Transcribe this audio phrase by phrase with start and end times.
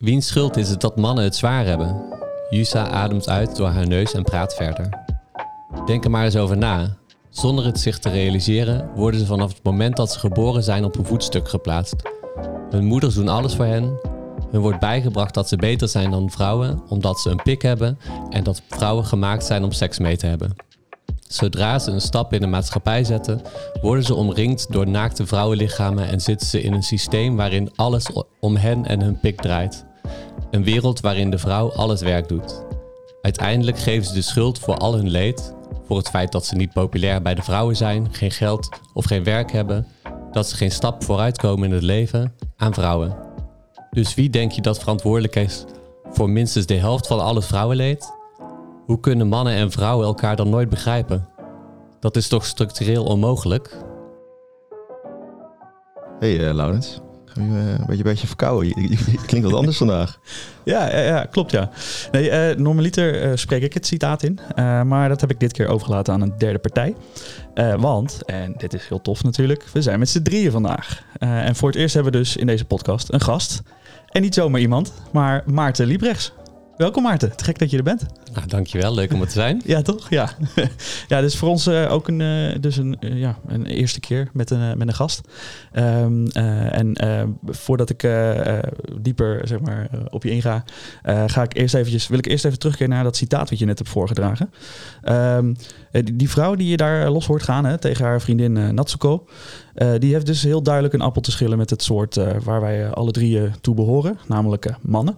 [0.00, 2.02] Wiens schuld is het dat mannen het zwaar hebben?
[2.50, 4.88] Yusa ademt uit door haar neus en praat verder.
[5.86, 6.96] Denk er maar eens over na.
[7.28, 10.96] Zonder het zich te realiseren worden ze vanaf het moment dat ze geboren zijn op
[10.96, 11.96] een voetstuk geplaatst.
[12.70, 13.98] Hun moeders doen alles voor hen.
[14.50, 17.98] Hun wordt bijgebracht dat ze beter zijn dan vrouwen omdat ze een pik hebben
[18.30, 20.52] en dat vrouwen gemaakt zijn om seks mee te hebben.
[21.28, 23.40] Zodra ze een stap in de maatschappij zetten,
[23.82, 28.06] worden ze omringd door naakte vrouwenlichamen en zitten ze in een systeem waarin alles
[28.40, 29.88] om hen en hun pik draait.
[30.50, 32.64] Een wereld waarin de vrouw al het werk doet.
[33.22, 35.54] Uiteindelijk geven ze de schuld voor al hun leed,
[35.86, 39.24] voor het feit dat ze niet populair bij de vrouwen zijn, geen geld of geen
[39.24, 39.86] werk hebben,
[40.32, 43.16] dat ze geen stap vooruit komen in het leven, aan vrouwen.
[43.90, 45.64] Dus wie denk je dat verantwoordelijk is
[46.10, 48.12] voor minstens de helft van al vrouwenleed?
[48.86, 51.28] Hoe kunnen mannen en vrouwen elkaar dan nooit begrijpen?
[52.00, 53.76] Dat is toch structureel onmogelijk?
[56.18, 57.00] Hey uh, Laurens,
[57.34, 58.68] een beetje, beetje verkouden?
[58.68, 60.18] Je, klinkt wat anders vandaag.
[60.64, 61.70] Ja, ja, klopt ja.
[62.12, 64.38] Nee, uh, normaliter spreek ik het citaat in,
[64.86, 66.94] maar dat heb ik dit keer overgelaten aan een derde partij.
[67.78, 71.02] want, en dit is heel tof natuurlijk, we zijn met z'n drieën vandaag.
[71.18, 73.62] en voor het eerst hebben we dus in deze podcast een gast.
[74.08, 76.32] En niet zomaar iemand, maar Maarten Liebrechts.
[76.80, 78.06] Welkom Maarten, te gek dat je er bent.
[78.34, 79.62] Nou, dankjewel, leuk om er te zijn.
[79.74, 80.10] ja, toch?
[80.10, 80.30] Ja,
[81.08, 84.30] ja dus voor ons uh, ook een, uh, dus een, uh, ja, een eerste keer
[84.32, 85.20] met een, met een gast.
[85.74, 86.96] Um, en
[87.46, 88.08] voordat ik
[89.00, 90.64] dieper zeg maar, op je inga,
[91.26, 93.78] ga ik eerst eventjes, wil ik eerst even terugkeren naar dat citaat wat je net
[93.78, 94.50] hebt voorgedragen.
[95.08, 95.56] Um,
[95.90, 99.26] die, die, vrouw die je daar los hoort gaan hè, tegen haar vriendin Natsuko,
[99.98, 102.14] die heeft dus heel duidelijk een appel te schillen met het soort
[102.44, 105.16] waar wij alle drie toe behoren, namelijk mannen.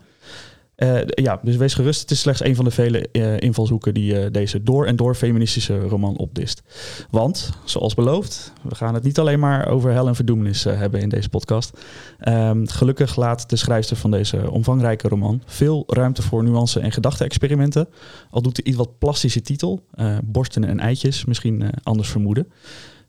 [0.77, 2.01] Uh, ja, dus wees gerust.
[2.01, 5.15] Het is slechts een van de vele uh, invalshoeken die uh, deze door en door
[5.15, 6.63] feministische roman opdist.
[7.11, 11.09] Want, zoals beloofd, we gaan het niet alleen maar over hel en verdoemenis hebben in
[11.09, 11.81] deze podcast.
[12.29, 17.89] Um, gelukkig laat de schrijfster van deze omvangrijke roman veel ruimte voor nuance en gedachte-experimenten.
[18.31, 19.85] Al doet de iets wat plastische titel,
[20.25, 22.53] borsten en eitjes, misschien anders vermoeden.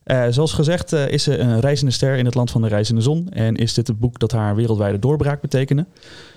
[0.06, 3.02] Uh, zoals gezegd uh, is ze een reizende ster in het land van de reizende
[3.02, 5.86] zon en is dit het boek dat haar wereldwijde doorbraak betekende.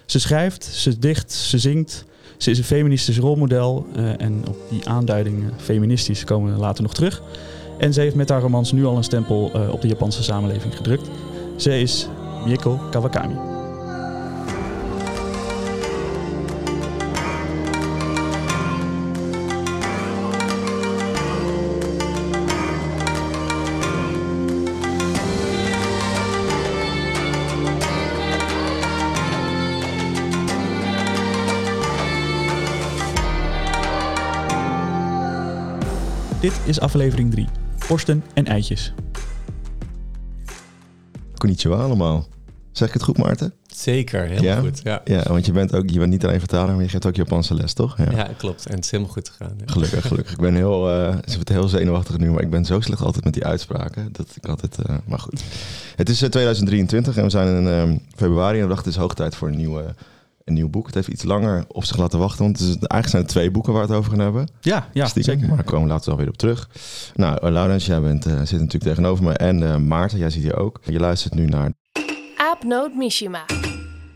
[0.07, 2.05] Ze schrijft, ze dicht, ze zingt,
[2.37, 6.95] ze is een feministisch rolmodel uh, en op die aanduiding feministisch komen we later nog
[6.95, 7.23] terug.
[7.79, 11.11] En ze heeft met haar romans nu al een stempel op de Japanse samenleving gedrukt.
[11.57, 12.09] Ze is
[12.45, 13.56] Mieko Kawakami.
[36.47, 37.47] Dit is aflevering 3.
[37.89, 38.93] Borsten en eitjes.
[41.37, 42.27] Konnichiwa allemaal.
[42.73, 43.53] Zeg ik het goed, Maarten?
[43.67, 44.61] Zeker, heel ja?
[44.61, 44.81] goed.
[44.83, 45.01] Ja.
[45.05, 47.55] ja, want je bent, ook, je bent niet alleen vertaler, maar je geeft ook Japanse
[47.55, 47.99] les, toch?
[47.99, 48.67] Ja, ja klopt.
[48.67, 49.55] En het is helemaal goed gegaan.
[49.59, 49.73] Ja.
[49.73, 50.33] Gelukkig, gelukkig.
[50.33, 53.35] Ik ben heel, uh, ze heel zenuwachtig nu, maar ik ben zo slecht altijd met
[53.35, 54.09] die uitspraken.
[54.13, 55.43] Dat ik altijd, uh, maar goed.
[55.97, 59.03] Het is uh, 2023 en we zijn in uh, februari en we dachten het is
[59.03, 59.95] hoog tijd voor een nieuwe
[60.47, 60.87] een nieuw boek.
[60.87, 62.45] Het heeft iets langer op zich laten wachten.
[62.45, 64.49] Want het is, eigenlijk zijn het twee boeken waar we het over gaan hebben.
[64.61, 65.49] Ja, ja Stiekem, zeker.
[65.49, 66.69] Maar daar komen we later alweer op terug.
[67.15, 69.33] Nou, Laurens, jij bent, uh, zit natuurlijk tegenover me.
[69.33, 70.81] En uh, Maarten, jij zit hier ook.
[70.85, 71.73] Je luistert nu naar...
[72.37, 73.45] Aapnoot Mishima.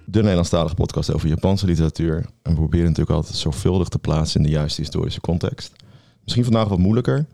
[0.05, 2.17] De Nederlandstalige podcast over Japanse literatuur.
[2.17, 5.73] En we proberen natuurlijk altijd zorgvuldig te plaatsen in de juiste historische context.
[6.23, 7.27] Misschien vandaag wat moeilijker,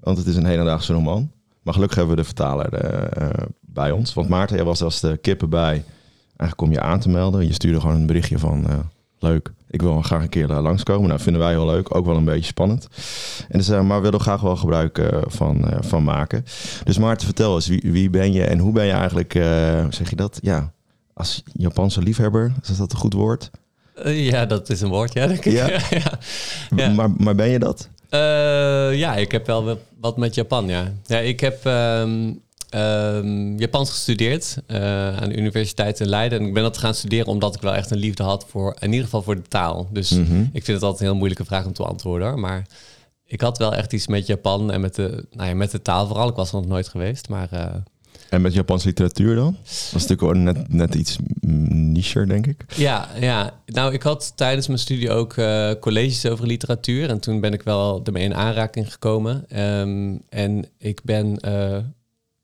[0.00, 1.30] want het is een hedendaagse roman.
[1.62, 2.84] Maar gelukkig hebben we de vertaler
[3.22, 3.28] uh,
[3.60, 4.14] bij ons.
[4.14, 5.84] Want Maarten, jij was als de kippen bij
[6.40, 7.46] Eigenlijk kom je aan te melden.
[7.46, 8.78] Je stuurde gewoon een berichtje van uh,
[9.18, 11.08] leuk, ik wil graag een keer daar langskomen.
[11.08, 12.88] Nou, vinden wij heel leuk, ook wel een beetje spannend.
[13.48, 16.44] En dus, uh, maar willen we graag wel gebruik uh, van, van maken.
[16.84, 19.32] Dus Maarten, vertel eens, wie, wie ben je en hoe ben je eigenlijk,
[19.90, 20.38] zeg je dat?
[20.42, 20.72] Ja,
[21.14, 23.50] als Japanse liefhebber, is dat een goed woord?
[24.04, 25.26] ja, dat is een woord, ja.
[25.26, 25.52] Denk ik.
[25.52, 25.68] Ja?
[25.90, 26.18] ja.
[26.76, 26.88] ja.
[26.88, 27.88] Maar, maar ben je dat?
[28.96, 30.92] ja, ik heb wel wat met Japan, ja.
[31.06, 31.64] Ja, ik heb...
[31.64, 32.40] Um,
[32.74, 36.40] um, Japans gestudeerd uh, aan de Universiteit in Leiden.
[36.40, 38.90] En ik ben dat gaan studeren omdat ik wel echt een liefde had voor, in
[38.90, 39.88] ieder geval voor de taal.
[39.92, 40.50] Dus mm -hmm.
[40.52, 42.40] ik vind het altijd een heel moeilijke vraag om te antwoorden.
[42.40, 42.66] Maar
[43.24, 46.06] ik had wel echt iets met Japan en met de, nou ja, met de taal
[46.06, 46.28] vooral.
[46.28, 47.48] Ik was er nog nooit geweest, maar...
[47.52, 47.64] Uh,
[48.28, 49.56] en met Japanse literatuur dan?
[49.62, 51.16] Dat is natuurlijk net, net iets
[51.72, 52.64] nicher, denk ik.
[52.76, 57.08] Ja, ja, nou, ik had tijdens mijn studie ook uh, colleges over literatuur.
[57.08, 59.60] En toen ben ik wel ermee in aanraking gekomen.
[59.60, 61.38] Um, en ik ben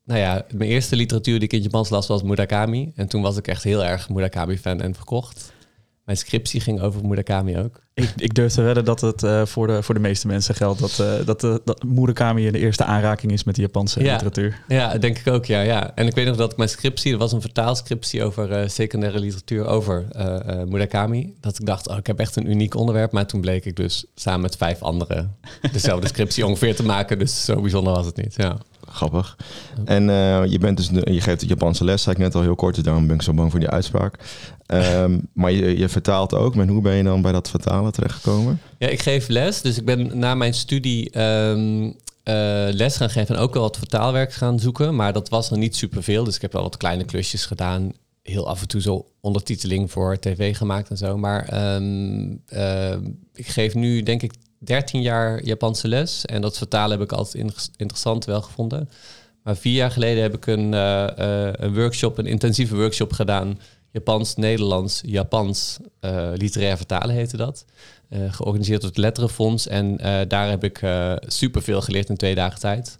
[0.07, 2.91] nou ja, mijn eerste literatuur die ik in Japans las was Murakami.
[2.95, 5.55] En toen was ik echt heel erg Murakami-fan en verkocht.
[6.05, 7.81] Mijn scriptie ging over Murakami ook.
[7.93, 10.79] Ik, ik durf te wedden dat het uh, voor, de, voor de meeste mensen geldt
[10.79, 14.11] dat, uh, dat, uh, dat Murakami de eerste aanraking is met de Japanse ja.
[14.11, 14.61] literatuur.
[14.67, 15.95] Ja, denk ik ook, ja, ja.
[15.95, 19.65] En ik weet nog dat ik mijn scriptie, er was een vertaalscriptie over secundaire literatuur
[19.65, 20.05] over
[20.67, 21.33] Murakami.
[21.39, 23.11] Dat ik dacht, oh, ik heb echt een uniek onderwerp.
[23.11, 25.37] Maar toen bleek ik dus samen met vijf anderen
[25.71, 27.19] dezelfde scriptie ongeveer te maken.
[27.19, 28.57] Dus zo bijzonder was het niet, ja.
[28.97, 29.37] Grappig.
[29.85, 32.75] En uh, je, bent dus, je geeft Japanse les, zei ik net al heel kort,
[32.75, 34.19] dus daarom ben ik zo bang voor die uitspraak.
[34.67, 36.55] Um, maar je, je vertaalt ook.
[36.55, 38.61] Maar hoe ben je dan bij dat vertalen terechtgekomen?
[38.77, 39.61] Ja, ik geef les.
[39.61, 41.93] Dus ik ben na mijn studie um, uh,
[42.71, 44.95] les gaan geven en ook wel wat vertaalwerk gaan zoeken.
[44.95, 46.23] Maar dat was er niet superveel.
[46.23, 47.91] Dus ik heb wel wat kleine klusjes gedaan.
[48.23, 51.17] Heel af en toe zo ondertiteling voor tv gemaakt en zo.
[51.17, 51.53] Maar
[52.53, 52.95] uh,
[53.33, 56.25] ik geef nu denk ik 13 jaar Japanse les.
[56.25, 58.89] En dat vertalen heb ik altijd interessant wel gevonden.
[59.47, 63.59] Maar vier jaar geleden heb ik een, uh, uh, een workshop, een intensieve workshop gedaan.
[63.91, 67.65] Japans, Nederlands, Japans, uh, literair vertalen heette dat.
[68.09, 69.67] georganiseerd door het Letterenfonds.
[69.67, 70.81] En daar heb ik
[71.21, 72.97] superveel geleerd in twee dagen tijd.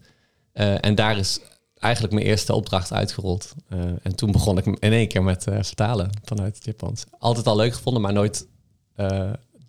[0.53, 1.39] en daar is
[1.79, 3.53] eigenlijk mijn eerste opdracht uitgerold.
[4.01, 7.03] en toen begon ik in één keer met vertalen vanuit het Japans.
[7.19, 8.47] Altijd al leuk gevonden, maar nooit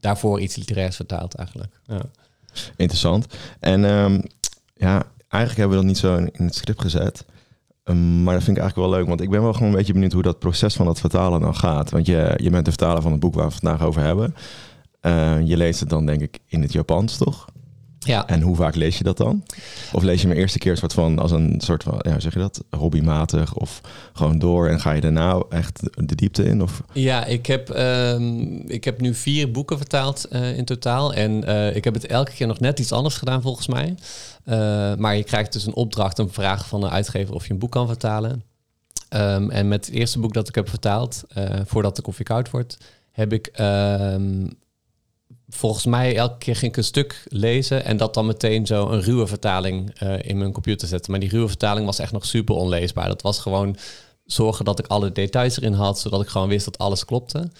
[0.00, 1.80] daarvoor iets literairs vertaald eigenlijk.
[1.86, 2.00] Ja.
[2.76, 3.26] Interessant.
[3.60, 4.22] En um,
[4.74, 7.24] ja, eigenlijk hebben we dat niet zo in, het script gezet.
[7.84, 9.92] Um, maar dat vind ik eigenlijk wel leuk, want ik ben wel gewoon een beetje
[9.92, 11.90] benieuwd hoe dat proces van dat vertalen dan gaat.
[11.90, 14.34] Want je, je bent de vertaler van het boek waar we het vandaag over hebben.
[15.02, 17.46] Uh, je leest het dan denk ik in het Japans, toch?
[18.08, 18.26] Ja.
[18.26, 19.44] En hoe vaak lees je dat dan?
[19.92, 22.38] Of lees je hem eerste keer soort van als een soort van, ja, zeg je
[22.38, 23.80] dat, hobbymatig of
[24.12, 26.62] gewoon door en ga je daarna echt de diepte in?
[26.62, 26.82] Of?
[26.92, 31.76] Ja, ik heb, um, ik heb nu vier boeken vertaald uh, in totaal en uh,
[31.76, 33.94] ik heb het elke keer nog net iets anders gedaan volgens mij.
[34.44, 34.54] Uh,
[34.94, 37.72] maar je krijgt dus een opdracht, een vraag van de uitgever of je een boek
[37.72, 38.42] kan vertalen.
[39.10, 41.22] Um, en met het eerste boek dat ik heb vertaald,
[41.64, 42.78] voordat de koffie koud wordt,
[43.12, 44.50] heb ik um,
[45.48, 49.00] volgens mij elke keer ging ik een stuk lezen en dat dan meteen zo een
[49.00, 51.10] ruwe vertaling uh, in mijn computer zetten.
[51.10, 53.08] Maar die ruwe vertaling was echt nog super onleesbaar.
[53.08, 53.76] Dat was gewoon
[54.24, 57.50] zorgen dat ik alle details erin had, zodat ik gewoon wist dat alles klopte.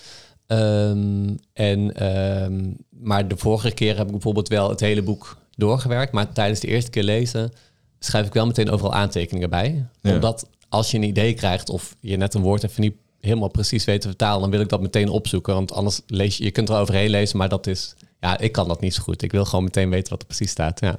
[0.46, 2.06] Um, en,
[2.44, 6.60] um, maar de vorige keer heb ik bijvoorbeeld wel het hele boek doorgewerkt, maar tijdens
[6.60, 7.52] de eerste keer lezen
[7.98, 9.86] schrijf ik wel meteen overal aantekeningen bij.
[10.00, 10.14] Ja.
[10.14, 13.84] Omdat als je een idee krijgt of je net een woord even niet helemaal precies
[13.84, 15.54] weet te vertalen, dan wil ik dat meteen opzoeken.
[15.54, 18.68] Want anders lees je, je kunt er overheen lezen, maar dat is, ja, ik kan
[18.68, 19.22] dat niet zo goed.
[19.22, 20.80] Ik wil gewoon meteen weten wat er precies staat.
[20.80, 20.98] Ja.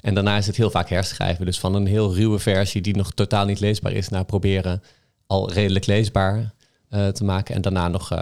[0.00, 1.46] En daarna is het heel vaak herschrijven.
[1.46, 4.82] Dus van een heel ruwe versie die nog totaal niet leesbaar is, naar proberen
[5.26, 6.54] al redelijk leesbaar
[6.90, 7.54] uh, te maken.
[7.54, 8.18] En daarna nog, uh,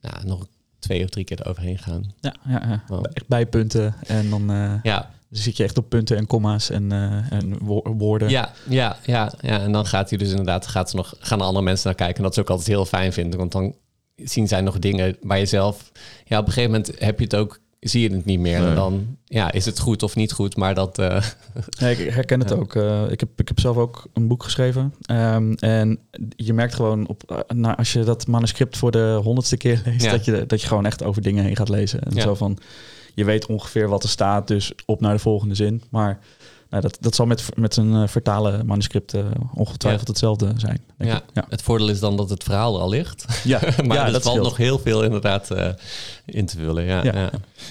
[0.00, 0.46] ja, nog
[0.78, 2.14] twee of drie keer eroverheen gaan.
[2.20, 3.00] Ja, ja, ja.
[3.12, 4.50] Echt bijpunten en dan.
[4.50, 4.74] Uh...
[4.82, 8.28] Ja, dan zit je echt op punten en komma's en, uh, en wo woorden.
[8.28, 9.60] Ja, ja, ja, ja.
[9.60, 12.16] En dan gaat hij dus inderdaad, gaat ze nog, gaan er andere mensen naar kijken.
[12.16, 13.38] En dat is ook altijd heel fijn vinden.
[13.38, 13.74] Want dan
[14.16, 15.92] zien zij nog dingen bij jezelf.
[16.24, 18.60] Ja, op een gegeven moment heb je het ook, zie je het niet meer.
[18.60, 18.68] Nee.
[18.68, 20.56] En dan ja, is het goed of niet goed.
[20.56, 20.98] Maar dat.
[21.06, 21.22] Uh,
[21.68, 22.56] ja, ik herken het ja.
[22.56, 22.74] ook.
[22.74, 24.94] Uh, ik, heb, ik heb zelf ook een boek geschreven.
[25.10, 25.98] Um, en
[26.36, 30.04] je merkt gewoon op, uh, nou, als je dat manuscript voor de honderdste keer leest,
[30.04, 30.10] ja.
[30.10, 32.00] dat, je, dat je gewoon echt over dingen heen gaat lezen.
[32.00, 32.58] En zo van
[33.16, 35.82] je weet ongeveer wat er staat, dus op naar de volgende zin.
[35.90, 36.18] Maar
[36.70, 39.24] nou, dat, dat zal met, met een uh, vertalen manuscript uh,
[39.54, 40.12] ongetwijfeld ja.
[40.12, 40.80] hetzelfde zijn.
[40.96, 41.16] Denk ja.
[41.16, 41.22] ik.
[41.32, 43.42] ja, het voordeel is dan dat het verhaal er al ligt.
[43.44, 45.68] Ja, maar ja, er dat valt nog heel veel inderdaad uh,
[46.24, 46.84] in te vullen.
[46.84, 47.12] Ja, Ja.
[47.14, 47.30] ja.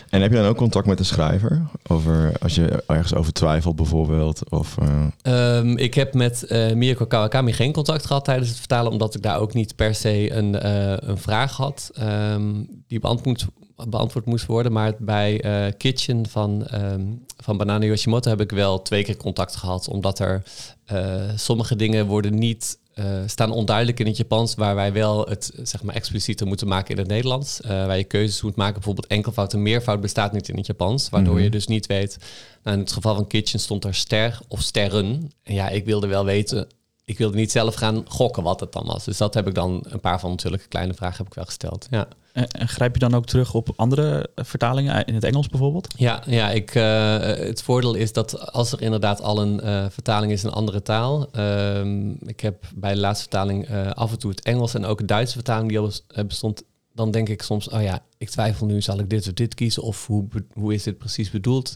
[0.10, 1.62] En heb je dan ook contact met de schrijver?
[1.88, 4.50] Over als je ergens over twijfelt bijvoorbeeld?
[4.50, 4.76] Of,
[5.24, 5.58] uh...
[5.58, 9.22] Um, ik heb met uh, Mirko Kawakami geen contact gehad tijdens het vertalen, omdat ik
[9.22, 14.46] daar ook niet per se een, uh, een vraag had um, die beantwoord, beantwoord moest
[14.46, 14.72] worden.
[14.72, 19.56] Maar bij uh, Kitchen van, um, van Banana Yoshimoto heb ik wel twee keer contact
[19.56, 20.44] gehad, omdat er
[20.92, 25.52] uh, sommige dingen worden niet uh, staan onduidelijk in het Japans, waar wij wel het
[25.64, 27.60] zeg maar explicieter moeten maken in het Nederlands.
[27.64, 28.74] Waar je keuzes moet maken.
[28.74, 31.46] Bijvoorbeeld enkelvoud en meervoud bestaat niet in het Japans, waardoor mm -hmm.
[31.46, 32.18] je dus niet weet.
[32.64, 35.32] Nou, in het geval van Kitchen stond er ster of sterren.
[35.44, 36.68] En ja, ik wilde wel weten.
[37.06, 39.06] Ik wilde niet zelf gaan gokken wat het dan was.
[39.06, 41.88] Dus dat heb ik dan een paar van natuurlijk kleine vragen heb ik wel gesteld.
[41.90, 42.08] Ja.
[42.36, 45.94] En, en grijp je dan ook terug op andere vertalingen in het Engels bijvoorbeeld?
[45.98, 50.44] Ja, ja ik, uh, het voordeel is dat als er inderdaad al een vertaling is
[50.44, 51.30] in een andere taal.
[51.36, 51.86] Uh,
[52.20, 55.34] ik heb bij de laatste vertaling af en toe het Engels en ook de Duitse
[55.34, 55.92] vertaling die al
[56.28, 56.64] bestond.
[56.94, 59.84] Dan denk ik soms, oh ja, ik twijfel nu, zal ik dit of dit kiezen?
[59.84, 61.76] Of hoe, hoe is dit precies bedoeld?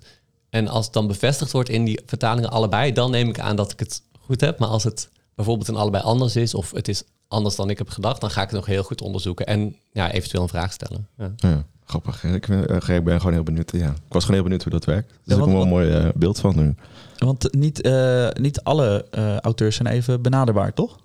[0.49, 3.71] En als het dan bevestigd wordt in die vertalingen allebei, dan neem ik aan dat
[3.71, 4.59] ik het goed heb.
[4.59, 7.89] Maar als het bijvoorbeeld in allebei anders is, of het is anders dan ik heb
[7.89, 11.07] gedacht, dan ga ik het nog heel goed onderzoeken en ja, eventueel een vraag stellen.
[11.17, 11.31] Ja.
[11.35, 12.23] Ja, grappig.
[12.23, 12.63] Ik ben,
[12.95, 13.71] ik ben gewoon heel benieuwd.
[13.71, 13.89] Ja.
[13.89, 15.07] Ik was gewoon heel benieuwd hoe dat werkt.
[15.09, 16.75] Dus ja, ik heb wel een mooi uh, beeld van nu.
[17.17, 20.99] Want niet, uh, niet alle uh, auteurs zijn even benaderbaar, toch?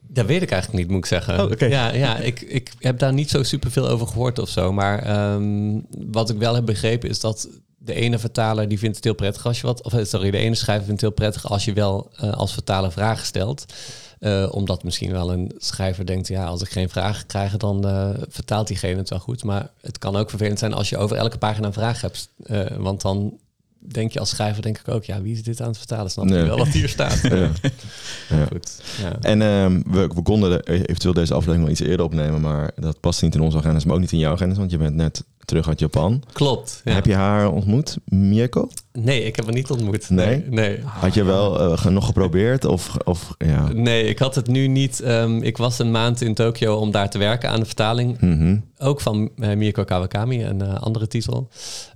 [0.00, 1.44] Dat weet ik eigenlijk niet, moet ik zeggen.
[1.44, 1.64] Oh, oké.
[1.64, 4.72] Ja, ja ik, ik heb daar niet zo superveel over gehoord of zo.
[4.72, 7.48] Maar ehm, wat ik wel heb begrepen is dat
[7.84, 9.82] de ene vertaler die vindt het heel prettig als je wat...
[9.82, 12.52] Of eh, sorry, de ene schrijver vindt het heel prettig als je wel eh, als
[12.52, 13.64] vertaler vragen stelt.
[14.18, 17.82] Eh, omdat misschien wel een schrijver denkt, ja, als ik geen vragen krijg, dan
[18.28, 19.44] vertaalt diegene het wel goed.
[19.44, 22.28] Maar het kan ook vervelend zijn als je over elke pagina een vraag hebt.
[22.76, 23.38] Want dan
[23.88, 26.10] denk je als schrijver, denk ik ook, ja, wie is dit aan het vertalen?
[26.10, 26.42] Snap je Nee.
[26.44, 27.20] wel wat hier staat?
[27.28, 27.50] Ja.
[28.28, 28.46] Ja.
[28.52, 28.82] Goed.
[29.02, 29.16] Ja.
[29.20, 33.00] En ehm, we, we konden de- eventueel deze aflevering wel iets eerder opnemen, maar dat
[33.00, 35.24] past niet in onze agendas, maar ook niet in jouw agendas, want je bent net
[35.44, 36.22] terug uit Japan.
[36.32, 36.80] Klopt.
[36.84, 36.92] ja.
[36.92, 38.68] Heb je haar ontmoet, Mieko?
[38.92, 40.10] Nee, ik heb haar niet ontmoet.
[40.10, 40.26] Nee?
[40.36, 40.48] Nee.
[40.48, 40.80] Nee.
[40.84, 42.64] Had je wel eh, nog geprobeerd?
[42.64, 43.68] Of, of ja.
[43.72, 45.00] Nee, ik had het nu niet.
[45.00, 48.20] ehm, ik was een maand in Tokio om daar te werken aan de vertaling.
[48.20, 48.56] Mhm.
[48.78, 51.48] Ook van uh, Mirko Kawakami, een eh, andere titel.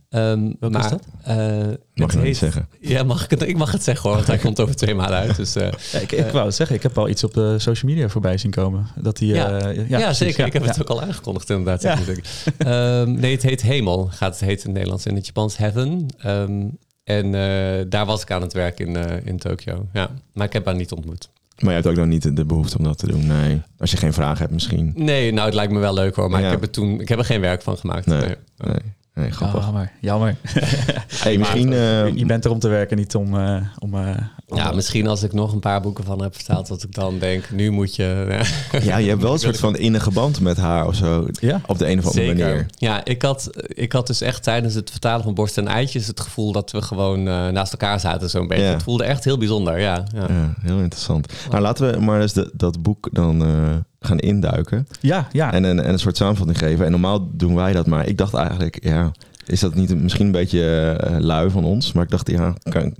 [0.08, 1.02] Ehm, maar, is dat?
[1.22, 2.68] eh, Mag het heet- niet zeggen.
[2.80, 5.16] Ja, mag ik, het, ik mag het zeggen hoor, want hij komt over twee maanden
[5.16, 5.36] uit.
[5.36, 7.90] Dus, eh, Ja, ik, ik wou het zeggen, ik heb al iets op de social
[7.92, 8.86] media voorbij zien komen.
[8.96, 9.60] Dat die, Ja.
[9.60, 10.40] eh, ja, precies, zeker.
[10.40, 10.68] ja, ik heb ja.
[10.68, 11.82] het ook al aangekondigd inderdaad.
[11.82, 11.96] Ja.
[11.96, 12.26] zeg ik natuurlijk.
[12.58, 14.08] Ehm, nee, het heet Hemel.
[14.12, 15.06] Gaat het heet in het Nederlands.
[15.06, 16.06] In het Japans Heaven.
[16.18, 16.66] Ehm,
[17.04, 19.86] en eh, daar was ik aan het werk in, eh, in Tokio.
[19.92, 21.30] Ja, maar ik heb haar niet ontmoet.
[21.58, 23.26] Maar je hebt ook nog niet de behoefte om dat te doen.
[23.26, 23.62] Nee.
[23.78, 24.92] Als je geen vraag hebt misschien.
[24.96, 26.30] Nee, nou, het lijkt me wel leuk hoor.
[26.30, 26.46] Maar Ja.
[26.46, 28.06] ik, heb er toen, ik heb er geen werk van gemaakt.
[28.06, 28.18] Nee.
[28.20, 28.36] Nee.
[28.56, 28.76] Nee,
[29.18, 29.64] nee grappig.
[29.64, 30.36] Jammer, jammer.
[31.24, 31.72] hey, misschien...
[31.72, 33.38] eh, je bent er om te werken, niet om...
[33.38, 34.16] eh, om, eh,
[34.48, 37.18] om Ja, misschien als ik nog een paar boeken van heb vertaald, dat ik dan
[37.18, 38.26] denk, nu moet je.
[38.82, 41.26] Ja, je hebt wel een soort van innige band met haar of zo.
[41.40, 41.60] Ja?
[41.66, 42.46] Op de een of andere zeker.
[42.46, 42.66] manier.
[42.76, 46.20] Ja, ik had, ik had dus echt tijdens het vertalen van Borst en Eitjes het
[46.20, 48.64] gevoel dat we gewoon eh, naast elkaar zaten, zo'n beetje.
[48.64, 48.70] Ja.
[48.70, 50.04] Het voelde echt heel bijzonder, ja.
[50.14, 50.26] ja.
[50.28, 51.32] Ja, heel interessant.
[51.50, 54.88] Nou, laten we maar eens de, dat boek dan eh, gaan induiken.
[55.00, 55.52] Ja, ja.
[55.52, 56.84] En, een, en een soort samenvatting geven.
[56.84, 59.12] En normaal doen wij dat, maar ik dacht eigenlijk, ja,
[59.46, 61.92] is dat niet misschien een beetje eh, lui van ons?
[61.92, 62.94] Maar ik dacht, ja, kan, kunnen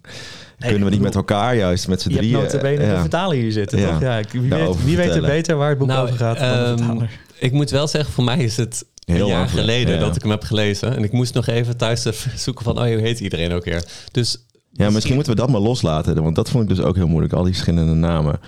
[0.59, 2.43] we niet bedoel, met elkaar juist met z'n je hebt drieën?
[2.43, 2.95] notabene ja.
[2.95, 3.91] de vertaler hier zitten, Ja.
[3.91, 4.01] toch?
[4.01, 6.39] Ja, ik- wie, Daarover weet, wie weet er beter waar het boek Nou, over gaat
[6.39, 7.11] dan de ehm, vertaler.
[7.39, 10.01] Ik moet wel zeggen, voor mij is het Heel een jaar lang geleden, ja.
[10.01, 10.97] dat ik hem heb gelezen.
[10.97, 12.03] En ik moest nog even thuis
[12.45, 13.85] zoeken van, oh, hoe heet iedereen ook weer?
[14.13, 16.23] Dus Ja, misschien moeten we dat maar loslaten.
[16.23, 18.41] Want dat vond ik dus ook heel moeilijk, al die verschillende namen.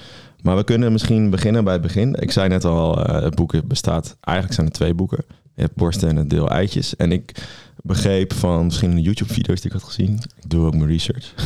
[0.43, 2.15] Maar we kunnen misschien beginnen bij het begin.
[2.15, 4.17] Ik zei net al, eh, het boek bestaat...
[4.21, 5.25] Eigenlijk zijn er twee boeken.
[5.55, 6.97] Je hebt borsten en het deel eitjes.
[6.97, 7.33] En ik
[7.83, 10.19] begreep van verschillende YouTube-video's die ik had gezien...
[10.43, 11.33] Ik doe ook mijn research.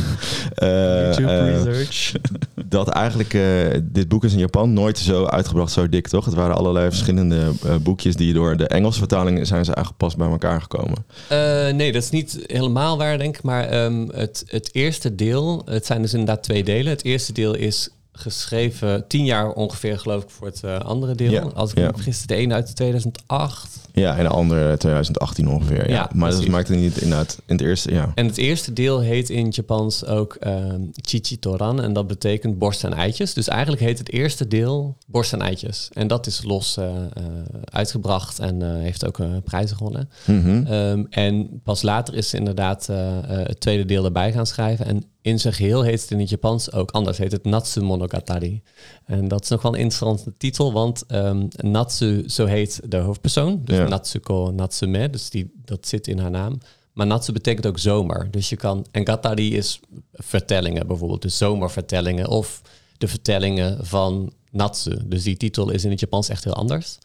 [0.55, 0.69] Eh,
[1.03, 2.11] YouTube eh, research.
[2.65, 6.25] dat eigenlijk eh, dit boek is in Japan nooit zo uitgebracht, zo dik, toch?
[6.25, 10.15] Het waren allerlei verschillende eh, boekjes die door de Engelse vertaling zijn ze eigenlijk pas
[10.15, 11.05] bij elkaar gekomen.
[11.29, 13.43] Eh, nee, dat is niet helemaal waar, denk ik.
[13.43, 16.91] Maar ehm, het, het eerste deel, het zijn dus inderdaad twee delen.
[16.91, 21.31] Het eerste deel is geschreven tien jaar ongeveer, geloof ik, voor het eh, andere deel.
[21.31, 21.85] Ja, Als ik ja.
[21.85, 23.83] me vergis, de een uit 2008.
[23.93, 25.89] Ja, en de andere 2018 ongeveer.
[25.89, 28.11] Ja, Ja, maar dat maakt het niet inderdaad in het eerste, ja.
[28.15, 31.81] En het eerste deel heet in Japans ook ehm Chichitoran.
[31.81, 33.33] En dat betekent borst en eitjes.
[33.33, 35.89] Dus eigenlijk heet het eerste deel borst en eitjes.
[35.93, 37.23] En dat is los eh, eh,
[37.63, 40.09] uitgebracht en heeft ook een prijzen gewonnen.
[40.25, 40.65] Mhm.
[40.65, 42.87] Ehm, en pas later is ze inderdaad
[43.27, 44.85] het tweede deel erbij gaan schrijven.
[44.85, 47.17] En in zijn geheel heet het in het Japans ook anders.
[47.17, 48.61] Heet het Natsu Monogatari.
[49.05, 53.61] En dat is nog wel een interessante titel, want ehm, Natsu, zo heet de hoofdpersoon.
[53.63, 53.87] Dus Ja.
[53.87, 56.59] Natsuko Natsume, dus die, dat zit in haar naam.
[56.93, 58.27] Maar Natsu betekent ook zomer.
[58.31, 58.85] Dus je kan...
[58.91, 59.79] En Gatari is
[60.13, 61.21] vertellingen bijvoorbeeld.
[61.21, 62.61] Dus zomervertellingen of
[62.97, 64.97] de vertellingen van Natsu.
[65.05, 66.97] Dus die titel is in het Japans echt heel anders.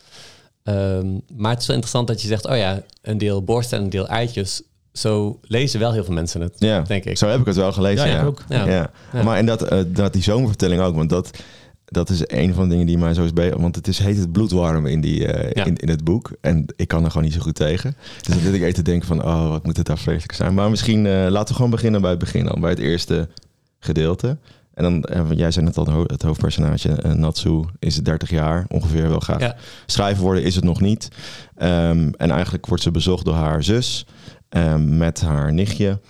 [0.63, 2.47] Ehm, maar het is wel interessant dat je zegt...
[2.47, 4.63] oh ja, een deel borst en een deel eitjes.
[5.01, 7.19] Zo lezen wel heel veel mensen het, Ja, denk ik.
[7.19, 8.09] zo heb ik het wel gelezen.
[8.09, 8.45] Ja, Ja, ook.
[8.49, 8.91] Ja.
[9.25, 11.31] Maar en dat, eh, dat die zomervertelling ook, want dat,
[11.85, 13.57] dat is een van de dingen die mij zo is bezig.
[13.57, 16.31] Want het is heet het bloedwarm in, die, eh, in, in het boek.
[16.41, 17.97] En ik kan er gewoon niet zo goed tegen.
[18.21, 20.55] Dus dan zit ik even te denken van, oh, wat moet het daar vreselijk zijn.
[20.55, 22.61] Maar misschien eh, laten we gewoon beginnen bij het begin dan.
[22.61, 23.29] Bij het eerste
[23.79, 24.37] gedeelte.
[24.81, 29.09] En dan, jij zei net al, het hoofdpersonage, eh, Natsu, is 30 jaar ongeveer.
[29.09, 29.57] Wel graag Ja.
[29.87, 31.09] schrijver worden is het nog niet.
[31.57, 34.07] Ehm, en eigenlijk wordt ze bezocht door haar zus
[34.49, 36.01] ehm, met haar nichtje.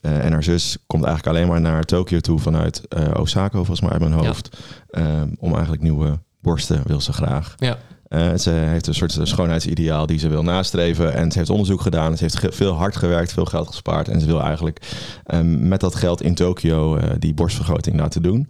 [0.00, 3.80] Eh, en haar zus komt eigenlijk alleen maar naar Tokio toe vanuit eh, Osaka, volgens
[3.80, 4.26] mij uit mijn Ja.
[4.26, 4.56] hoofd.
[4.90, 7.54] Ehm, om eigenlijk nieuwe borsten wil ze graag.
[7.58, 7.78] Ja.
[8.10, 11.14] Eh, ze heeft een soort schoonheidsideaal die ze wil nastreven.
[11.14, 12.16] En ze heeft onderzoek gedaan.
[12.16, 14.08] Ze heeft veel hard gewerkt, veel geld gespaard.
[14.08, 14.80] En ze wil eigenlijk
[15.24, 18.48] ehm, met dat geld in Tokio eh, die borstvergroting laten doen.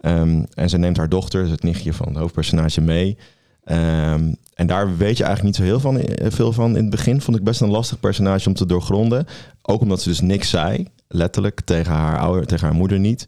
[0.00, 3.16] Ehm, en ze neemt haar dochter, het nichtje van het hoofdpersonage, mee.
[3.64, 6.70] Ehm, en daar weet je eigenlijk niet zo heel van, eh, veel van.
[6.76, 9.26] In het begin vond ik best een lastig personage om te doorgronden.
[9.62, 13.26] Ook omdat ze dus niks zei, letterlijk, tegen haar ouder, tegen haar moeder niet.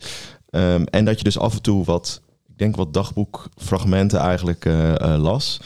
[0.90, 2.22] En dat je dus af en toe wat,
[2.64, 5.60] denk wat dagboekfragmenten eigenlijk eh, eh, las.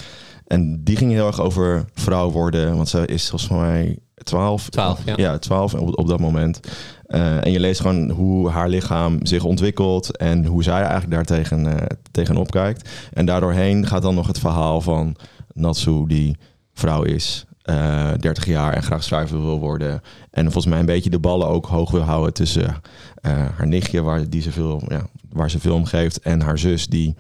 [0.47, 2.77] En die ging heel erg over vrouw worden.
[2.77, 4.69] Want ze is volgens mij 12.
[4.69, 5.15] 12, ja.
[5.17, 6.61] Ja, 12 op, op dat moment.
[7.09, 11.25] Eh, en je leest gewoon hoe haar lichaam zich ontwikkelt en hoe zij eigenlijk daar
[11.25, 12.89] tegen, eh, tegenop kijkt.
[13.13, 15.17] En daardoorheen gaat dan nog het verhaal van
[15.53, 16.37] Natsu, die
[16.73, 20.01] vrouw is, eh 30 jaar en graag schrijver wil worden.
[20.31, 22.81] En volgens mij een beetje de ballen ook hoog wil houden tussen
[23.21, 26.59] eh, haar nichtje, waar, die ze veel, ja, waar ze veel om geeft, en haar
[26.59, 27.15] zus, die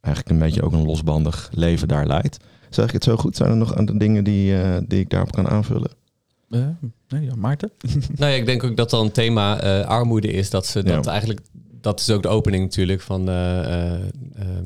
[0.00, 2.36] eigenlijk een beetje ook een losbandig leven daar leidt.
[2.70, 3.36] Zeg ik het zo goed?
[3.36, 5.90] Zijn er nog andere dingen die, eh, die ik daarop kan aanvullen?
[6.50, 6.60] Eh,
[7.08, 7.70] nee, ja, Maarten?
[8.18, 10.50] Nou ja, ik denk ook dat dan een thema eh, armoede is.
[10.50, 11.10] Dat ze dat Ja.
[11.10, 11.40] eigenlijk,
[11.80, 13.58] dat is ook de opening natuurlijk van eh,
[13.92, 14.00] eh,
[14.34, 14.64] ehm,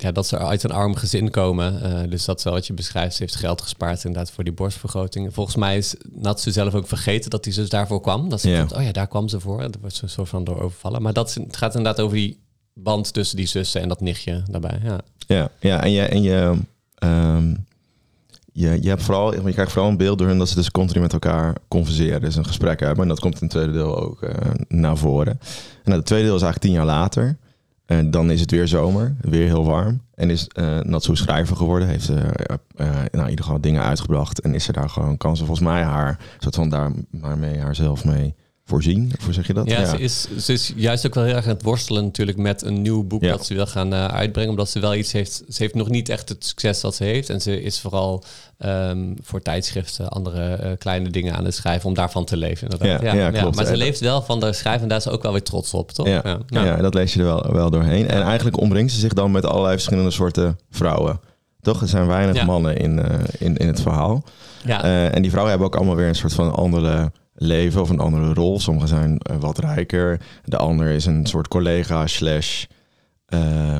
[0.00, 1.82] ja, dat ze uit een arm gezin komen.
[1.82, 3.16] Eh, dus dat is wel wat je beschrijft.
[3.16, 5.34] Ze heeft geld gespaard inderdaad voor die borstvergroting.
[5.34, 8.28] Volgens mij is Natsu zelf ook vergeten dat die zus daarvoor kwam.
[8.28, 8.58] Dat ze Ja.
[8.58, 9.60] komt, oh ja, daar kwam ze voor.
[9.60, 11.02] Dat wordt ze zo van door overvallen.
[11.02, 12.38] Maar dat is, het gaat inderdaad over die
[12.74, 14.80] band tussen die zussen en dat nichtje daarbij.
[14.82, 15.00] Ja.
[15.26, 16.54] Ja, ja en je, en je,
[16.94, 17.54] ehm,
[18.52, 21.00] je, je hebt vooral, je krijgt vooral een beeld door hun dat ze dus continu
[21.00, 23.02] met elkaar converseren, dus een gesprek hebben.
[23.02, 25.32] En dat komt in het tweede deel ook eh, naar voren.
[25.32, 25.38] En
[25.84, 27.36] nou, het tweede deel is eigenlijk tien jaar later.
[27.86, 30.00] En dan is het weer zomer, weer heel warm.
[30.14, 30.48] En is
[30.82, 34.40] Natsu schrijver geworden, heeft ze eh, eh, nou, in ieder geval dingen uitgebracht.
[34.40, 37.58] En is ze daar gewoon, kan ze volgens mij haar, soort van daar maar mee
[37.58, 38.34] haarzelf mee
[38.66, 39.12] voorzien.
[39.18, 39.68] Of hoe zeg je dat?
[39.70, 42.62] Ja, Ze, is, ze is juist ook wel heel erg aan het worstelen natuurlijk met
[42.62, 43.30] een nieuw boek Ja.
[43.30, 44.50] dat ze wil gaan eh, uitbrengen.
[44.50, 45.42] Omdat ze wel iets heeft.
[45.48, 47.30] Ze heeft nog niet echt het succes dat ze heeft.
[47.30, 48.24] En ze is vooral
[48.58, 52.68] ehm, voor tijdschriften andere eh, kleine dingen aan het schrijven om daarvan te leven.
[52.70, 53.02] Inderdaad.
[53.02, 53.56] Ja, ja, klopt.
[53.56, 55.74] Maar ze leeft wel van de schrijven en daar is ze ook wel weer trots
[55.74, 56.06] op, toch?
[56.06, 56.76] Ja, ja.
[56.76, 58.08] dat lees je er wel, wel doorheen.
[58.08, 61.20] En eigenlijk omringt ze zich dan met allerlei verschillende soorten vrouwen.
[61.60, 61.80] Toch?
[61.80, 64.24] Er zijn weinig mannen in, eh, in, in het verhaal.
[64.64, 64.82] Ja.
[65.10, 68.34] En die vrouwen hebben ook allemaal weer een soort van andere leven of een andere
[68.34, 68.60] rol.
[68.60, 70.20] Sommigen zijn eh, wat rijker.
[70.44, 72.64] De ander is een soort collega slash
[73.26, 73.76] eh,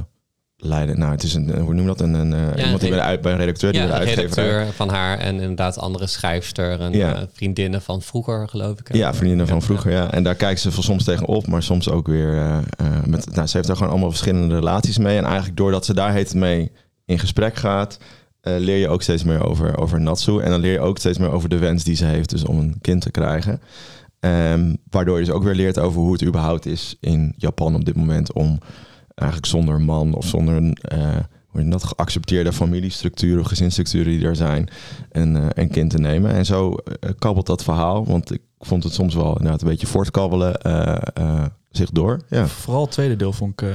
[0.57, 0.99] leider.
[0.99, 2.01] Nou, het is een, hoe noem je dat?
[2.01, 4.67] Een, een, eh, iemand die bij, de, uit- bij een redacteur, die bij de redacteur
[4.73, 7.27] van haar en inderdaad andere schrijfster en Ja.
[7.33, 8.95] vriendinnen van vroeger, geloof ik.
[8.95, 10.11] Ja, vriendinnen van vroeger, ja.
[10.11, 12.63] En daar kijkt ze soms tegenop, maar soms ook weer
[13.05, 13.35] met...
[13.35, 15.17] Nou, ze heeft daar gewoon allemaal verschillende relaties mee.
[15.17, 16.73] En eigenlijk doordat ze daar heet mee
[17.05, 17.99] in gesprek gaat...
[18.47, 20.41] eh, leer je ook steeds meer over, over Natsu.
[20.41, 22.31] En dan leer je ook steeds meer over de wens die ze heeft...
[22.31, 23.61] dus om een kind te krijgen.
[24.21, 27.85] Ehm, waardoor je dus ook weer leert over hoe het überhaupt is in Japan op
[27.85, 28.33] dit moment...
[28.33, 28.59] om
[29.15, 30.75] eigenlijk zonder man of zonder een...
[30.75, 31.17] eh,
[31.53, 34.69] noem je dat, geaccepteerde familiestructuren, gezinsstructuren die er zijn,
[35.11, 36.31] een, eh, een kind te nemen.
[36.31, 36.75] En zo
[37.19, 40.61] kabbelt dat verhaal, want ik vond het soms wel inderdaad een beetje voortkabbelen
[41.71, 42.21] zich door.
[42.28, 43.69] Ja, Vooral het tweede deel vond ik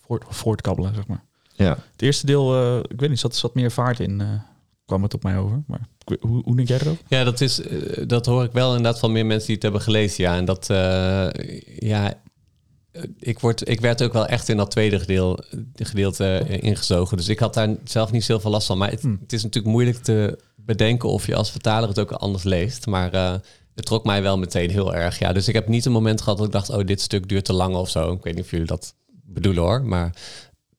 [0.00, 1.28] voort, voortkabbelen, zeg maar.
[1.64, 1.78] Ja.
[1.92, 4.28] Het eerste deel, eh, ik weet niet, zat, zat meer vaart in, eh,
[4.84, 5.62] kwam het op mij over.
[5.66, 5.80] Maar
[6.20, 7.04] hoe, hoe denk jij erover?
[7.08, 9.80] Ja, dat, is, eh, dat hoor ik wel inderdaad van meer mensen die het hebben
[9.82, 10.24] gelezen.
[10.24, 11.28] Ja, en dat, eh,
[11.78, 12.14] ja,
[13.18, 15.38] ik, word, ik werd ook wel echt in dat tweede gedeel,
[15.74, 17.16] gedeelte ingezogen.
[17.16, 18.78] Dus ik had daar zelf niet zoveel last van.
[18.78, 19.18] Maar het, Hmm.
[19.22, 22.86] het is natuurlijk moeilijk te bedenken of je als vertaler het ook anders leest.
[22.86, 23.34] Maar eh,
[23.74, 25.18] het trok mij wel meteen heel erg.
[25.18, 27.44] Ja, dus ik heb niet een moment gehad dat ik dacht, oh, dit stuk duurt
[27.44, 28.12] te lang of zo.
[28.12, 28.94] Ik weet niet of jullie dat
[29.24, 30.14] bedoelen hoor, maar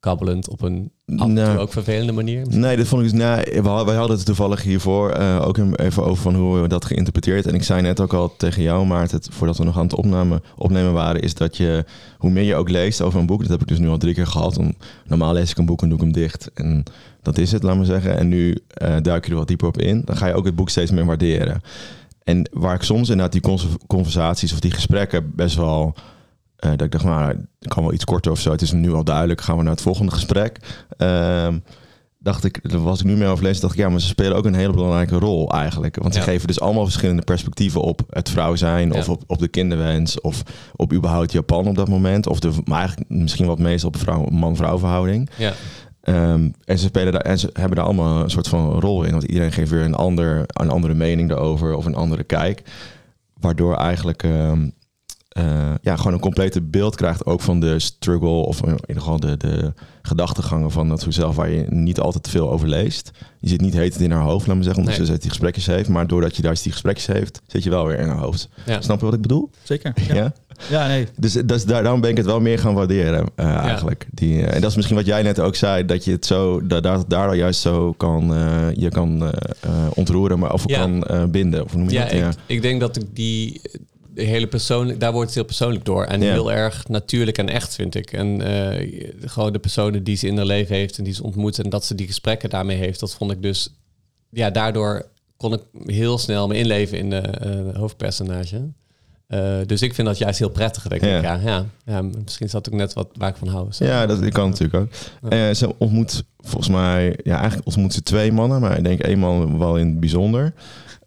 [0.02, 1.58] kabbelend op een Nou.
[1.58, 2.46] ook vervelende manier.
[2.48, 3.22] Nee, dat vond ik dus.
[3.64, 7.46] Had- wij hadden het toevallig hiervoor eh, ook even over van hoe we dat geïnterpreteerd.
[7.46, 9.94] En ik zei net ook al tegen jou, Maarten, het, voordat we nog aan het
[9.94, 11.84] opnemen, opnemen waren, is dat je,
[12.18, 14.14] hoe meer je ook leest over een boek, dat heb ik dus nu al drie
[14.14, 14.54] keer gehad.
[14.54, 14.74] Dan,
[15.06, 16.50] normaal lees ik een boek en doe ik hem dicht.
[16.54, 16.82] En
[17.22, 18.18] dat is het, laat maar zeggen.
[18.18, 20.02] En nu eh, duik je er wat dieper op in.
[20.04, 21.60] Dan ga je ook het boek steeds meer waarderen.
[22.24, 25.94] En waar ik soms inderdaad die conver- conversaties of die gesprekken best wel.
[26.62, 28.50] Eh, dat ik dacht, nou, ik kan wel iets korter of zo.
[28.50, 29.40] Het is nu al duidelijk.
[29.40, 30.58] Gaan we naar het volgende gesprek.
[30.96, 31.58] Ehm,
[32.18, 34.44] dacht ik, daar was ik nu mee overlezen, dacht ik, ja, maar ze spelen ook
[34.44, 35.96] een hele belangrijke rol eigenlijk.
[35.96, 36.26] Want ze Ja.
[36.26, 40.42] geven dus allemaal verschillende perspectieven op het vrouw zijn, of op, op de kinderwens, of
[40.76, 42.26] op überhaupt Japan op dat moment.
[42.26, 45.30] Of de, maar eigenlijk misschien wat meest op vrouw, man-vrouw verhouding.
[45.36, 45.52] Ja.
[46.02, 49.10] Ehm, en ze spelen daar en ze hebben daar allemaal een soort van rol in.
[49.10, 52.62] Want iedereen geeft weer een, ander, een andere mening daarover of een andere kijk.
[53.40, 54.68] Waardoor eigenlijk ehm,
[55.32, 59.20] eh, ja, gewoon een complete beeld krijgt ook van de struggle of in ieder geval
[59.20, 63.10] de, de gedachtegangen van dat zelf waar je niet altijd veel over leest.
[63.40, 65.06] Je zit niet heet in haar hoofd, laat me zeggen, omdat Nee.
[65.06, 65.88] ze die gesprekjes heeft.
[65.88, 68.48] Maar doordat je juist die gesprekjes heeft, zit je wel weer in haar hoofd.
[68.66, 68.80] Ja.
[68.80, 69.50] Snap je wat ik bedoel?
[69.62, 69.92] Zeker.
[70.08, 70.14] Ja.
[70.14, 70.32] Ja,
[70.70, 71.06] ja nee.
[71.16, 74.06] Dus, dus daar, daarom ben ik het wel meer gaan waarderen, eh, eigenlijk.
[74.10, 76.66] Die, eh, en dat is misschien wat jij net ook zei, dat je het zo,
[76.66, 79.32] dat daar, daar juist zo kan, eh, je kan
[79.94, 80.78] ontroeren, maar of Ja.
[80.78, 81.64] kan eh, binden.
[81.64, 82.12] Of noem je Ja, dat?
[82.12, 83.60] ik, ik denk dat ik die
[84.14, 86.04] de hele persoonlijk, daar wordt het heel persoonlijk door.
[86.04, 88.12] En heel erg natuurlijk en echt, vind ik.
[88.12, 91.58] En eh, gewoon de personen die ze in haar leven heeft en die ze ontmoet
[91.58, 93.74] en dat ze die gesprekken daarmee heeft, dat vond ik dus,
[94.30, 98.68] ja, daardoor kon ik heel snel me inleven in de eh, hoofdpersonage.
[99.26, 100.88] Eh, dus ik vind dat juist heel prettig.
[100.88, 103.72] Denk ik, ja, ja, ja, misschien is dat ook net wat waar ik van hou.
[103.72, 103.84] Zo.
[103.84, 104.94] Ja, dat kan natuurlijk ook.
[105.54, 109.58] Ze ontmoet volgens mij, ja, eigenlijk ontmoet ze twee mannen, maar ik denk één man
[109.58, 110.52] wel in het bijzonder.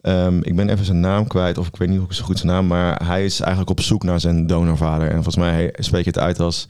[0.06, 2.52] Ehm, ik ben even zijn naam kwijt, of ik weet niet hoe zo goed zijn
[2.52, 5.08] naam, maar hij is eigenlijk op zoek naar zijn donorvader.
[5.08, 6.68] En volgens mij spreek je het uit als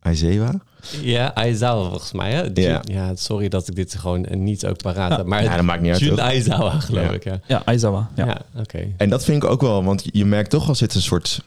[0.00, 0.54] Aizewa.
[1.00, 2.32] Ja, Aizawa volgens mij.
[2.32, 2.42] Hè?
[2.54, 2.80] Ja.
[2.84, 5.22] ja, sorry dat ik dit gewoon niet ook paraat Ja.
[5.22, 6.20] Maar Ja, dat maakt niet uit, Jun?
[6.20, 7.10] Aizawa, geloof Ja.
[7.12, 7.24] ik.
[7.24, 8.10] Ja, Ja, Aizawa.
[8.14, 8.26] Ja.
[8.26, 8.40] ja.
[8.60, 8.92] oké.
[8.96, 11.44] En dat vind ik ook wel, want je merkt toch al zit een soort,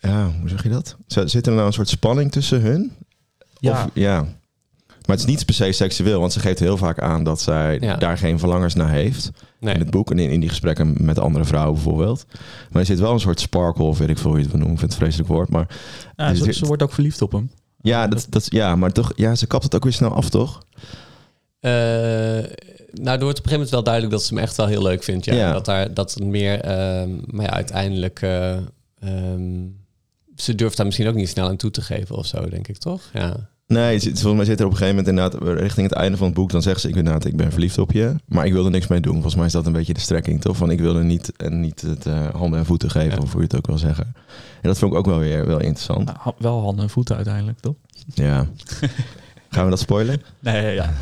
[0.00, 0.96] ja, hoe zeg je dat?
[1.06, 2.92] Zit er nou een soort spanning tussen hun?
[3.58, 3.72] Ja.
[3.84, 4.26] Of, ja.
[5.06, 7.78] Maar het is niet per se seksueel, want ze geeft heel vaak aan dat zij
[7.80, 7.96] Ja.
[7.96, 9.30] daar geen verlangers naar heeft.
[9.60, 9.74] Nee.
[9.74, 12.26] In het boek en in, in die gesprekken met andere vrouwen bijvoorbeeld.
[12.70, 14.60] Maar er zit wel een soort sparkle, of weet ik veel hoe je het wil
[14.60, 14.74] noemen.
[14.74, 15.48] Ik vind het een vreselijk woord.
[15.48, 15.66] Maar
[16.16, 17.50] Ja, Dus ze, wordt ook verliefd op hem.
[17.80, 20.62] ja, dat, dat, ja, maar toch, ja, ze kapt het ook weer snel af, toch?
[21.60, 24.66] Eh, nou, er wordt op een gegeven moment wel duidelijk dat ze hem echt wel
[24.66, 25.24] heel leuk vindt.
[25.24, 25.34] Ja.
[25.34, 25.52] Ja.
[25.52, 28.56] Dat, daar, dat het meer, ehm, maar ja, uiteindelijk, eh,
[29.00, 29.64] ehm,
[30.36, 32.76] ze durft daar misschien ook niet snel aan toe te geven of zo, denk ik,
[32.78, 33.02] toch?
[33.12, 33.48] Ja.
[33.66, 36.34] Nee, volgens mij zit er op een gegeven moment inderdaad richting het einde van het
[36.36, 36.50] boek.
[36.50, 38.86] Dan zegt ze, ik, inderdaad, ik ben verliefd op je, maar ik wil er niks
[38.86, 39.12] mee doen.
[39.12, 40.56] Volgens mij is dat een beetje de strekking, toch?
[40.56, 43.22] Van ik wil er niet, en niet het eh, handen en voeten geven, Ja.
[43.22, 44.04] of hoe je het ook wil zeggen.
[44.62, 46.04] En dat vond ik ook wel weer wel interessant.
[46.04, 47.74] Nou, wel handen en voeten uiteindelijk, toch?
[48.14, 48.46] Ja.
[49.50, 50.22] Gaan we dat spoilen?
[50.40, 50.92] Nee, ja.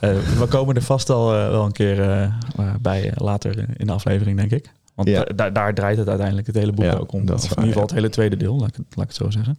[0.00, 2.30] Eh, we komen er vast al eh, wel een keer eh, eh,
[2.80, 4.70] bij eh, later in de aflevering, denk ik.
[4.94, 5.24] Want Ja.
[5.24, 7.26] daar, daar draait het uiteindelijk het hele boek Ja, ook om.
[7.26, 9.14] dat Of is in ieder geval het hele tweede deel, laat ik, laat ik het
[9.14, 9.58] zo zeggen.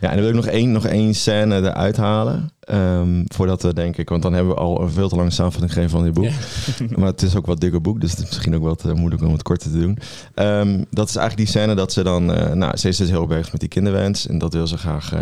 [0.00, 2.50] Ja, en dan wil ik nog één, nog één scène eruit halen.
[2.60, 5.72] ehm, voordat we, denk ik, want dan hebben we al een veel te lange samenvatting
[5.72, 6.24] gegeven van dit boek.
[6.24, 6.32] Ja.
[6.98, 9.22] Maar het is ook wat dikker boek, dus het is misschien ook wat eh, moeilijk
[9.22, 9.98] om het korter te doen.
[10.34, 12.32] Ehm, dat is eigenlijk die scène dat ze dan...
[12.32, 14.26] eh, nou, ze is dus heel erg bezig met die kinderwens.
[14.26, 15.12] En dat wil ze graag...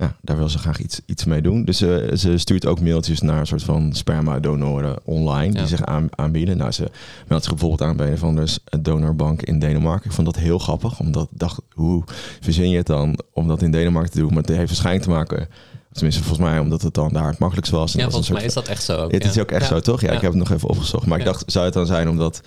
[0.00, 1.64] ja, daar wil ze graag iets, iets mee doen.
[1.64, 5.52] Dus ze ze stuurt ook mailtjes naar een soort van sperma-donoren online...
[5.52, 5.66] die Ja.
[5.66, 6.56] zich aan, aanbieden.
[6.56, 6.90] Nou, ze
[7.28, 10.04] meldt zich bijvoorbeeld aan bij een van de donorbank in Denemarken.
[10.06, 11.60] Ik vond dat heel grappig, omdat ik dacht...
[11.74, 12.04] hoe
[12.40, 14.28] verzin je het dan om dat in Denemarken te doen?
[14.28, 15.48] Maar het heeft waarschijnlijk te maken...
[15.92, 17.94] Tenminste, volgens mij omdat het dan daar het makkelijkst was.
[17.94, 19.12] En Ja, volgens mij is dat echt zo ook.
[19.12, 19.68] het is ook echt Ja.
[19.68, 20.00] zo, toch?
[20.00, 21.06] Ja, ik heb het nog even opgezocht.
[21.06, 22.40] Maar ik dacht, zou het dan zijn omdat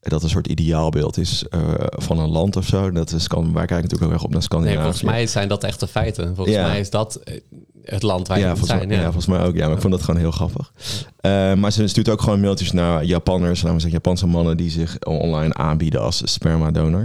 [0.00, 2.90] dat een soort ideaalbeeld is eh, van een land of zo?
[2.90, 4.80] Dat is, kan, wij kijken natuurlijk ook erg op naar Nee, Scandinavië.
[4.82, 6.34] volgens mij zijn dat echte feiten.
[6.34, 6.66] Volgens Ja.
[6.66, 7.40] mij is dat eh,
[7.84, 8.88] het land waar je ja, volgens zijn.
[8.88, 9.02] mij, ja.
[9.02, 9.54] volgens mij ook.
[9.56, 10.72] Ja, maar ik vond dat gewoon heel grappig.
[11.20, 14.70] Eh, maar ze stuurt ook gewoon mailtjes naar Japanners, laten we zeggen Japanse mannen die
[14.70, 17.00] zich online aanbieden als spermadonor.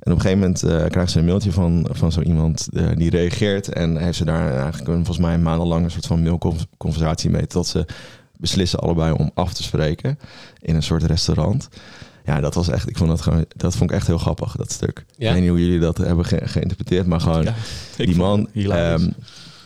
[0.00, 3.10] En op een gegeven moment eh, krijgt ze een mailtje van, van zo iemand die
[3.10, 3.68] reageert.
[3.72, 7.46] En heeft ze daar eigenlijk een, volgens mij maandenlang een soort van mailconversatie mee.
[7.46, 7.84] Tot ze
[8.36, 10.18] beslissen allebei om af te spreken
[10.60, 11.68] in een soort restaurant.
[12.28, 14.72] Ja, dat was echt, ik vond dat gewoon, dat vond ik echt heel grappig, dat
[14.72, 15.04] stuk.
[15.16, 15.26] Ja?
[15.28, 17.54] Ik weet niet hoe jullie dat hebben ge- geïnterpreteerd, maar gewoon Ja,
[17.96, 18.48] die man.
[18.52, 19.08] het ehm,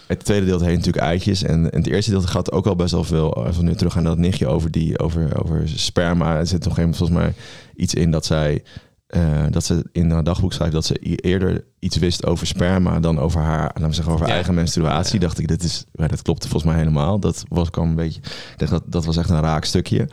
[0.07, 1.43] het tweede deel heet natuurlijk eitjes.
[1.43, 3.35] En, en het eerste deel gaat ook al best wel veel.
[3.45, 6.37] Als we nu terug gaan dat nichtje over, die, over, over sperma.
[6.39, 7.35] Er zit nog een volgens mij
[7.77, 8.63] iets in dat zij.
[9.07, 13.19] eh, dat ze in haar dagboek schrijft dat ze eerder iets wist over sperma dan
[13.19, 14.33] over haar, laten we zeggen, over Ja.
[14.33, 15.15] eigen menstruatie.
[15.21, 15.27] Ja.
[15.27, 17.19] Dacht ik, dit is, dat klopte volgens mij helemaal.
[17.19, 18.21] Dat was kwam een beetje,
[18.57, 20.09] dat dat was echt een raak stukje.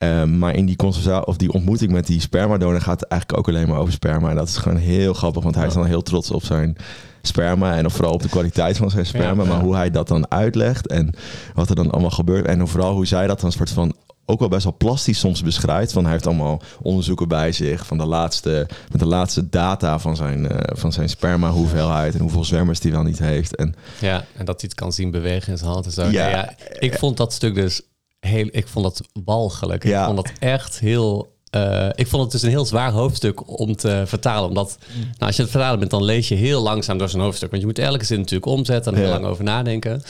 [0.00, 0.76] Eh, maar in die
[1.24, 4.30] of die ontmoeting met die spermadonor gaat het eigenlijk ook alleen maar over sperma.
[4.30, 6.76] En dat is gewoon heel grappig, want hij is dan heel trots op zijn
[7.22, 9.42] sperma en vooral op de kwaliteit van zijn sperma.
[9.42, 9.60] Ja, maar ja.
[9.62, 11.14] hoe hij dat dan uitlegt en
[11.54, 12.46] wat er dan allemaal gebeurt.
[12.46, 15.92] En vooral hoe zij dat dan soort van ook wel best wel plastisch soms beschrijft.
[15.92, 20.16] Van hij heeft allemaal onderzoeken bij zich van de laatste, met de laatste data van
[20.16, 23.56] zijn, eh, van zijn sperma hoeveelheid en hoeveel zwemmers hij wel niet heeft.
[23.56, 26.02] En Ja, en dat hij het kan zien bewegen in zijn hand en zo.
[26.02, 26.08] Ja.
[26.08, 27.82] Nee, ja, ik vond dat stuk dus
[28.20, 28.48] heel...
[28.50, 29.84] Ik vond dat walgelijk.
[29.84, 30.00] Ja.
[30.00, 31.32] Ik vond dat echt heel...
[31.50, 34.48] eh, ik vond het dus een heel zwaar hoofdstuk om te vertalen.
[34.48, 37.50] Omdat nou, als je het vertalen bent, dan lees je heel langzaam door zijn hoofdstuk.
[37.50, 39.10] Want je moet elke zin natuurlijk omzetten en er Ja.
[39.10, 40.02] heel lang over nadenken.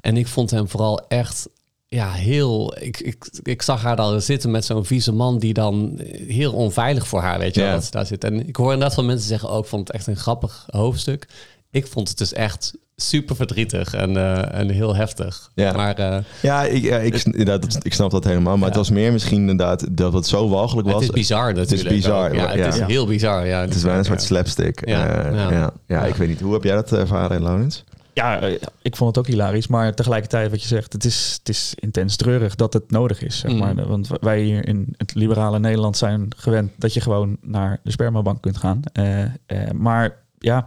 [0.00, 1.48] En ik vond hem vooral echt
[1.86, 2.76] ja, heel...
[2.80, 7.06] Ik, ik, ik zag haar daar zitten met zo'n vieze man die dan heel onveilig
[7.08, 7.74] voor haar, weet je wel, Ja.
[7.74, 8.24] dat ze daar zit.
[8.24, 11.28] En ik hoor inderdaad van mensen zeggen, oh, ik vond het echt een grappig hoofdstuk.
[11.70, 15.50] Ik vond het dus echt super verdrietig en, eh, en heel heftig.
[15.54, 15.72] Ja.
[15.72, 18.52] Maar eh, ja, ik, ja, ik, inderdaad, dat- ik snap dat helemaal.
[18.52, 18.66] Maar Ja.
[18.66, 20.94] het was meer misschien inderdaad dat het zo walgelijk was.
[20.94, 21.88] het is bizar natuurlijk.
[21.88, 22.34] bizar, ook.
[22.34, 22.66] Ja, het ja.
[22.66, 23.46] is heel bizar.
[23.46, 24.88] Ja, Het is bijna een soort slapstick.
[24.88, 25.32] Ja, Ja, ja.
[25.36, 25.50] ja.
[25.50, 26.04] Ja, Ja.
[26.04, 26.40] ik weet niet.
[26.40, 27.84] Hoe heb jij dat ervaren, Laurens?
[28.12, 28.52] Ja, eh,
[28.82, 29.66] ik vond het ook hilarisch.
[29.66, 33.38] Maar tegelijkertijd wat je zegt, het is, het is intens treurig dat het nodig is.
[33.38, 33.58] Zeg Mm.
[33.58, 33.86] maar.
[33.88, 38.42] Want wij hier in het liberale Nederland zijn gewend dat je gewoon naar de spermabank
[38.42, 38.80] kunt gaan.
[38.92, 39.30] Eh, eh,
[39.74, 40.66] maar ja,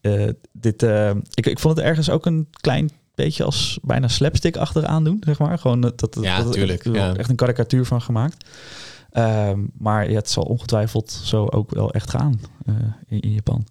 [0.00, 4.56] eh, dit, eh, ik, ik vond het ergens ook een klein beetje als bijna slapstick
[4.56, 5.58] achteraan doen, zeg maar.
[5.58, 7.16] Gewoon dat, dat, Ja, dat, tuurlijk, er ja.
[7.16, 8.44] echt een karikatuur van gemaakt.
[9.10, 12.74] Ehm, maar ja, het zal ongetwijfeld zo ook wel echt gaan eh,
[13.08, 13.66] in, in Japan.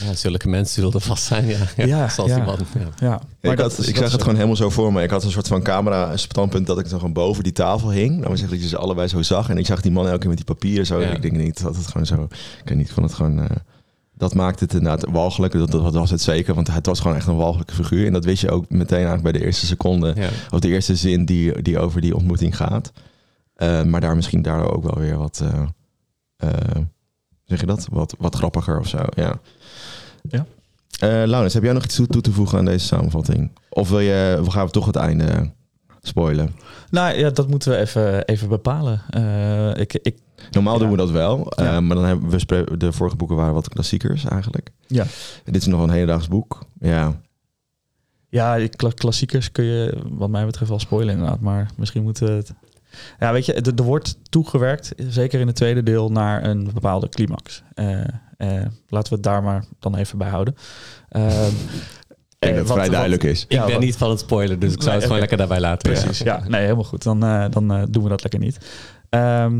[0.00, 1.46] Ja, zulke mensen zullen er vast zijn.
[1.46, 2.36] Ja, ja, Ja, zoals ja.
[2.36, 2.58] die man.
[2.74, 3.20] Ja.
[3.40, 5.02] Ja, ik dat had, ik dat zag het gewoon helemaal zo voor me.
[5.02, 8.22] Ik had een soort van camera standpunt dat ik dan gewoon boven die tafel hing.
[8.22, 9.48] Dan zeg dat je ze allebei zo zag.
[9.48, 11.00] En ik zag die man elke keer met die papieren zo.
[11.00, 12.22] En ik denk niet dat het gewoon zo...
[12.62, 13.38] Ik weet niet, ik vond het gewoon...
[13.40, 13.56] eh,
[14.24, 15.52] dat maakte het inderdaad walgelijk.
[15.52, 16.54] Dat, dat was het zeker.
[16.54, 18.06] Want het was gewoon echt een walgelijke figuur.
[18.06, 20.12] En dat wist je ook meteen eigenlijk bij de eerste seconde.
[20.16, 20.28] Ja.
[20.50, 22.92] Of de eerste zin die, die over die ontmoeting gaat.
[23.54, 25.62] Eh, maar daar misschien daardoor ook wel weer wat, eh,
[26.36, 26.82] eh,
[27.44, 27.86] zeg je dat?
[27.90, 29.40] Wat, wat grappiger of zo, ja.
[30.22, 30.46] Ja.
[31.26, 33.50] Laurens, heb jij nog iets toe, toe te voegen aan deze samenvatting?
[33.68, 35.50] Of wil je, we gaan we toch het einde
[36.00, 36.54] spoilen?
[36.90, 39.02] Nou ja, dat moeten we even, even bepalen.
[39.76, 40.18] Ik, ik,
[40.50, 40.78] Normaal Ja.
[40.80, 44.24] doen we dat wel, eh, maar dan hebben we de vorige boeken waren wat klassiekers
[44.24, 44.70] eigenlijk.
[44.86, 45.02] Ja.
[45.44, 46.58] En dit is nog een hedendaags boek.
[46.80, 47.20] Ja,
[48.28, 51.40] ja, klassiekers kun je wat mij betreft wel spoilen inderdaad.
[51.40, 52.52] Maar misschien moeten we het...
[53.18, 57.62] Ja, weet je, er, wordt toegewerkt, zeker in het tweede deel, naar een bepaalde climax.
[57.74, 58.00] Eh,
[58.36, 60.54] eh, laten we het daar maar dan even bij houden.
[61.08, 63.42] Ehm, ik denk dat het vrij duidelijk is.
[63.44, 65.38] Ik Ja, ben wat- niet van het spoilen, dus ik zou Nee, het gewoon lekker
[65.38, 65.92] daarbij laten.
[65.92, 66.42] Precies, ja.
[66.48, 67.02] Nee, helemaal goed.
[67.02, 68.58] Dan, eh, dan eh, doen we dat lekker niet.
[69.14, 69.54] Ehm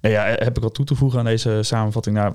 [0.00, 2.16] nou ja, heb ik wat toe te voegen aan deze samenvatting?
[2.16, 2.34] Nou,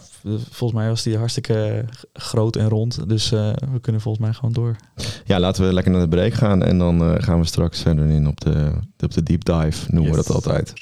[0.50, 3.10] volgens mij was die hartstikke groot en rond.
[3.10, 4.76] Dus eh, we kunnen volgens mij gewoon door.
[5.26, 8.10] Ja, laten we lekker naar de break gaan en dan eh, gaan we straks verder
[8.10, 10.74] in op de, op de deep dive, noemen we dat altijd.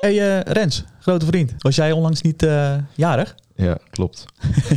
[0.00, 1.54] hey, eh, Rens, grote vriend.
[1.58, 2.46] Was jij onlangs niet
[2.94, 3.34] jarig?
[3.56, 4.24] Ja, klopt.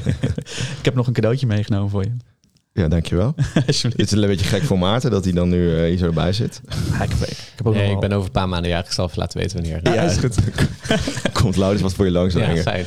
[0.80, 2.12] Ik heb nog een cadeautje meegenomen voor je.
[2.74, 3.34] Ja, dankjewel.
[3.54, 6.34] Het is een beetje gek voor Maarten dat hij dan nu eh, hier zo erbij
[6.34, 6.62] zit.
[6.92, 8.86] Ja, ik, heb, ik heb ook Nee, nog ik ben over een paar maanden jarig.
[8.86, 9.96] Ik zal even laten weten wanneer.
[9.96, 10.36] Ja, is goed.
[11.42, 12.86] Komt Laurens wat voor je langs Ja, fijn.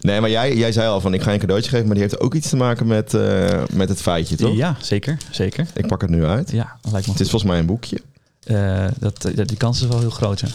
[0.00, 2.02] Nee, maar jij, jij zei al van ik ga je een cadeautje geven, maar die
[2.02, 4.56] heeft ook iets te maken met, eh, met het feitje, toch?
[4.56, 5.16] Ja, zeker.
[5.30, 5.66] Zeker.
[5.74, 6.50] Ik pak het nu uit.
[6.50, 8.00] Ja, lijkt me Het is volgens mij een boekje.
[8.44, 10.48] Eh, dat, die kans is wel heel groot, ja.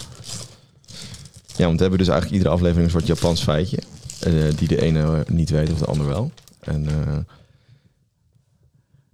[1.56, 3.78] Ja, want we hebben dus eigenlijk iedere aflevering een soort Japans feitje.
[4.24, 6.32] Eh, die de ene niet weet of de ander wel.
[6.60, 7.18] En eh,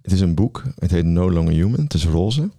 [0.01, 0.63] het is een boek.
[0.75, 1.83] Het heet No Longer Human.
[1.83, 2.49] Het is roze.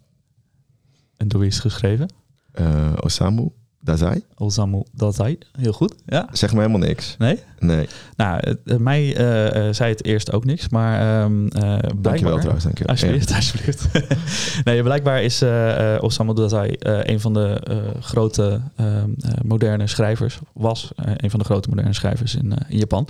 [1.17, 2.09] En door wie is het geschreven?
[2.53, 3.51] Eh, Osamu
[3.85, 4.23] Dazai.
[4.35, 5.39] Osamu Dazai.
[5.53, 5.95] Heel goed.
[6.07, 6.29] Ja.
[6.33, 7.15] Zeg me helemaal niks.
[7.19, 7.39] Nee?
[7.59, 7.89] Nee.
[8.17, 12.39] Nou, eh, mij eh, eh, zei het eerst ook niks, maar eh Dankjewel blijkbaar...
[12.39, 12.65] trouwens.
[12.65, 12.93] Dankjewel.
[12.93, 13.89] Alsjeblieft, alsjeblieft.
[14.65, 17.61] nee, blijkbaar is eh, Osamu Dazai een van de
[18.01, 20.39] grote ehm, eh, moderne schrijvers.
[20.53, 23.09] Was een van de grote moderne schrijvers in, in Japan.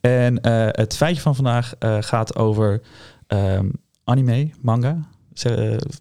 [0.00, 2.80] En het feitje van vandaag gaat over
[3.26, 3.68] ehm,
[4.04, 4.98] anime, manga.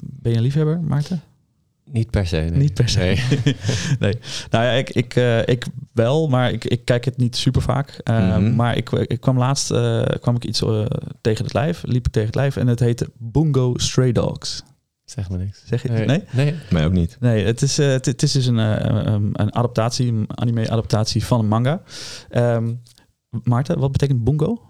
[0.02, 1.22] Ben je een liefhebber, Maarten?
[1.92, 2.38] Niet per se.
[2.38, 2.52] Nee.
[2.52, 3.00] Niet per se.
[3.00, 3.56] Nee.
[4.00, 4.14] nee.
[4.50, 7.90] Nou ja, ik, ik, eh, ik wel, maar ik, ik kijk het niet super vaak.
[8.04, 8.56] Eh, Mhm.
[8.56, 10.64] Maar ik, ik kwam laatst eh, kwam ik iets
[11.22, 14.64] tegen het lijf, liep ik tegen het lijf en het heette Bungo Stray Dogs.
[15.06, 15.62] Zeg maar niks.
[15.66, 16.06] Zeg je Nee.
[16.06, 16.24] nee?
[16.32, 16.56] Nee.
[16.70, 17.18] Mij ook niet.
[17.20, 21.40] Nee, het is, eh, het, het is dus een, een, een adaptatie, een anime-adaptatie van
[21.40, 21.82] een manga.
[22.30, 22.74] Ehm,
[23.44, 24.62] Maarten, wat betekent bungo?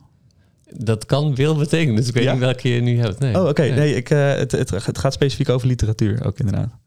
[0.77, 2.32] Dat kan veel betekenen, dus ik weet Ja?
[2.32, 3.19] niet welke je nu hebt.
[3.19, 3.36] Nee.
[3.41, 3.62] Oh, oké.
[3.62, 6.77] Nee, ik, eh, het, het, het gaat specifiek over literatuur ook inderdaad.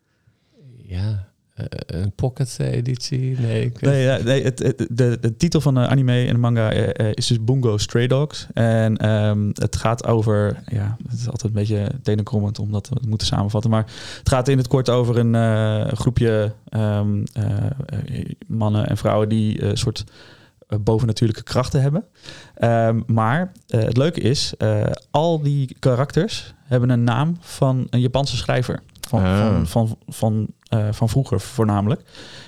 [0.92, 1.24] Ja,
[1.54, 3.38] eh, een pocket editie?
[3.40, 6.32] Nee, ik weet Nee, ja, nee het, het- de, de titel van de anime en
[6.32, 8.46] de manga eh, eh, is dus Bungo Stray Dogs.
[8.54, 13.06] En ehm, het gaat over, ja, het is altijd een beetje tenenkrommend omdat we het
[13.06, 13.70] moeten samenvatten.
[13.70, 13.86] Maar
[14.18, 17.44] het gaat in het kort over een eh, groepje ehm, eh,
[17.86, 20.04] eh, mannen en vrouwen die een soort
[20.80, 22.04] bovennatuurlijke krachten hebben.
[22.54, 28.00] Ehm, maar eh, het leuke is, eh, al die karakters hebben een naam van een
[28.00, 28.80] Japanse schrijver.
[29.08, 29.38] Van, Ah.
[29.38, 32.02] van, van, van, eh, van vroeger voornamelijk.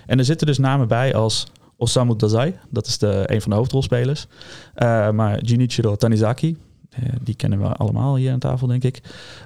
[0.07, 3.57] En er zitten dus namen bij als Osamu Dazai, dat is de, een van de
[3.57, 4.27] hoofdrolspelers.
[4.75, 6.57] Eh, maar Jinichiro Tanizaki,
[6.91, 9.01] eh, die kennen we allemaal hier aan tafel, denk ik.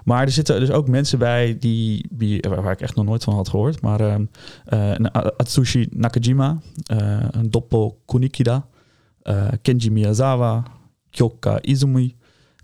[0.05, 2.09] Maar er zitten dus ook mensen bij die,
[2.49, 3.81] waar ik echt nog nooit van had gehoord.
[3.81, 4.25] Maar ehm,
[4.65, 6.59] eh, Atsushi Nakajima,
[7.31, 8.67] een Doppo Kunikida,
[9.63, 10.63] Kenji Miyazawa,
[11.11, 12.17] Kyoka Izumi,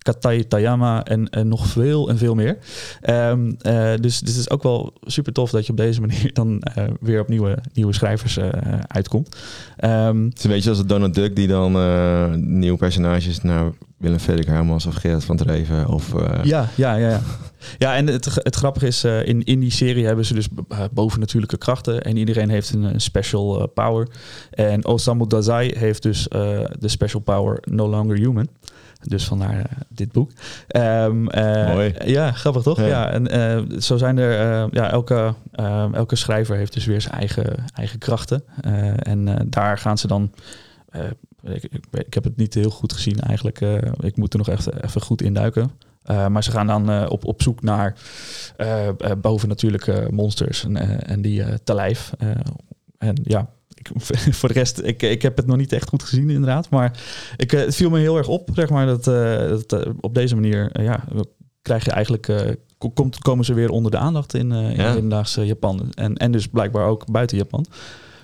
[0.05, 2.59] Katai Tayama en, en nog veel en veel meer.
[3.01, 6.33] Ehm, eh, dus, dus het is ook wel super tof dat je op deze manier
[6.33, 8.49] dan eh, weer op nieuwe, nieuwe schrijvers eh,
[8.87, 9.37] uitkomt.
[9.77, 11.73] Ehm, Het is een beetje als Donald Duck die dan
[12.59, 16.13] nieuwe personages naar Willem Frederik Hermans of Gerard van Dreven of...
[16.43, 17.21] ja, ja, ja, ja.
[17.79, 21.59] Ja, en het, het grappige is, in, in die serie hebben ze dus uh, bovennatuurlijke
[21.59, 22.03] krachten.
[22.03, 24.09] En iedereen heeft een, een special power.
[24.51, 26.29] En Osamu Dazai heeft dus
[26.79, 28.49] de special power No Longer Human.
[29.09, 30.31] Dus vandaar eh, dit boek.
[30.69, 31.95] Ehm, eh, Mooi.
[32.05, 32.79] Ja, grappig toch?
[32.79, 32.87] Ja.
[32.87, 34.69] Ja, en eh, zo zijn er...
[34.73, 35.35] ja, elke,
[35.93, 38.45] elke schrijver heeft dus weer zijn eigen, eigen krachten.
[38.97, 40.33] En daar gaan ze dan...
[41.43, 43.61] ik, ik, ik heb het niet heel goed gezien eigenlijk.
[44.01, 45.71] ik moet er nog echt even goed induiken.
[46.11, 47.95] Uh, maar ze gaan dan uh, op, op zoek naar
[48.57, 48.89] uh,
[49.21, 52.13] bovennatuurlijke monsters en, en die te lijf.
[52.99, 53.49] en ja,
[53.89, 56.69] ik, voor de rest, ik, ik heb het nog niet echt goed gezien inderdaad.
[56.69, 57.01] Maar
[57.37, 59.05] ik, het viel me heel erg op, zeg maar, dat,
[59.69, 61.05] dat op deze manier, ja,
[61.63, 62.57] krijg je eigenlijk,
[62.95, 64.93] komt, komen ze weer onder de aandacht in, in ja.
[64.93, 65.93] hedendaagse Japan.
[65.95, 67.67] En, en dus blijkbaar ook buiten Japan.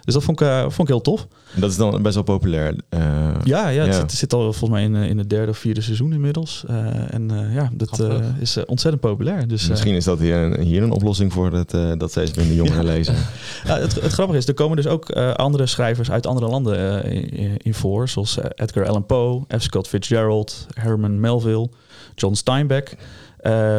[0.04, 1.26] Dus dat vond ik, uh, vond ik heel tof.
[1.54, 2.74] Dat is dan best wel populair.
[2.90, 3.00] Uh,
[3.44, 6.12] ja, ja, het, Zit, zit, al volgens mij in, in het derde of vierde seizoen
[6.12, 6.64] inmiddels.
[6.70, 8.00] Uh, en ja, dat
[8.40, 9.48] is ontzettend populair.
[9.48, 12.84] Dus, Misschien is dat hier een, hier een oplossing voor dat, dat steeds minder jongeren
[12.84, 12.92] ja.
[12.92, 13.14] lezen.
[13.66, 17.56] ja, het, het, grappige is, er komen dus ook andere schrijvers uit andere landen in,
[17.56, 18.08] in, voor.
[18.08, 19.62] Zoals Edgar Allan Poe, F.
[19.62, 21.68] Scott Fitzgerald, Herman Melville,
[22.14, 22.96] John Steinbeck...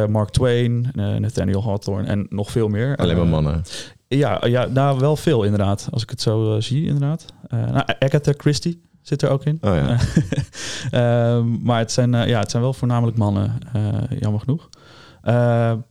[0.08, 2.96] Mark Twain, Nathaniel Hawthorne en nog veel meer.
[2.96, 3.62] Alleen maar mannen.
[4.16, 5.88] Ja, ja, nou wel veel inderdaad.
[5.90, 7.24] Als ik het zo uh, zie, inderdaad.
[7.54, 9.58] Uh, nou, Agatha Christie zit er ook in.
[9.60, 9.98] Oh, ja.
[11.38, 13.58] uh, maar het zijn, ja, het zijn wel voornamelijk mannen,
[14.20, 14.68] jammer genoeg.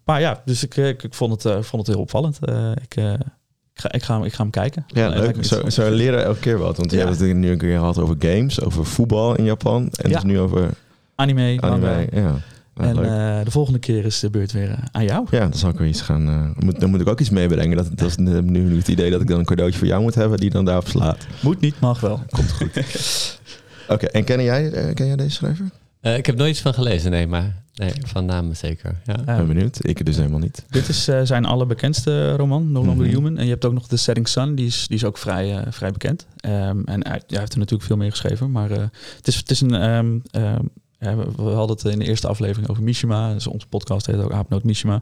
[0.05, 2.39] maar ja, dus ik, ik, ik vond, het, vond het heel opvallend.
[2.81, 4.85] ik, ik, ga, ik, ga, ik ga hem kijken.
[4.87, 5.45] Ja, leuk.
[5.45, 6.77] Zo, zo leren elke keer wat.
[6.77, 7.05] Want je ja.
[7.05, 9.89] hebt het nu een keer gehad over games, over voetbal in Japan.
[9.91, 10.15] En ja.
[10.15, 10.69] dus nu over...
[11.15, 11.61] Anime.
[11.61, 12.35] Anime, ja
[12.81, 15.27] en uh, de volgende keer is de beurt weer uh, aan jou.
[15.31, 16.27] Ja, dan zal ik weer iets gaan.
[16.27, 17.77] Uh, moet, dan moet ik ook iets meebrengen.
[17.77, 20.37] Dat, dat is nu het idee dat ik dan een cadeautje voor jou moet hebben
[20.37, 21.27] die dan daarop slaat.
[21.41, 22.19] Moet niet, mag wel.
[22.29, 22.69] Komt goed.
[23.87, 25.65] Oké, en ken jij, ken jij deze schrijver?
[26.01, 28.95] ik heb nooit iets van gelezen, nee, maar nee, van namen zeker.
[29.05, 29.19] Ja.
[29.19, 29.77] Ik ben benieuwd.
[29.81, 30.65] Ik dus helemaal niet.
[30.69, 33.37] Dit is zijn allerbekendste roman, No Longer mm Human.
[33.37, 35.91] En je hebt ook nog The Setting Sun, die is, die is ook vrij, vrij
[35.91, 36.25] bekend.
[36.45, 39.61] Um, en hij, hij, heeft er natuurlijk veel meer geschreven, maar het, is, het is
[39.61, 40.61] een um, ja,
[41.01, 43.33] we, hadden het in de eerste aflevering over Mishima.
[43.33, 45.01] Dus onze podcast heet ook Aapnoot Mishima.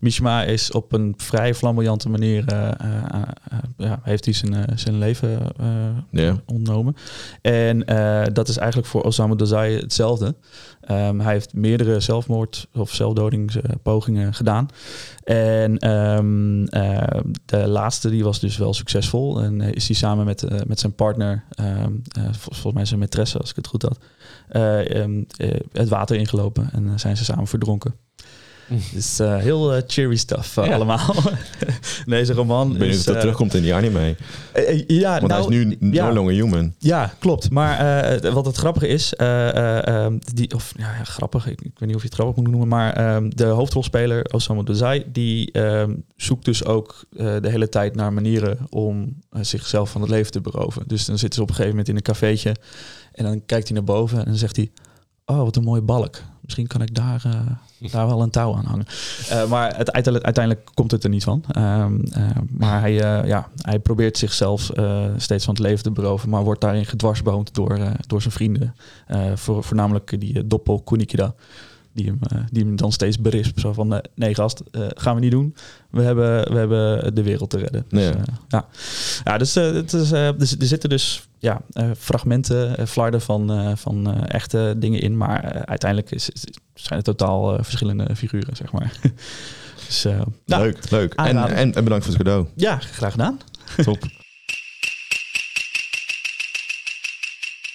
[0.00, 2.52] Mishima is op een vrij flamboyante manier...
[2.52, 3.22] Uh, uh,
[3.76, 5.40] ja, heeft hij zijn, zijn leven
[6.10, 6.36] yeah.
[6.46, 6.96] ontnomen.
[7.40, 7.78] En
[8.32, 10.34] dat is eigenlijk voor Osamu Dazai hetzelfde.
[10.90, 14.68] Um, hij heeft meerdere zelfmoord- of zelfdodingspogingen gedaan.
[15.24, 16.64] En um,
[17.44, 19.42] de laatste die was dus wel succesvol.
[19.42, 23.56] En is hij samen met, met zijn partner, um, volgens mij zijn maîtresse als ik
[23.56, 23.98] het goed had...
[24.52, 25.26] Um,
[25.72, 27.94] het water ingelopen en zijn ze samen verdronken.
[28.94, 30.74] Dus uh, heel uh, cheery stuff uh, ja.
[30.74, 31.14] allemaal.
[32.06, 32.72] Deze roman.
[32.72, 34.16] Ik weet niet of dat terugkomt in die anime.
[34.86, 36.74] ja, Want nou, hij is nu ja, no longer human.
[36.78, 37.50] Ja, klopt.
[37.50, 42.02] Maar wat het grappige is, um, die, of ja, grappig, ik, ik, weet niet of
[42.02, 46.64] je het grappig moet noemen, maar um, de hoofdrolspeler Osamu Dazai, die um, zoekt dus
[46.64, 50.82] ook de hele tijd naar manieren om zichzelf van het leven te beroven.
[50.86, 52.56] Dus dan zitten ze op een gegeven moment in een cafeetje
[53.12, 54.70] en dan kijkt hij naar boven en dan zegt hij,
[55.24, 56.22] oh wat een mooie balk.
[56.40, 57.22] Misschien kan ik daar
[57.92, 58.86] daar wel een touw aan hangen.
[59.30, 61.44] Uh, maar het, uiteindelijk, uiteindelijk, komt het er niet van.
[61.56, 62.92] Uh, uh, maar hij,
[63.26, 64.70] ja, hij probeert zichzelf
[65.16, 68.74] steeds van het leven te beroven, maar wordt daarin gedwarsboomd door, door zijn vrienden.
[69.34, 71.34] voor, voornamelijk die Doppel Kunikida
[71.92, 73.60] die hem, uh, die hem dan steeds berispt.
[73.60, 75.54] Zo van, uh, nee gast, uh, gaan we niet doen.
[75.90, 77.84] We hebben, we hebben de wereld te redden.
[77.88, 78.14] Dus, ja.
[78.48, 78.66] ja.
[79.24, 81.60] ja, dus, het is, dus er zitten dus ja,
[81.98, 85.16] fragmenten, flarden van, van echte dingen in.
[85.16, 86.30] Maar uiteindelijk is,
[86.74, 88.92] zijn het totaal verschillende figuren, zeg maar.
[89.86, 91.14] dus, nou, leuk, leuk.
[91.14, 92.46] En, en, en bedankt voor het cadeau.
[92.56, 93.40] Ja, graag gedaan.
[93.82, 93.98] Top.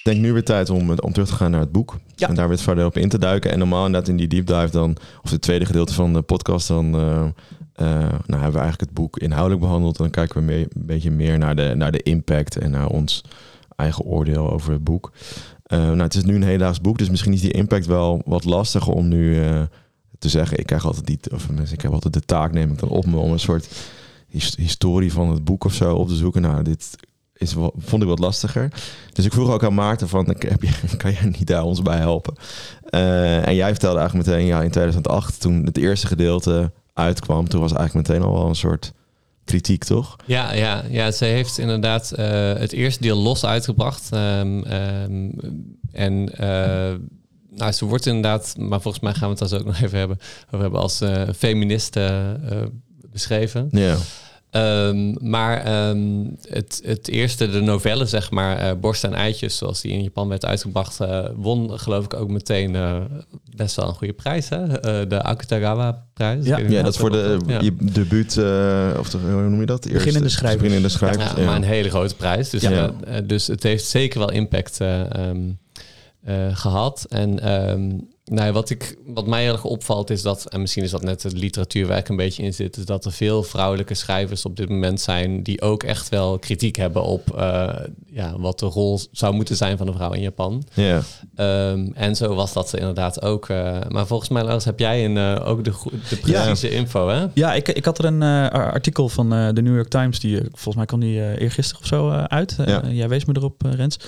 [0.06, 1.98] denk nu weer tijd om, om terug te gaan naar het boek.
[2.16, 3.50] En daar weer verder op in te duiken.
[3.52, 6.68] En normaal inderdaad in die deep dive dan, of het tweede gedeelte van de podcast,
[6.68, 7.28] dan uh, uh,
[7.76, 9.96] nou, hebben we eigenlijk het boek inhoudelijk behandeld.
[9.96, 13.24] Dan kijken we mee, een beetje meer naar de, naar de impact en naar ons
[13.76, 15.12] eigen oordeel over het boek.
[15.72, 18.44] Uh, nou, het is nu een hedendaags boek, dus misschien is die impact wel wat
[18.44, 19.40] lastiger om nu
[20.18, 20.58] te zeggen.
[20.58, 23.16] Ik krijg altijd die, of ik heb altijd de taak, neem ik dan op me
[23.16, 23.68] om een soort
[24.56, 26.42] historie van het boek of zo op te zoeken.
[26.42, 26.96] Nou, dit
[27.38, 28.72] is, vond ik wat lastiger.
[29.12, 31.98] Dus ik vroeg ook aan Maarten van, heb je, kan jij niet daar ons bij
[31.98, 32.34] helpen?
[32.90, 37.60] Uh, en jij vertelde eigenlijk meteen, ja, in 2008, toen het eerste gedeelte uitkwam, toen
[37.60, 38.92] was eigenlijk meteen al wel een soort
[39.44, 40.16] kritiek, toch?
[40.24, 44.10] Ja, ja, ja ze heeft inderdaad uh, het eerste deel los uitgebracht.
[44.14, 45.34] Um, um,
[45.92, 46.94] en uh,
[47.50, 50.18] nou, ze wordt inderdaad, maar volgens mij gaan we het daar ook nog even hebben,
[50.46, 51.02] over hebben als
[51.36, 52.36] feministe
[53.12, 53.68] beschreven.
[53.70, 53.96] Ja.
[54.50, 59.80] Um, maar um, het, het eerste, de novelle, zeg maar, uh, Borst en Eitjes, zoals
[59.80, 62.96] die in Japan werd uitgebracht, uh, won geloof ik ook meteen uh,
[63.56, 64.48] best wel een goede prijs.
[64.48, 64.66] Hè?
[65.06, 66.46] de Akutagawa-prijs.
[66.46, 67.60] Ja, ja dat is voor de, ja.
[67.60, 68.38] je debuut,
[68.98, 69.84] of de, hoe noem je dat?
[69.84, 70.58] Eerste, beginnende schrijver.
[70.58, 71.40] Beginnende schrijver.
[71.40, 72.50] Ja, maar een hele grote prijs.
[72.50, 72.68] Dus,
[73.24, 74.78] dus het heeft zeker wel impact
[75.16, 75.58] um,
[76.52, 77.06] gehad.
[77.08, 77.38] En
[78.32, 81.22] nou, wat, ik, wat mij heel erg opvalt is dat, en misschien is dat net
[81.22, 85.00] het literatuurwerk een beetje in zit, is dat er veel vrouwelijke schrijvers op dit moment
[85.00, 87.68] zijn die ook echt wel kritiek hebben op uh,
[88.06, 90.64] ja, wat de rol zou moeten zijn van een vrouw in Japan.
[90.74, 91.02] Ja.
[91.70, 93.48] Um, en zo was dat inderdaad ook.
[93.48, 95.72] Uh, maar volgens mij, Lars, heb jij een, uh, ook de,
[96.08, 96.76] de precieze ja.
[96.76, 97.26] info, hè?
[97.34, 100.86] Ja, ik, ik had er een artikel van de New York Times, die volgens mij
[100.86, 102.56] kwam die eergisteren of zo uit.
[102.66, 102.82] Ja.
[102.88, 103.98] jij wees me erop, Rens.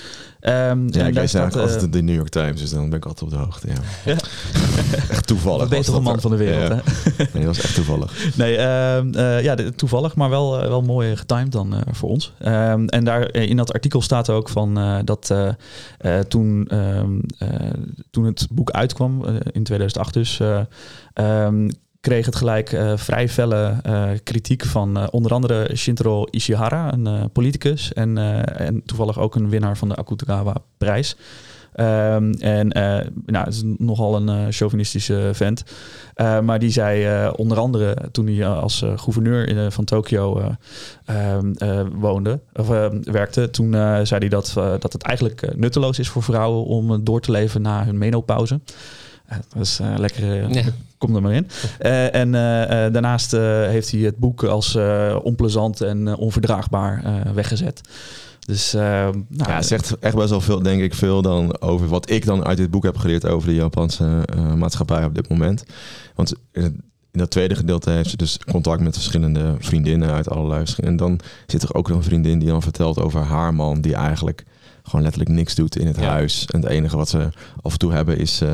[0.41, 3.37] Um, ja, ik lees altijd de New York Times, dus dan ben ik altijd op
[3.37, 3.75] de hoogte, ja.
[5.09, 5.63] Echt toevallig.
[5.63, 6.21] De betere man er.
[6.21, 6.69] van de wereld.
[6.69, 6.75] Ja.
[6.75, 7.23] Hè?
[7.33, 8.35] Nee, dat was echt toevallig.
[8.35, 12.33] Nee, ehm, eh, ja, toevallig, maar wel, eh, wel mooi getimed dan eh, voor ons.
[12.39, 15.49] Ehm, en daar eh, in dat artikel staat ook van eh, dat eh,
[15.97, 17.03] eh, toen, eh,
[18.11, 21.47] toen het boek uitkwam, eh, in 2008 dus, eh,
[22.01, 27.31] kreeg het gelijk eh, vrij felle eh, kritiek van eh, onder andere Shintaro Ishihara, een
[27.31, 28.17] politicus en,
[28.57, 31.15] en toevallig ook een winnaar van de Akutagawa-prijs.
[31.73, 32.67] Ehm, en
[33.25, 35.63] nou, het is nogal een chauvinistische vent.
[36.15, 40.55] Maar die zei onder andere toen hij als gouverneur in, van Tokio
[41.05, 41.53] ehm,
[41.93, 42.67] woonde of
[43.03, 43.71] werkte, toen
[44.03, 47.85] zei hij dat, dat het eigenlijk nutteloos is voor vrouwen om door te leven na
[47.85, 48.59] hun menopauze.
[49.53, 50.53] Dat is lekker.
[50.53, 50.63] Ja.
[50.97, 51.47] Kom er maar in.
[52.11, 52.31] en
[52.91, 54.77] daarnaast heeft hij het boek als
[55.23, 57.03] onplezant en onverdraagbaar
[57.33, 57.81] weggezet.
[58.49, 61.87] Dus, uh, nou, ja, het zegt echt best wel veel, denk ik, veel dan over
[61.87, 65.29] wat ik dan uit dit boek heb geleerd over de Japanse uh, maatschappij op dit
[65.29, 65.63] moment.
[66.15, 66.33] Want
[67.11, 70.65] in, dat tweede gedeelte heeft ze dus contact met verschillende vriendinnen uit allerlei.
[70.77, 74.45] En dan zit er ook een vriendin die dan vertelt over haar man, die eigenlijk
[74.83, 76.09] gewoon letterlijk niks doet in het ja.
[76.09, 76.45] huis.
[76.45, 77.29] En het enige wat ze
[77.61, 78.49] af en toe hebben is uh,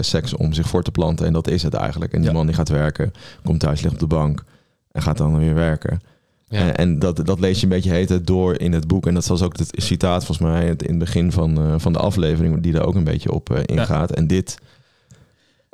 [0.00, 1.26] seks om zich voor te planten.
[1.26, 2.12] En dat is het eigenlijk.
[2.12, 2.34] En die ja.
[2.34, 3.12] man die gaat werken,
[3.44, 4.44] komt thuis, ligt op de bank
[4.92, 6.00] en gaat dan weer werken.
[6.48, 6.58] Ja.
[6.58, 9.06] En, en dat, dat lees je een beetje heet door in het boek.
[9.06, 11.98] En dat was ook het citaat volgens mij in het begin van, uh, van de
[11.98, 14.10] aflevering, die daar ook een beetje op ingaat.
[14.10, 14.58] En dit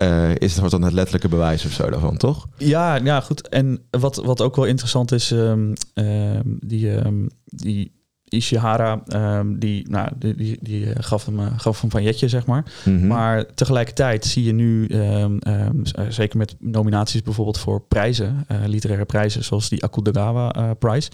[0.03, 2.46] uh, is wordt dan het letterlijke bewijs of zo daarvan, toch?
[2.57, 3.48] Ja, ja goed.
[3.48, 7.92] En wat, wat ook wel interessant is, um, um, die, um, die
[8.24, 12.46] Ishihara, um, die, nou, die, die, die gaf, hem, uh, gaf hem van Jetje, zeg
[12.46, 12.64] maar.
[12.84, 12.90] Mhm.
[12.90, 13.07] Mm -hmm.
[13.07, 19.07] Maar tegelijkertijd zie je nu, um, um, zeker met nominaties bijvoorbeeld voor prijzen, uh, literaire
[19.07, 21.11] prijzen, zoals die Akutagawa uh, Prize.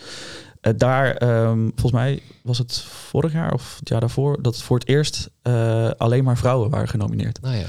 [0.76, 1.16] daar,
[1.54, 5.30] volgens mij was het vorig jaar of het jaar daarvoor, dat voor het eerst
[5.96, 7.40] alleen maar vrouwen waren genomineerd.
[7.40, 7.66] Nou ja.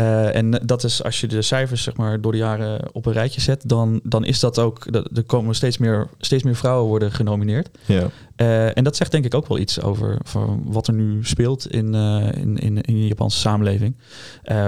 [0.00, 3.12] Uh, en dat is als je de cijfers zeg maar, door de jaren op een
[3.12, 4.92] rijtje zet, dan, dan is dat ook.
[4.92, 7.68] Dat, er komen steeds meer, steeds meer vrouwen worden genomineerd.
[7.86, 8.08] Ja.
[8.36, 11.70] Uh, en dat zegt denk ik ook wel iets over van wat er nu speelt
[11.70, 13.96] in, uh, in, in, in de Japanse samenleving.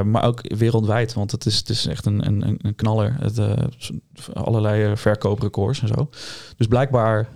[0.05, 3.17] maar ook wereldwijd, want het is, het is echt een, een, een knaller.
[3.21, 3.41] Het,
[4.33, 6.09] allerlei verkooprecords en zo.
[6.57, 7.29] Dus blijkbaar,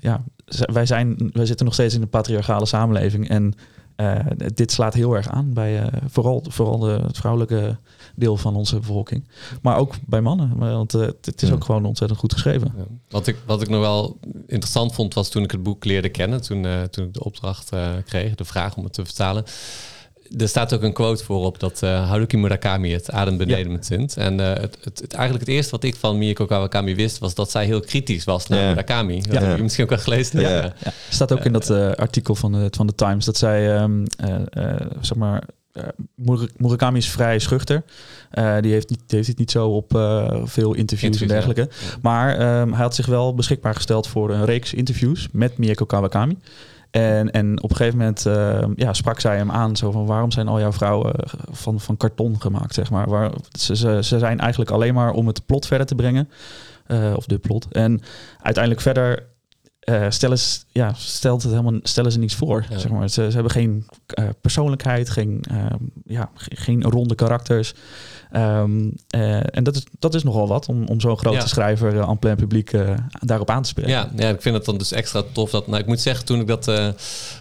[0.00, 0.24] ja,
[0.72, 3.28] wij, zijn, wij zitten nog steeds in een patriarchale samenleving.
[3.28, 3.54] En
[3.96, 4.18] uh,
[4.54, 7.76] dit slaat heel erg aan bij uh, vooral, vooral de, het vrouwelijke
[8.14, 9.28] deel van onze bevolking.
[9.62, 12.72] Maar ook bij mannen, want uh, het is ook gewoon ontzettend goed geschreven.
[12.76, 12.84] Ja.
[13.08, 16.42] Wat, ik, wat ik nog wel interessant vond, was toen ik het boek leerde kennen,
[16.42, 17.70] toen, toen ik de opdracht
[18.04, 19.44] kreeg, de vraag om het te vertalen.
[20.38, 23.96] Er staat ook een quote voorop dat uh, Haruki Murakami het adembenemend ja.
[23.96, 24.16] vindt.
[24.16, 27.18] En uh, het, het, het, eigenlijk het eerste wat ik van Miyako Kawakami wist...
[27.18, 28.68] was dat zij heel kritisch was naar Ja.
[28.68, 29.20] Murakami.
[29.22, 29.42] Dat Ja.
[29.42, 30.40] heb je misschien ook al gelezen.
[30.40, 30.72] Ja.
[31.10, 34.34] staat ook in dat eh, artikel van de, van de Times dat zij, ehm, eh,
[34.50, 35.82] eh, zeg maar, eh,
[36.14, 37.82] Mur- Murakami is vrij schuchter.
[38.30, 41.60] Eh, die, heeft niet, die heeft het niet zo op eh, veel interviews en dergelijke.
[41.70, 41.96] ja.
[42.02, 46.36] Maar ehm, hij had zich wel beschikbaar gesteld voor een reeks interviews met Mieko Kawakami.
[46.94, 50.30] En, en op een gegeven moment ehm, ja, sprak zij hem aan, zo van waarom
[50.30, 53.08] zijn al jouw vrouwen eh, van, van karton gemaakt, zeg maar.
[53.08, 56.28] Waar, ze, ze, ze zijn eigenlijk alleen maar om het plot verder te brengen.
[56.86, 57.66] Eh, of de plot.
[57.70, 58.00] En
[58.42, 59.26] uiteindelijk verder
[59.80, 62.64] eh, stellen, ze, ja, stelt het helemaal, stellen ze niets voor.
[62.68, 62.78] Ja.
[62.78, 63.08] Zeg maar.
[63.08, 65.44] ze, ze hebben geen eh, persoonlijkheid, geen,
[66.04, 67.74] ja, ge- geen ronde karakters.
[68.34, 71.46] Ehm, eh, en dat is, dat is nogal wat om, om zo'n grote Ja.
[71.46, 73.90] schrijver eh, aan plein publiek eh, daarop aan te spreken.
[73.90, 75.50] Ja, ja, ik vind het dan dus extra tof.
[75.50, 76.88] Dat, nou, ik moet zeggen, toen ik dat eh,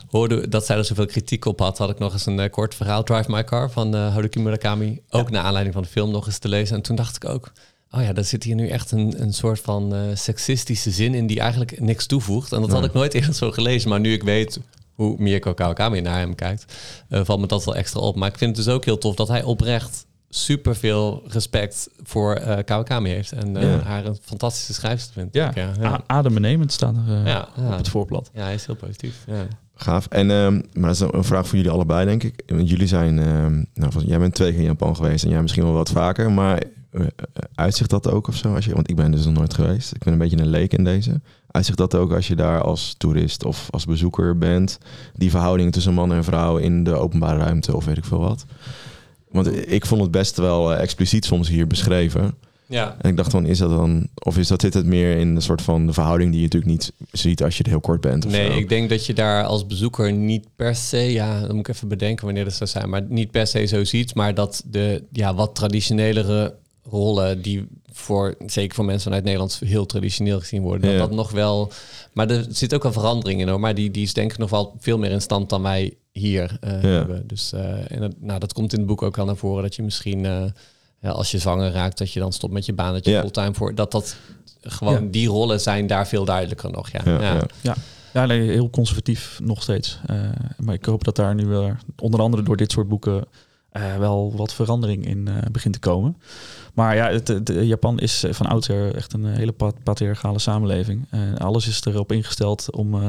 [0.09, 2.75] hoorde, dat zij er zoveel kritiek op had, had ik nog eens een eh, kort
[2.75, 6.25] verhaal, Drive My Car, van eh Haruki Murakami, ook naar aanleiding van de film nog
[6.25, 6.75] eens te lezen.
[6.75, 7.51] En toen dacht ik ook,
[7.91, 11.27] oh ja, daar zit hier nu echt een, een soort van eh, seksistische zin in
[11.27, 12.51] die eigenlijk niks toevoegt.
[12.51, 12.85] En dat had Ja.
[12.87, 13.89] ik nooit eerder zo gelezen.
[13.89, 14.59] Maar nu ik weet
[14.93, 16.65] hoe Mirko Kawakami naar hem kijkt,
[17.09, 18.15] eh, valt me dat wel extra op.
[18.15, 20.05] Maar ik vind het dus ook heel tof dat hij oprecht
[20.35, 23.31] super veel respect voor eh Kawakami heeft.
[23.31, 23.79] En eh, Ja.
[23.79, 25.33] haar een fantastische schrijfster vindt.
[25.35, 25.71] Ja, ja.
[25.83, 27.71] A- adembenemend staat er eh, Ja, ja.
[27.71, 28.29] op het voorblad.
[28.33, 29.23] Ja, hij is heel positief.
[29.27, 29.45] Ja.
[29.75, 30.07] Gaaf.
[30.07, 32.41] En, ehm, maar dat is een vraag voor jullie allebei, denk ik.
[32.45, 35.63] Want jullie zijn, ehm, nou, jij bent twee keer in Japan geweest en jij misschien
[35.63, 36.31] wel wat vaker.
[36.31, 37.07] Maar eh, eh,
[37.55, 38.55] uitzicht dat ook of zo?
[38.55, 39.95] Als je, want ik ben dus nog nooit geweest.
[39.95, 41.21] Ik ben een beetje een leek in deze.
[41.51, 44.77] Uitzicht dat ook als je daar als toerist of als bezoeker bent?
[45.15, 48.45] Die verhouding tussen man en vrouw in de openbare ruimte of weet ik veel wat.
[49.33, 52.35] Want ik vond het best wel eh, expliciet soms hier beschreven.
[52.65, 52.95] ja.
[53.01, 54.07] En ik dacht van, is dat dan...
[54.23, 56.71] Of is dat zit het meer in een soort van de verhouding die je natuurlijk
[56.71, 58.25] niet ziet als je er heel kort bent?
[58.25, 58.57] Nee, zo?
[58.57, 61.87] ik denk dat je daar als bezoeker niet per se, ja, dan moet ik even
[61.87, 65.35] bedenken wanneer dat zou zijn, maar niet per se zo ziet, maar dat de ja,
[65.35, 66.55] wat traditionelere
[66.89, 70.81] rollen die voor, zeker voor mensen vanuit Nederland, heel traditioneel gezien worden.
[70.81, 70.97] Dat Ja.
[70.97, 71.71] dat nog wel.
[72.13, 73.59] Maar er zit ook wel verandering in hoor.
[73.59, 76.57] Maar die, die is denk ik nog wel veel meer in stand dan wij hier
[76.61, 76.87] eh, Ja.
[76.87, 77.27] hebben.
[77.27, 79.63] Dus eh, en dat, nou, dat komt in het boek ook al naar voren.
[79.63, 80.43] Dat je misschien eh,
[81.01, 83.19] ja, als je zwanger raakt, dat je dan stopt met je baan, dat je Ja.
[83.19, 83.75] fulltime voor.
[83.75, 84.15] Dat dat
[84.61, 85.09] gewoon Ja.
[85.11, 86.89] die rollen zijn daar veel duidelijker nog.
[86.91, 87.01] Ja.
[87.05, 87.41] Ja, Ja.
[87.61, 87.75] ja.
[88.13, 89.99] Ja, nee, heel conservatief nog steeds.
[90.05, 90.15] Eh,
[90.57, 93.25] maar ik hoop dat daar nu wel, onder andere door dit soort boeken,
[93.73, 96.17] eh, wel wat verandering in eh, begint te komen.
[96.73, 101.05] Maar ja, het, het- Japan is van oudsher echt een hele pat- patriarchale samenleving.
[101.09, 102.93] Eh, alles is erop ingesteld om...
[102.93, 102.99] eh,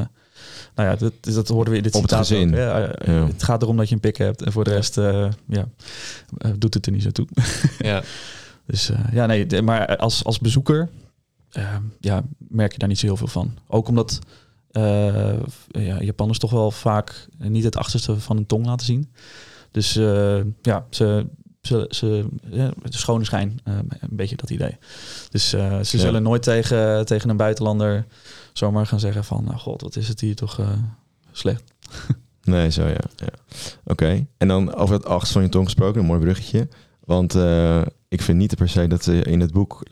[0.74, 2.54] nou ja, dat, dat hoorden we in dit Op het citaat gezin.
[2.54, 2.60] Eh,
[3.06, 3.26] Ja.
[3.26, 5.68] Het gaat erom dat je een pik hebt en voor de rest eh, ja,
[6.38, 7.26] eh, doet het er niet zo toe.
[7.78, 8.02] Ja.
[8.66, 10.88] Dus eh, ja, nee, maar als, als bezoeker
[11.50, 13.54] eh, ja, merk je daar niet zo heel veel van.
[13.68, 14.18] Ook omdat
[14.70, 15.32] eh,
[15.70, 19.12] ja, Japanners toch wel vaak niet het achterste van hun tong laten zien.
[19.74, 21.26] Dus eh, ja, ze,
[21.62, 24.76] ze, ze ja, de schone schijn, eh, een beetje dat idee.
[25.30, 26.02] Dus eh, ze Ja.
[26.02, 28.06] zullen nooit tegen, tegen een buitenlander
[28.52, 29.44] zomaar gaan zeggen van...
[29.44, 30.60] nou god, wat is het hier toch
[31.32, 31.62] slecht.
[32.44, 33.00] Nee, zo ja.
[33.16, 33.28] ja.
[33.84, 34.26] Oké.
[34.36, 36.68] En dan over het achtste van je tong gesproken, een mooi bruggetje.
[37.04, 37.34] Want
[38.08, 39.82] ik vind niet per se dat ze in het boek...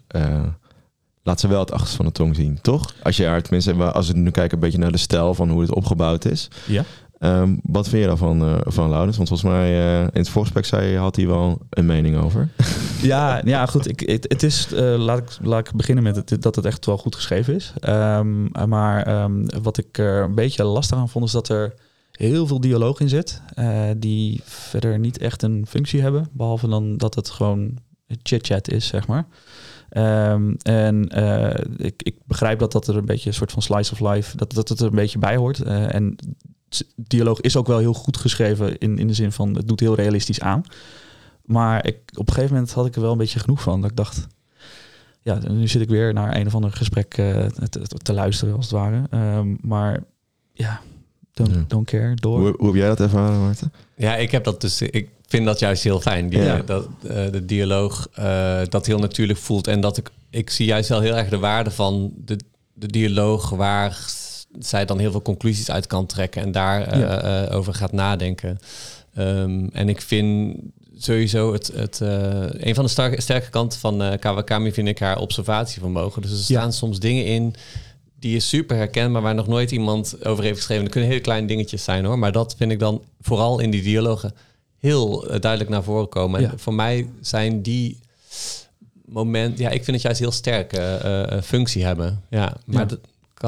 [1.22, 2.94] laat ze wel het achterste van de tong zien, toch?
[3.02, 5.60] Als je haar, tenminste, als we nu kijken een beetje naar de stijl van hoe
[5.60, 6.48] het opgebouwd is.
[6.66, 6.84] Ja.
[7.22, 9.16] Ehm, wat vind je daarvan, eh van Laurens?
[9.16, 12.48] Want volgens mij eh, in het voorgesprek zei had hij wel een mening over.
[13.02, 13.88] Ja, ja goed.
[13.88, 16.98] Ik, het, is, eh, laat, ik, laat ik beginnen met het, dat het echt wel
[16.98, 17.72] goed geschreven is.
[17.80, 21.74] Ehm, maar ehm, wat ik er een beetje lastig aan vond, is dat er
[22.12, 23.42] heel veel dialoog in zit.
[23.96, 26.28] die verder niet echt een functie hebben.
[26.32, 27.78] Behalve dan dat het gewoon
[28.22, 29.26] chit-chat is, zeg maar.
[30.62, 31.08] En
[31.76, 34.52] ik, ik begrijp dat dat er een beetje een soort van slice of life, dat,
[34.52, 35.62] dat het er een beetje bij hoort.
[35.62, 36.16] En
[36.96, 39.94] dialoog is ook wel heel goed geschreven in, in de zin van het doet heel
[39.94, 40.62] realistisch aan.
[41.44, 43.80] Maar ik, op een gegeven moment had ik er wel een beetje genoeg van.
[43.80, 44.26] Dat ik dacht,
[45.22, 48.54] ja, nu zit ik weer naar een of ander gesprek eh, te, te- te luisteren,
[48.56, 49.02] als het ware.
[49.10, 50.02] Ehm, maar
[50.52, 50.80] ja,
[51.32, 52.38] don't, don't care, door.
[52.40, 53.72] Hoe, hoe heb jij dat ervaren, Maarten?
[53.96, 54.82] Ja, ik heb dat dus.
[54.82, 56.28] Ik vind dat juist heel fijn.
[56.28, 56.56] Die, Ja.
[56.62, 59.66] dat, eh, de dialoog eh, dat heel natuurlijk voelt.
[59.66, 62.38] En dat ik, ik zie juist wel heel erg de waarde van de,
[62.72, 63.90] de dialoog waar
[64.58, 67.44] zij dan heel veel conclusies uit kan trekken en daar eh, Ja.
[67.46, 68.58] eh, over gaat nadenken.
[69.14, 70.56] Ehm, en ik vind
[70.98, 75.18] sowieso het, het eh, een van de sterke, sterke kanten van Kawakami vind ik haar
[75.18, 76.22] observatievermogen.
[76.22, 76.70] Dus er staan Ja.
[76.70, 77.54] soms dingen in
[78.18, 80.84] die is super herkenbaar, waar nog nooit iemand over heeft geschreven.
[80.84, 83.82] Er kunnen hele kleine dingetjes zijn hoor, maar dat vind ik dan vooral in die
[83.82, 84.34] dialogen
[84.78, 86.50] heel duidelijk naar voren komen.
[86.50, 87.98] En voor mij zijn die
[89.04, 92.22] moment, ja, ik vind het juist heel sterk eh, functie hebben.
[92.30, 92.96] Ja, maar Ja.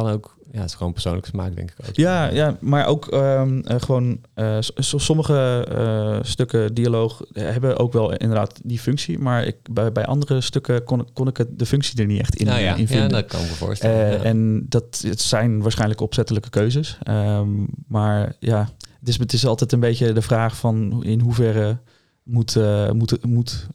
[0.03, 1.97] Kan ook, ja, het is gewoon persoonlijke smaak, denk ik ook.
[1.97, 4.19] Ja, ja, maar ook ehm, eh, gewoon
[4.61, 9.19] s- sommige eh, stukken dialoog hebben ook wel inderdaad die functie.
[9.19, 12.21] Maar ik, bij, bij andere stukken kon, ik- kon ik het, de functie er niet
[12.21, 13.09] echt in, nou ja, in ja, vinden.
[13.09, 14.13] dat kan ik me voorstellen.
[14.13, 14.23] Ja.
[14.23, 16.99] En dat het zijn waarschijnlijk opzettelijke keuzes.
[17.03, 17.49] Ehm,
[17.89, 18.69] maar ja,
[19.01, 21.79] het is, het is altijd een beetje de vraag van in hoeverre
[22.23, 22.57] moet,
[22.93, 23.67] moet, moet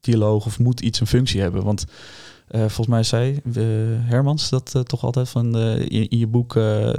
[0.00, 1.64] dialoog of moet iets een functie hebben.
[1.64, 1.84] Want
[2.54, 3.62] eh, volgens mij zei eh,
[4.10, 6.90] Hermans dat eh, toch altijd van in, in je boek eh,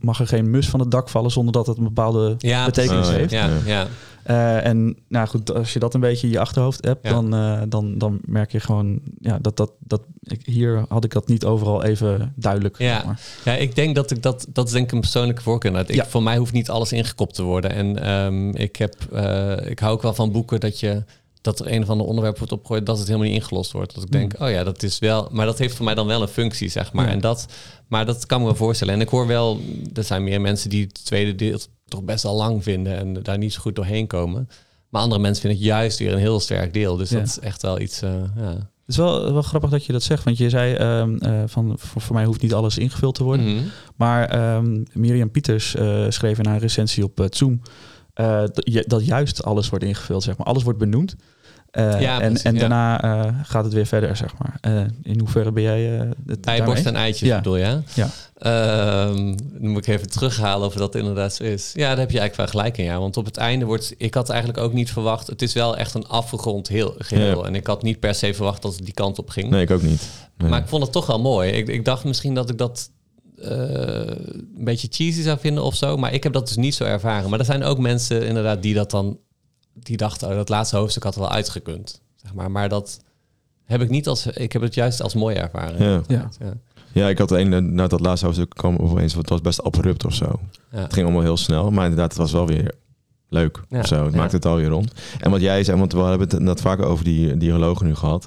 [0.00, 3.08] mag er geen mus van het dak vallen zonder dat het een bepaalde ja, betekenis
[3.08, 3.16] precies.
[3.16, 3.30] heeft.
[3.30, 3.56] ja, Ja.
[3.66, 3.86] ja.
[4.22, 7.10] Eh, en nou goed, als je dat een beetje in je achterhoofd hebt, Ja.
[7.10, 11.12] dan, eh, dan, dan merk je gewoon ja, dat dat, dat ik, hier had ik
[11.12, 12.78] dat niet overal even duidelijk.
[12.78, 13.02] Ja.
[13.06, 13.20] maar.
[13.44, 15.72] Ja, ik denk dat ik dat, dat is denk ik een persoonlijke voorkeur.
[15.72, 16.06] Dat ik, Ja.
[16.06, 17.70] Voor mij hoeft niet alles ingekopt te worden.
[17.72, 21.02] En ehm, ik, heb, eh, ik hou ook wel van boeken dat je
[21.40, 23.94] dat er een of ander onderwerp wordt opgegooid dat het helemaal niet ingelost wordt.
[23.94, 26.22] Dat ik denk, oh ja, dat is wel, maar dat heeft voor mij dan wel
[26.22, 27.06] een functie, zeg maar.
[27.06, 27.10] Ja.
[27.12, 27.46] En dat,
[27.88, 28.94] maar dat kan me wel voorstellen.
[28.94, 29.60] En ik hoor wel,
[29.94, 33.38] er zijn meer mensen die het tweede deel toch best wel lang vinden en daar
[33.38, 34.48] niet zo goed doorheen komen.
[34.88, 36.96] Maar andere mensen vinden het juist weer een heel sterk deel.
[36.96, 37.18] Dus Ja.
[37.18, 38.02] dat is echt wel iets.
[38.02, 38.48] eh, ja.
[38.86, 41.74] Het is wel, wel grappig dat je dat zegt, want je zei ehm, eh, van
[41.78, 43.54] voor, voor mij hoeft niet alles ingevuld te worden.
[43.54, 43.64] Mhm.
[43.96, 47.60] Maar ehm, Miriam Pieters eh, schreef in haar recensie op Zoom
[48.14, 50.46] eh, dat, ju- dat juist alles wordt ingevuld, zeg maar.
[50.46, 51.14] Alles wordt benoemd.
[51.70, 52.60] Eh, Ja, en precies, en ja.
[52.60, 54.58] daarna eh, gaat het weer verder, zeg maar.
[54.60, 57.36] Eh, in hoeverre ben jij uh, het Bij borst en eitjes Ja.
[57.36, 57.64] bedoel je?
[57.64, 57.78] hè?
[57.94, 58.08] Ja.
[58.38, 61.70] Ehm, dan moet ik even terughalen of dat inderdaad zo is.
[61.74, 62.84] Ja, daar heb je eigenlijk wel gelijk in.
[62.84, 62.98] Ja.
[62.98, 63.94] Want op het einde wordt...
[63.96, 65.26] Ik had eigenlijk ook niet verwacht...
[65.26, 67.40] Het is wel echt een afgerond heel, geheel.
[67.40, 67.46] Ja.
[67.46, 69.50] En ik had niet per se verwacht dat het die kant op ging.
[69.50, 70.08] Nee, ik ook niet.
[70.36, 70.50] Nee.
[70.50, 71.50] Maar ik vond het toch wel mooi.
[71.50, 72.90] Ik, ik dacht misschien dat ik dat
[73.40, 74.16] eh,
[74.56, 75.96] een beetje cheesy zou vinden of zo.
[75.96, 77.30] Maar ik heb dat dus niet zo ervaren.
[77.30, 79.18] Maar er zijn ook mensen inderdaad die dat dan...
[79.74, 82.00] Die dachten, oh, dat laatste hoofdstuk had wel uitgekund.
[82.16, 82.50] Zeg maar.
[82.50, 83.00] maar dat
[83.64, 84.26] heb ik niet als...
[84.26, 85.84] Ik heb het juist als mooi ervaren.
[85.84, 86.02] Ja.
[86.08, 86.28] Ja.
[86.38, 86.52] ja.
[86.92, 90.04] Ja, ik had een, na dat laatste hoofdstuk kwam overeens, want het was best abrupt
[90.04, 90.40] of zo.
[90.72, 90.78] Ja.
[90.78, 92.74] Het ging allemaal heel snel, maar inderdaad, het was wel weer
[93.28, 94.04] leuk Ja, of zo.
[94.04, 94.18] Het ja.
[94.18, 94.92] maakt het alweer rond.
[95.18, 98.26] En wat jij zei, want we hebben het net vaak over die dialogen nu gehad.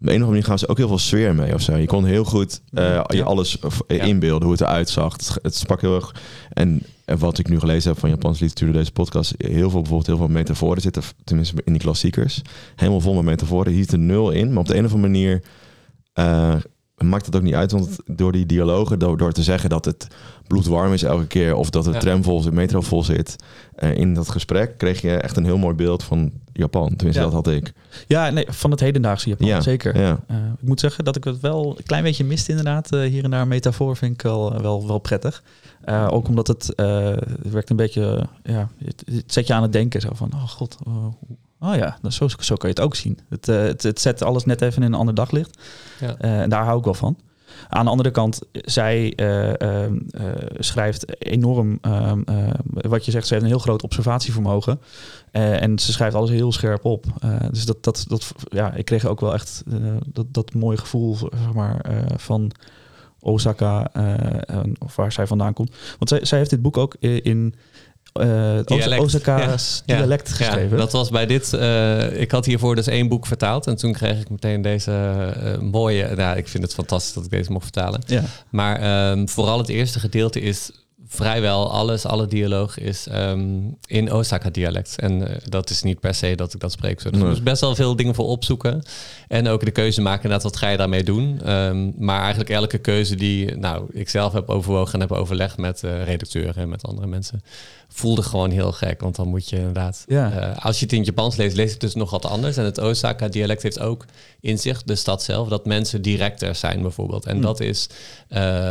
[0.00, 1.76] Op een of andere manier gaan ze ook heel veel sfeer mee of zo.
[1.76, 5.12] Je kon heel goed eh, je alles eh, inbeelden, hoe het eruit zag.
[5.12, 6.14] Het, het sprak heel erg.
[6.52, 10.06] En, en wat ik nu gelezen heb van Japanse literatuur deze podcast, heel veel bijvoorbeeld
[10.06, 12.42] heel veel metaforen zitten, tenminste in die klassiekers,
[12.76, 13.72] helemaal vol met metaforen.
[13.72, 15.42] Hier zit er nul in, maar op de een of andere manier
[16.12, 16.54] eh,
[16.96, 20.06] maakt het ook niet uit, want door die dialogen, door, door te zeggen dat het
[20.46, 22.00] bloedwarm is elke keer of dat het Ja.
[22.00, 23.36] tram vol zit, metro vol zit,
[23.94, 26.88] in dat gesprek kreeg je echt een heel mooi beeld van Japan.
[26.88, 27.30] Tenminste, Ja.
[27.30, 27.72] dat had ik.
[28.06, 29.98] Ja, nee, van het hedendaagse Japan, Ja, zeker.
[30.00, 30.18] Ja.
[30.26, 32.92] Eh, ik moet zeggen dat ik het wel een klein beetje mist inderdaad.
[32.92, 35.42] Eh, hier en daar een metafoor vind ik wel, wel, wel prettig.
[35.84, 38.26] Eh, ook omdat het, eh, het werkt een beetje...
[38.42, 40.00] ja, het, het zet je aan het denken.
[40.00, 41.06] Zo van, oh god, oh,
[41.60, 43.18] oh ja, dat, zo, zo kan je het ook zien.
[43.28, 45.58] Het, eh, het, het zet alles net even in een ander daglicht.
[46.00, 46.14] Ja.
[46.18, 47.18] Eh, en daar hou ik wel van.
[47.68, 50.24] Aan de andere kant, zij eh, ehm, eh,
[50.58, 54.80] schrijft enorm, ehm, eh, wat je zegt, ze heeft een heel groot observatievermogen.
[55.30, 57.04] En ze schrijft alles heel scherp op.
[57.50, 59.62] Dus dat, dat, dat, ja, ik kreeg ook wel echt
[60.06, 61.84] dat, dat mooie gevoel zeg maar,
[62.16, 62.50] van
[63.20, 63.90] Osaka,
[64.78, 65.76] of waar zij vandaan komt.
[65.98, 67.54] Want zij, zij heeft dit boek ook in
[68.20, 69.02] eh Dialect.
[69.02, 69.96] Osaka's Ja.
[69.96, 70.70] dialect geschreven.
[70.70, 71.52] Ja, dat was bij dit.
[71.52, 73.66] eh, ik had hiervoor dus één boek vertaald.
[73.66, 74.92] En toen kreeg ik meteen deze
[75.42, 76.14] eh, mooie.
[76.16, 78.00] Nou, ik vind het fantastisch dat ik deze mocht vertalen.
[78.06, 78.22] ja.
[78.50, 80.70] Maar ehm, vooral het eerste gedeelte is
[81.10, 84.98] vrijwel alles, alle dialoog is ehm, in Osaka-dialect.
[85.00, 87.00] En eh, dat is niet per se dat ik dat spreek.
[87.00, 87.08] Zo.
[87.10, 87.28] Dus Nee.
[87.28, 88.82] ik moest best wel veel dingen voor opzoeken.
[89.28, 91.40] En ook de keuze maken, inderdaad, wat ga je daarmee doen?
[91.44, 95.82] Ehm, maar eigenlijk elke keuze die nou, ik zelf heb overwogen en heb overlegd met
[95.84, 97.42] eh, redacteuren en met andere mensen,
[97.88, 99.00] voelde gewoon heel gek.
[99.00, 100.32] Want dan moet je inderdaad, Ja.
[100.32, 102.56] eh, als je het in het Japans leest, lees het dus nog wat anders.
[102.56, 104.04] En het Osaka-dialect heeft ook
[104.40, 107.26] in zich, de stad zelf, dat mensen directer zijn bijvoorbeeld.
[107.26, 107.42] En Hmm.
[107.42, 107.88] dat is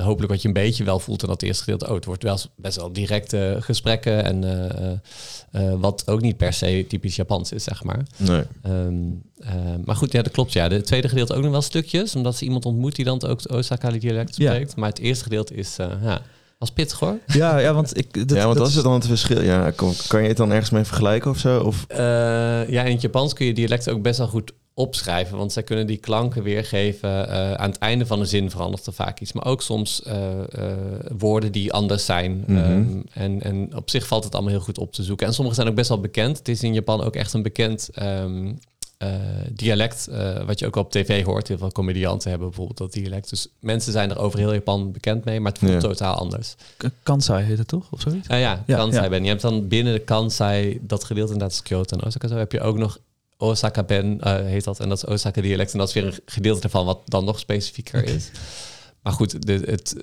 [0.04, 1.88] hopelijk wat je een beetje wel voelt in dat eerste gedeelte.
[1.88, 4.98] Oh, het wordt wel best wel directe gesprekken en eh, eh,
[5.52, 8.06] eh, wat ook niet per se typisch Japans is, zeg maar.
[8.18, 8.44] Nee.
[8.64, 8.96] Ehm,
[9.40, 9.54] eh,
[9.86, 10.54] maar goed, ja, dat klopt.
[10.54, 10.68] Ja.
[10.68, 13.50] De tweede gedeelte ook nog wel stukjes, omdat ze iemand ontmoet die dan ook het
[13.52, 14.52] Osaka-dialect Ja.
[14.52, 14.76] spreekt.
[14.76, 16.22] Maar het eerste gedeelte is, ja,
[16.58, 17.18] was pittig hoor.
[17.28, 18.28] Ja, ja, want ik...
[18.28, 19.41] Dat, ja, want dat, is- is dan het verschil.
[19.41, 21.60] Ja, kan, kan je het dan ergens mee vergelijken of zo?
[21.60, 21.97] Of, Eh,
[22.70, 25.88] ja, in het Japans kun je dialecten ook best wel goed opschrijven, want zij kunnen
[25.88, 27.30] die klanken weergeven.
[27.30, 30.39] Eh, aan het einde van een zin verandert er vaak iets, maar ook soms eh,
[30.51, 30.78] eh,
[31.18, 32.43] woorden die anders zijn.
[32.47, 32.58] Mhm.
[32.58, 35.28] Ehm, en, en op zich valt het allemaal heel goed op te zoeken.
[35.28, 36.38] En sommige zijn ook best wel bekend.
[36.38, 38.53] Het is in Japan ook echt een bekend ehm,
[38.98, 39.10] eh,
[39.52, 41.48] dialect, eh, wat je ook op tv hoort.
[41.48, 43.30] Heel veel comedianten hebben bijvoorbeeld dat dialect.
[43.30, 45.80] Dus mensen zijn er over heel Japan bekend mee, maar het voelt Ja.
[45.80, 46.56] totaal anders.
[46.78, 47.91] K- Kansai heet het toch?
[47.91, 48.28] Of zoiets?
[48.28, 49.10] Ah ja, Ja, Kansai ja.
[49.10, 49.24] Ben.
[49.24, 52.52] Je hebt dan binnen de Kansai, dat gedeelte inderdaad is Kyoto en Osaka zo, heb
[52.52, 52.98] je ook nog
[53.38, 54.80] Osaka Ben, eh, heet dat.
[54.80, 55.72] En dat is Osaka dialect.
[55.72, 58.30] En dat is weer een gedeelte ervan wat dan nog specifieker is.
[59.02, 59.95] Maar goed, de, het,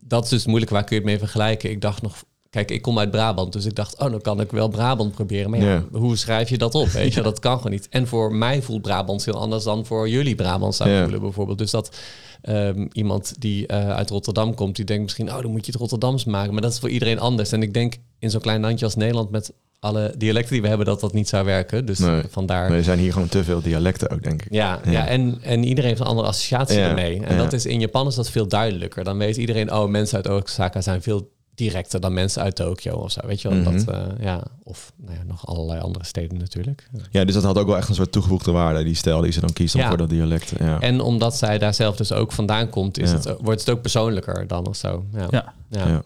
[0.00, 0.70] dat is dus moeilijk.
[0.70, 1.70] Waar kun je het mee vergelijken?
[1.70, 2.24] Ik dacht nog,
[2.56, 3.52] kijk, ik kom uit Brabant.
[3.52, 5.50] Dus ik dacht, oh, dan kan ik wel Brabant proberen.
[5.50, 5.84] Maar ja, Ja.
[5.98, 6.88] hoe schrijf je dat op?
[6.88, 7.86] Weet je, dat kan gewoon niet.
[7.90, 11.02] En voor mij voelt Brabant heel anders dan voor jullie Brabant zou Ja.
[11.02, 11.58] voelen bijvoorbeeld.
[11.58, 11.96] Dus dat
[12.42, 15.80] ehm, iemand die eh, uit Rotterdam komt, die denkt misschien, oh, dan moet je het
[15.80, 16.52] Rotterdams maken.
[16.52, 17.52] Maar dat is voor iedereen anders.
[17.52, 20.86] En ik denk in zo'n klein landje als Nederland met alle dialecten die we hebben,
[20.86, 21.86] dat dat niet zou werken.
[21.86, 22.22] Dus Nee.
[22.30, 22.70] vandaar.
[22.72, 24.52] er zijn hier gewoon te veel dialecten ook, denk ik.
[24.52, 24.90] Ja, ja.
[24.90, 25.06] Ja.
[25.06, 27.20] en, en iedereen heeft een andere associatie Ja, ermee.
[27.22, 27.42] En ja.
[27.42, 29.04] dat is in Japan is dat veel duidelijker.
[29.04, 33.10] Dan weet iedereen, oh, mensen uit Osaka zijn veel directer dan mensen uit Tokio of
[33.12, 33.20] zo.
[33.26, 33.58] Weet je wel?
[33.58, 33.72] Mhm.
[33.72, 36.88] Dat, eh, ja, of nou ja, nog allerlei andere steden natuurlijk.
[37.10, 39.40] Ja, dus dat had ook wel echt een soort toegevoegde waarde, die stijl die ze
[39.40, 39.88] dan kiest dan Ja.
[39.88, 40.52] voor dat dialect.
[40.58, 40.80] Ja.
[40.80, 43.16] En omdat zij daar zelf dus ook vandaan komt, is Ja.
[43.16, 45.04] het, wordt het ook persoonlijker dan of zo.
[45.12, 45.26] Ja.
[45.30, 45.54] Ja.
[45.70, 45.88] Ja.
[45.88, 46.02] Ja.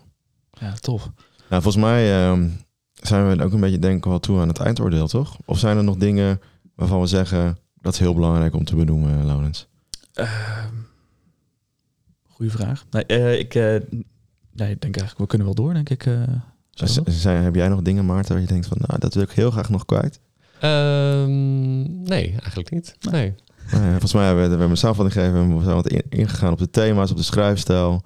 [0.61, 1.11] Ja, tof.
[1.49, 2.49] Nou, volgens mij ehm,
[2.95, 5.37] zijn we ook een beetje denk ik wel toe aan het eindoordeel, toch?
[5.45, 6.41] Of zijn er nog dingen
[6.75, 9.67] waarvan we zeggen dat is heel belangrijk om te benoemen, Laurens?
[10.13, 10.29] Ehm,
[12.29, 12.85] goeie vraag.
[12.91, 13.75] Nee, eh, ik, eh,
[14.61, 16.07] nee, ik denk eigenlijk, we kunnen wel door, denk ik.
[16.07, 16.13] eh,
[17.07, 19.51] Zijn, heb jij nog dingen, Maarten, waar je denkt van, nou, dat wil ik heel
[19.51, 20.21] graag nog kwijt?
[20.61, 22.95] Ehm, nee, eigenlijk niet.
[23.11, 23.35] Nee.
[23.71, 25.57] Nou ja, volgens mij hebben we, we hebben een samenvatting gegeven.
[25.59, 28.03] We zijn wat in- ingegaan op de thema's, op de schrijfstijl.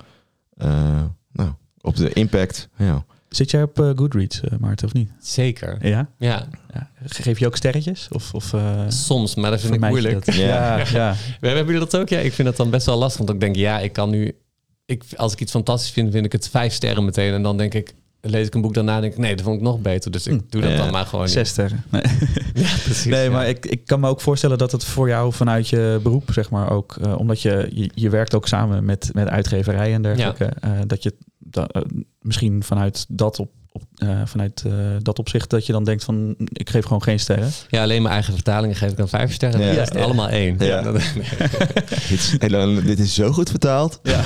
[0.57, 1.03] eh,
[1.33, 1.51] nou,
[1.81, 2.69] op de impact.
[2.77, 3.05] Ja.
[3.29, 5.11] Zit jij op eh, Goodreads, Maarten, of niet?
[5.21, 5.87] Zeker.
[5.87, 6.09] Ja?
[6.19, 6.91] Ja, ja.
[7.05, 8.09] Geef je ook sterretjes?
[8.13, 10.25] Of, of, eh, soms, maar dat vind ik moeilijk.
[10.27, 10.35] dat?
[10.35, 10.79] Ja.
[10.79, 11.15] Ja, ja.
[11.41, 12.09] We- Hebben jullie dat ook?
[12.09, 13.19] Ja, ik vind dat dan best wel lastig.
[13.19, 14.37] Want ik denk, ja, ik kan nu...
[14.87, 17.33] Ik, als ik iets fantastisch vind, vind ik het vijf sterren meteen.
[17.33, 19.57] En dan denk ik, lees ik een boek daarna en denk ik, nee, dat vond
[19.57, 20.11] ik nog beter.
[20.11, 20.41] Dus ik Hm.
[20.49, 20.77] doe dat Ja.
[20.77, 21.85] dan maar gewoon Zes sterren.
[21.91, 22.03] Nee.
[22.55, 23.05] Ja, precies.
[23.05, 23.31] nee ja.
[23.31, 26.51] maar ik, ik kan me ook voorstellen dat het voor jou vanuit je beroep, zeg
[26.51, 26.97] maar, ook...
[27.03, 30.45] eh, omdat je, je, je werkt ook samen met, met uitgeverijen en dergelijke.
[30.45, 31.83] eh, dat je da- eh,
[32.21, 34.73] misschien vanuit dat op, op eh, vanuit eh,
[35.03, 37.51] dat opzicht dat je dan denkt van ik geef gewoon geen sterren.
[37.69, 39.61] Ja, alleen mijn eigen vertalingen geef ik dan vijf sterren.
[39.61, 39.73] Ja.
[39.73, 40.57] Ja, is het allemaal één.
[40.59, 40.83] Ja.
[40.83, 40.93] dat-
[42.09, 44.01] dit, is, helemaal- dit is zo goed vertaald.
[44.03, 44.25] Ja.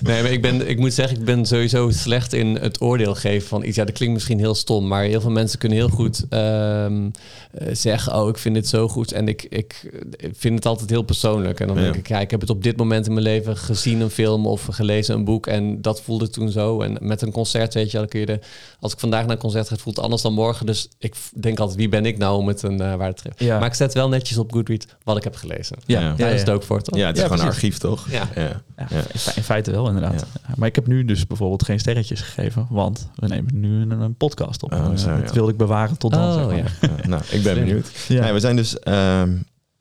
[0.00, 3.48] Nee, maar ik, ben, ik moet zeggen, ik ben sowieso slecht in het oordeel geven
[3.48, 3.76] van iets.
[3.76, 7.10] Ja, dat klinkt misschien heel stom, maar heel veel mensen kunnen heel goed ehm,
[7.52, 9.12] eh, zeggen: Oh, ik vind dit zo goed.
[9.12, 11.60] En ik, ik, ik vind het altijd heel persoonlijk.
[11.60, 11.82] En dan Ja.
[11.82, 14.46] denk ik: Ja, ik heb het op dit moment in mijn leven gezien, een film
[14.46, 15.46] of gelezen een boek.
[15.46, 16.80] En dat voelde toen zo.
[16.80, 18.38] En met een concert, weet je, wel, kun je de,
[18.86, 20.66] als ik vandaag naar een concert ga, voelt het anders dan morgen.
[20.66, 23.44] Dus ik denk altijd: wie ben ik nou om het een uh, waarde te?
[23.44, 23.58] Ja.
[23.58, 25.76] Maar ik zet wel netjes op Goodreads wat ik heb gelezen.
[25.86, 26.06] Ja, Ja.
[26.06, 26.54] ja, Daar is het ja.
[26.54, 26.98] ook voor, toch?
[26.98, 28.10] Ja, het is Ja, gewoon een archief, toch?
[28.10, 28.28] Ja.
[28.34, 28.42] ja.
[28.42, 28.96] Ja, Ja.
[29.12, 30.26] in fe- In feite wel, inderdaad.
[30.56, 34.14] Maar ik heb nu dus bijvoorbeeld geen sterretjes gegeven, want we nemen nu een, een
[34.14, 34.72] podcast op.
[34.72, 36.22] Oh, Eh, zo, dat wilde ik bewaren tot dan.
[36.22, 36.56] Oh, zeg maar.
[36.56, 36.64] ja.
[36.80, 37.90] Ja, nou, ik ben benieuwd.
[38.08, 38.20] Ja.
[38.22, 39.32] Nee, we zijn dus, ehm,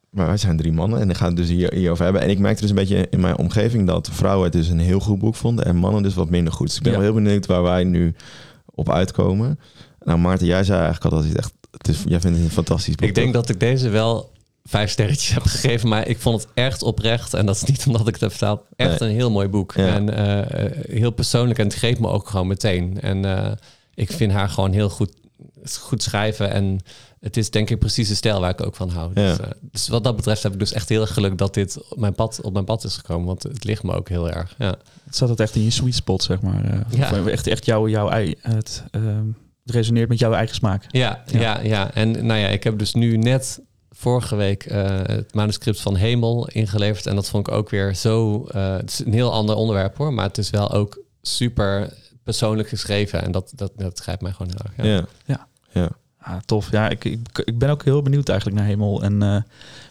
[0.10, 2.22] maar wij zijn drie mannen en ik ga het dus hier, hierover hebben.
[2.22, 5.00] En ik merkte dus een beetje in mijn omgeving dat vrouwen het dus een heel
[5.00, 6.68] goed boek vonden en mannen dus wat minder goed.
[6.68, 6.98] Dus ik ben Ja.
[6.98, 8.16] wel heel benieuwd waar wij nu
[8.76, 9.60] op uitkomen.
[10.04, 12.52] Nou, Maarten, jij zei eigenlijk al dat het echt, het is, jij vindt het een
[12.52, 13.08] fantastisch boek.
[13.08, 16.84] Ik denk dat ik deze wel vijf sterretjes heb gegeven, maar ik vond het echt
[16.84, 17.34] oprecht.
[17.34, 18.62] En dat is niet omdat ik het heb vertaald.
[18.76, 19.74] Echt een heel mooi boek.
[19.76, 19.88] Ja.
[19.88, 21.60] En eh, heel persoonlijk.
[21.60, 23.02] En het greep me ook gewoon meteen.
[23.02, 23.52] En eh,
[23.94, 25.14] ik vind haar gewoon heel goed,
[25.80, 26.52] goed schrijven.
[26.52, 26.80] En
[27.26, 29.12] het is denk ik precies de stijl waar ik ook van hou.
[29.14, 29.28] Ja.
[29.36, 31.90] Dus, eh, dus wat dat betreft heb ik dus echt heel erg geluk dat dit
[31.90, 33.26] op mijn pad, op mijn pad is gekomen.
[33.28, 34.56] Want het ligt me ook heel erg.
[34.58, 34.76] Ja.
[35.06, 36.64] Het zat het echt in je sweet spot, zeg maar.
[36.66, 37.20] eh, Ja.
[37.20, 39.26] of Echt, echt jouw, jouw ei, het, ehm,
[39.66, 40.86] het resoneert met jouw eigen smaak.
[40.90, 41.40] Ja, Ja.
[41.40, 41.62] ja.
[41.62, 43.60] Ja, En nou ja, ik heb dus nu net
[43.90, 47.06] vorige week eh, het manuscript van Hemel ingeleverd.
[47.06, 48.44] En dat vond ik ook weer zo...
[48.46, 52.70] eh, het is een heel ander onderwerp hoor, maar het is wel ook super persoonlijk
[52.70, 53.22] geschreven.
[53.24, 54.88] En dat, dat, dat grijpt mij gewoon heel erg.
[54.88, 55.06] Ja.
[55.26, 55.48] Ja.
[55.82, 55.92] Ja.
[56.26, 56.32] Ja.
[56.32, 56.72] Ah, tof.
[56.72, 59.04] Ja, ik, ik, ik ben ook heel benieuwd eigenlijk naar Hemel.
[59.04, 59.38] En eh,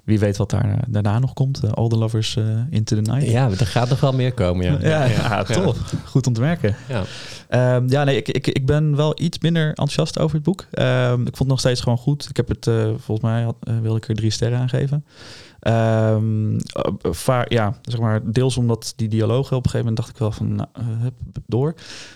[0.04, 1.60] wie weet wat daar eh, daarna nog komt.
[1.62, 2.36] Eh, All the Lovers
[2.70, 3.30] Into the Night.
[3.30, 4.64] Ja, er gaat nog wel meer komen.
[4.64, 5.94] Ja, Ja, ja, tof.
[6.04, 6.76] Goed om te merken.
[6.88, 7.02] Ja.
[7.48, 10.66] Ehm, ja, nee, ik, ik, ik ben wel iets minder enthousiast over het boek.
[10.70, 12.28] Ehm, ik vond het nog steeds gewoon goed.
[12.28, 12.64] Ik heb het,
[12.96, 15.04] volgens mij had, wilde ik er drie sterren aan geven.
[17.10, 20.32] Vaar, ja, zeg maar, deels omdat die dialogen op een gegeven moment dacht ik wel
[20.32, 21.14] van, nou, eh, hup,
[21.46, 21.74] door.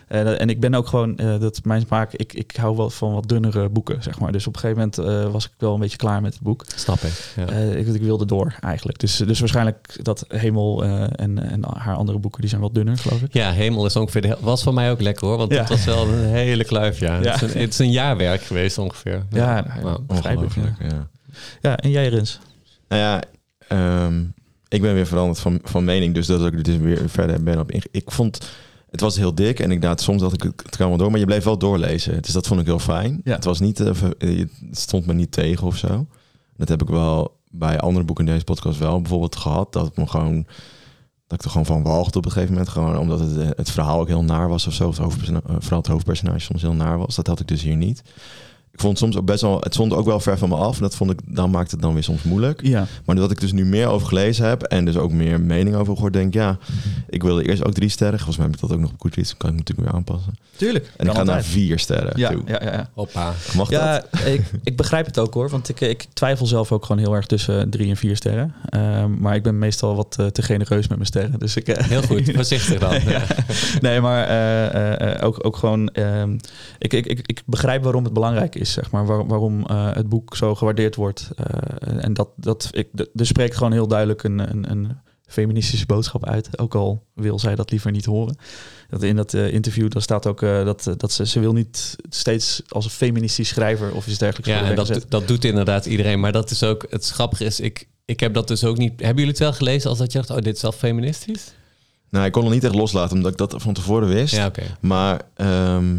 [0.08, 3.12] Eh, en ik ben ook gewoon, eh, dat mijn smaak, ik, ik hou wel van
[3.12, 4.32] wat dunnere boeken, zeg maar.
[4.32, 6.64] Dus op een gegeven moment was ik wel een beetje klaar met het boek.
[6.74, 7.32] Snap ik.
[7.36, 7.46] Ja.
[7.46, 8.98] Eh, ik, ik wilde door eigenlijk.
[8.98, 12.98] Dus, dus waarschijnlijk dat Hemel eh, en, en haar andere boeken, die zijn wat dunner,
[12.98, 13.32] geloof ik.
[13.32, 15.36] Ja, Hemel is ongeveer was voor mij ook lekker hoor.
[15.36, 15.58] Want Ja.
[15.60, 17.00] het was wel een hele kluif.
[17.00, 17.06] Ja.
[17.28, 17.32] Ja.
[17.32, 19.22] Het, is een, het is een jaarwerk geweest ongeveer.
[19.30, 20.54] Ja, Nou, begrijpelijk.
[20.54, 20.60] Ja.
[20.62, 21.08] Ongelooflijk, ja.
[21.60, 22.38] ja, en jij Rens?
[22.88, 23.22] Nou ja,
[23.68, 24.24] ehm,
[24.68, 27.58] ik ben weer veranderd van, van mening, dus dat ik er dus weer verder ben
[27.58, 28.50] op Ik vond,
[28.90, 31.10] het was heel dik en ik dacht soms dat ik het het kan wel door,
[31.10, 32.22] maar je bleef wel doorlezen.
[32.22, 33.20] Dus dat vond ik heel fijn.
[33.24, 33.34] Ja.
[33.34, 36.06] Het was niet, eh, ver- eh, het stond me niet tegen of zo.
[36.56, 39.96] Dat heb ik wel bij andere boeken in deze podcast wel bijvoorbeeld gehad, dat het
[39.96, 40.46] me gewoon
[41.26, 42.70] dat ik er gewoon van walgde op een gegeven moment.
[42.70, 44.88] Gewoon omdat het, eh, het verhaal ook heel naar was of zo.
[44.88, 47.14] Of het eh, vooral het hoofdpersonage soms heel naar was.
[47.14, 48.02] Dat had ik dus hier niet.
[48.78, 49.60] Ik vond het soms ook best wel...
[49.60, 50.76] Het stond ook wel ver van me af.
[50.76, 51.18] En dat vond ik...
[51.24, 52.60] Dan maakte het dan weer soms moeilijk.
[52.66, 54.62] Ja, Maar doordat ik dus nu meer over gelezen heb...
[54.62, 56.12] En dus ook meer mening over gehoord...
[56.12, 56.58] Denk ja...
[57.08, 58.16] Ik wilde eerst ook drie sterren.
[58.16, 59.28] Volgens mij heb ik dat ook nog op Goodreads.
[59.28, 60.34] Dan kan ik natuurlijk weer aanpassen.
[60.56, 60.92] tuurlijk.
[60.96, 62.42] En ik ga naar vier sterren Ja, toe.
[62.46, 62.90] ja, ja, ja.
[62.94, 63.32] Hoppa.
[63.54, 64.20] Mag Ja, dat?
[64.34, 65.48] ik, ik begrijp het ook hoor.
[65.50, 68.54] Want ik, ik twijfel zelf ook gewoon heel erg tussen drie en vier sterren.
[68.68, 71.38] Ehm, maar ik ben meestal wat eh, te genereus met mijn sterren.
[71.38, 72.94] Dus ik, eh, Heel goed, voorzichtig dan.
[73.06, 73.22] Ja.
[73.80, 75.88] Nee, maar eh, eh, eh, ook, ook gewoon...
[75.88, 76.32] ehm,
[76.78, 79.06] ik, ik, ik, ik begrijp waarom het belangrijk is, zeg maar.
[79.06, 81.30] Waar- waarom eh, het boek zo gewaardeerd wordt.
[81.36, 84.96] Eh, en dat, dat ik, er spreekt gewoon heel duidelijk een, een, een
[85.26, 86.58] feministische boodschap uit.
[86.58, 88.36] Ook al wil zij dat liever niet horen.
[88.88, 91.96] Dat in dat eh, interview daar staat ook eh, dat, dat ze, ze wil niet
[92.10, 96.20] steeds als een feministisch schrijver of iets dergelijks Ja, en dat, dat doet inderdaad iedereen.
[96.20, 98.90] Maar dat is ook, het grappige is, ik, ik heb dat dus ook niet...
[98.90, 101.52] Hebben jullie het wel gelezen als dat je dacht, oh, dit is wel feministisch?
[102.10, 103.16] Nou, ik kon het niet echt loslaten...
[103.16, 104.34] Omdat ik dat van tevoren wist.
[104.34, 104.62] Ja, oké.
[104.80, 105.96] Maar ehm,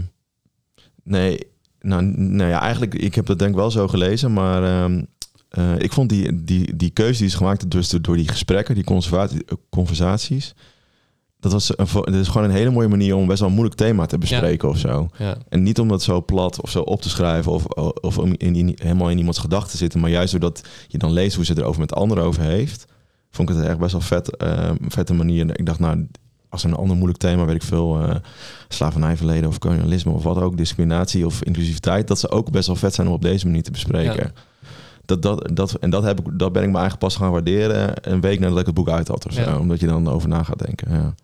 [1.04, 1.40] nee,
[1.80, 5.04] nou, nou ja, eigenlijk, ik heb dat denk ik wel zo gelezen, maar ehm,
[5.50, 8.84] eh, ik vond die, die, die keuze die is gemaakt dus door die gesprekken, die
[8.84, 10.54] eh, conversaties,
[11.40, 13.80] dat was een, dat is gewoon een hele mooie manier om best wel een moeilijk
[13.80, 15.10] thema te bespreken of zo.
[15.18, 15.38] Ja.
[15.50, 17.66] En niet om dat zo plat of zo op te schrijven of,
[18.02, 21.12] of om in, in, helemaal in iemands gedachten te zitten, maar juist doordat je dan
[21.12, 22.86] leest hoe ze het er over met anderen over heeft,
[23.30, 25.60] vond ik het echt best wel vet, eh, vette manier.
[25.60, 26.08] Ik dacht, nou,
[26.50, 28.16] als een ander moeilijk thema, weet ik veel, eh
[28.68, 32.94] slavernijverleden of kolonialisme of wat ook, discriminatie of inclusiviteit, dat ze ook best wel vet
[32.94, 34.16] zijn om op deze manier te bespreken.
[34.24, 34.32] Ja.
[35.06, 37.94] Dat, dat, dat, en dat, heb ik, dat ben ik me eigenlijk pas gaan waarderen
[38.14, 39.42] een week nadat ik het boek uit had of zo.
[39.42, 39.58] Ja.
[39.60, 40.92] Omdat je dan over na gaat denken.
[40.94, 41.16] Ja.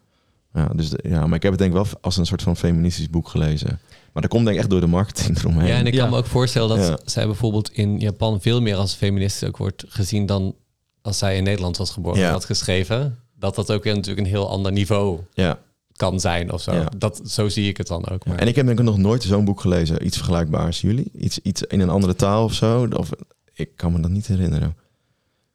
[0.53, 2.55] Ja, dus de- ja, maar ik heb het denk ik wel als een soort van
[2.57, 3.79] feministisch boek gelezen.
[4.13, 5.67] Maar dat komt denk ik echt door de marketing eromheen.
[5.67, 6.01] Ja, en ik Ja.
[6.01, 6.99] kan me ook voorstellen dat Ja.
[7.05, 10.55] zij bijvoorbeeld in Japan veel meer als feminist ook wordt gezien dan
[11.01, 12.25] als zij in Nederland was geboren Ja.
[12.25, 13.17] en had geschreven.
[13.35, 15.59] Dat dat ook weer natuurlijk een heel ander niveau ja.
[15.95, 16.73] kan zijn of zo.
[16.73, 16.89] Ja.
[16.97, 18.25] Dat, zo zie ik het dan ook.
[18.25, 20.05] Maar, En ik heb denk ik nog nooit zo'n boek gelezen.
[20.05, 20.81] Iets vergelijkbaars.
[20.81, 21.11] Jullie?
[21.17, 22.87] Iets, iets in een andere taal of zo?
[22.91, 23.09] Of,
[23.53, 24.75] ik kan me dat niet herinneren.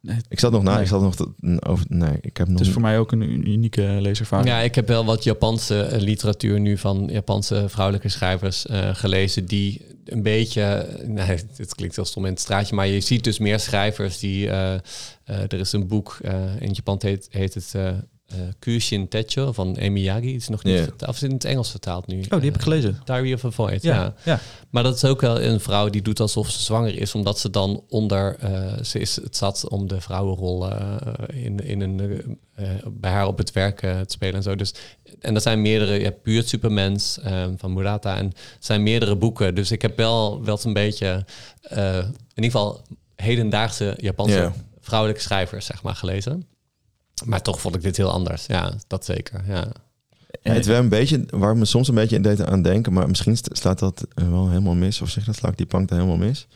[0.02, 0.72] Nee, Ik zat nog na.
[0.72, 0.82] Nee.
[0.82, 1.28] Ik zat nog te,
[1.66, 1.86] over.
[1.88, 2.58] Nee, ik heb nog.
[2.58, 4.48] het is voor mij ook een unieke leeservaring.
[4.48, 9.46] ja, ik heb wel wat Japanse eh, literatuur nu van Japanse vrouwelijke schrijvers eh, gelezen
[9.46, 11.26] die een beetje, nee,
[11.56, 14.74] het klinkt heel stom in het straatje, maar je ziet dus meer schrijvers die, eh,
[14.74, 14.80] eh,
[15.24, 17.74] er is een boek eh, in Japan heet, heet het
[18.30, 21.44] eh eh, Kushin Techo van Emiyagi, het is nog niet vertaald, of het in het
[21.44, 22.18] Engels vertaald nu?
[22.20, 23.00] Oh, die heb ik gelezen.
[23.04, 23.94] Diary of a Void, ja.
[23.94, 24.40] Ja, ja.
[24.70, 27.50] Maar dat is ook wel een vrouw die doet alsof ze zwanger is, omdat ze
[27.50, 30.96] dan onder, eh, ze is het zat om de vrouwenrol eh,
[31.44, 34.56] in, in een, eh, eh, bij haar op het werk eh, te spelen en zo.
[34.56, 34.74] Dus,
[35.20, 39.16] en dat zijn meerdere, je hebt Puur Supermens eh, van Murata en het zijn meerdere
[39.16, 39.54] boeken.
[39.54, 41.24] Dus ik heb wel, wel een beetje,
[41.62, 42.80] eh, in ieder geval
[43.16, 44.52] hedendaagse Japanse Ja.
[44.80, 46.44] vrouwelijke schrijvers, zeg maar, gelezen.
[47.24, 48.46] Maar toch vond ik dit heel anders.
[48.46, 49.40] Ja, dat zeker.
[49.48, 49.66] Ja.
[50.42, 53.08] Ja, het wel een beetje, waar me soms een beetje in deed aan denken, maar
[53.08, 55.00] misschien slaat dat wel helemaal mis.
[55.00, 56.46] Of zeg dat, sla ik die plank er helemaal mis.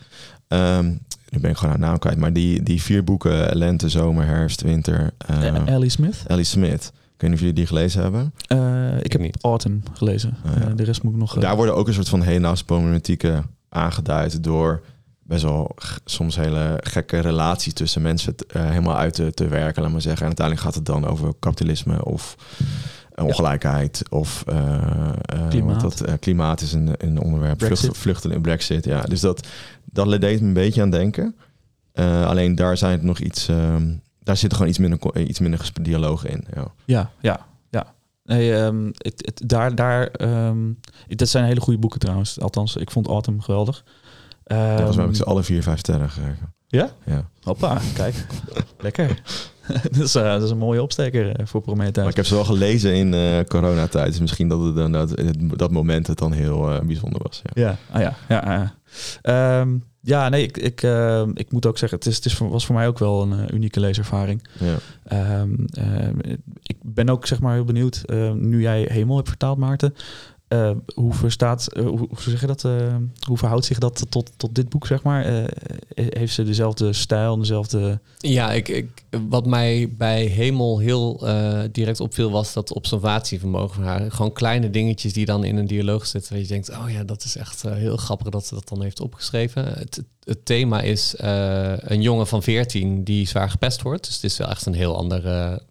[0.48, 0.86] Ehm,
[1.28, 4.60] nu ben ik gewoon haar naam kwijt, maar die, die vier boeken, lente, zomer, herfst,
[4.62, 6.22] winter, Eh, Ellie Smith.
[6.26, 6.92] Ellie Smith.
[7.14, 8.34] Ik weet niet of jullie die gelezen hebben.
[8.46, 9.38] Eh, ik heb niet.
[9.40, 10.36] Autumn gelezen.
[10.46, 10.60] Oh, ja.
[10.68, 11.34] Eh, de rest moet ik nog...
[11.36, 14.82] eh, Daar worden ook een soort van hedendaagse problematieken aangeduid door
[15.24, 19.92] best wel soms hele gekke relaties tussen mensen eh, helemaal uit te, te werken, laat
[19.92, 20.20] maar zeggen.
[20.20, 22.36] En uiteindelijk gaat het dan over kapitalisme of
[23.14, 25.12] eh, ongelijkheid of eh,
[25.48, 25.80] Klimaat.
[25.80, 27.58] dat, klimaat is een, een onderwerp.
[27.58, 27.78] Brexit.
[27.78, 29.02] Vlucht, vluchteling, Brexit, ja.
[29.02, 29.46] Dus dat,
[29.84, 31.36] dat deed me een beetje aan denken.
[32.24, 36.26] Alleen daar zijn het nog iets, ehm, daar zit gewoon iets minder, iets minder dialoog
[36.26, 36.46] in.
[36.54, 36.72] Ja.
[36.84, 37.94] Ja, ja, ja.
[38.24, 40.72] Nee, ehm, het, het, daar, daar, ehm,
[41.08, 42.40] dat zijn hele goede boeken trouwens.
[42.40, 43.84] Althans, ik vond Autumn geweldig.
[44.44, 46.54] Ja, Volgens mij heb ik ze alle vier, vijf sterren gegeven.
[46.66, 46.90] Ja?
[47.04, 47.28] Ja.
[47.42, 48.14] Hoppa, kijk.
[48.80, 49.22] Lekker.
[49.92, 51.96] dat, is, eh, dat is een mooie opsteker eh, voor Prometheus.
[51.96, 54.06] Maar ik heb ze wel gelezen in eh coronatijd.
[54.06, 54.92] Dus misschien dat het dan
[55.56, 57.42] dat, moment het dan heel bijzonder was.
[57.52, 57.62] Ja.
[57.62, 58.38] Ja, ah, ja, ja.
[58.38, 58.74] ah, ja.
[59.60, 62.66] Ehm, ja, nee, ik, ik, ehm, ik moet ook zeggen, het, is, het is was
[62.66, 64.48] voor mij ook wel een unieke leeservaring.
[64.58, 64.76] Ja.
[65.04, 65.52] Ehm,
[66.62, 68.02] ik ben ook zeg maar heel benieuwd,
[68.34, 69.94] nu jij Hemel hebt vertaald, Maarten.
[70.54, 72.64] Eh, hoe verstaat, eh, hoe, zeg je dat?
[72.64, 72.94] eh,
[73.26, 75.48] hoe verhoudt zich dat tot, tot dit boek, zeg maar?
[75.94, 78.00] Heeft ze dezelfde stijl, dezelfde...
[78.18, 81.26] Ja, ik, ik, wat mij bij Hemel heel
[81.72, 84.10] direct opviel was dat observatievermogen van haar.
[84.10, 86.32] Gewoon kleine dingetjes die dan in een dialoog zitten.
[86.32, 89.00] Waar je denkt, oh ja, dat is echt heel grappig dat ze dat dan heeft
[89.00, 89.64] opgeschreven.
[89.64, 91.14] Het, het thema is
[91.78, 94.04] een jongen van 14 die zwaar gepest wordt.
[94.04, 95.62] Dus het is wel echt een heel andere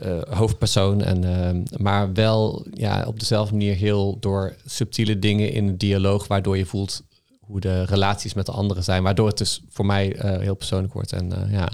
[0.00, 1.02] eh, hoofdpersoon.
[1.02, 6.26] En, eh, maar wel ja, op dezelfde manier heel door subtiele dingen in een dialoog,
[6.26, 7.02] waardoor je voelt
[7.40, 9.02] hoe de relaties met de anderen zijn.
[9.02, 11.12] Waardoor het dus voor mij eh, heel persoonlijk wordt.
[11.12, 11.68] En ja,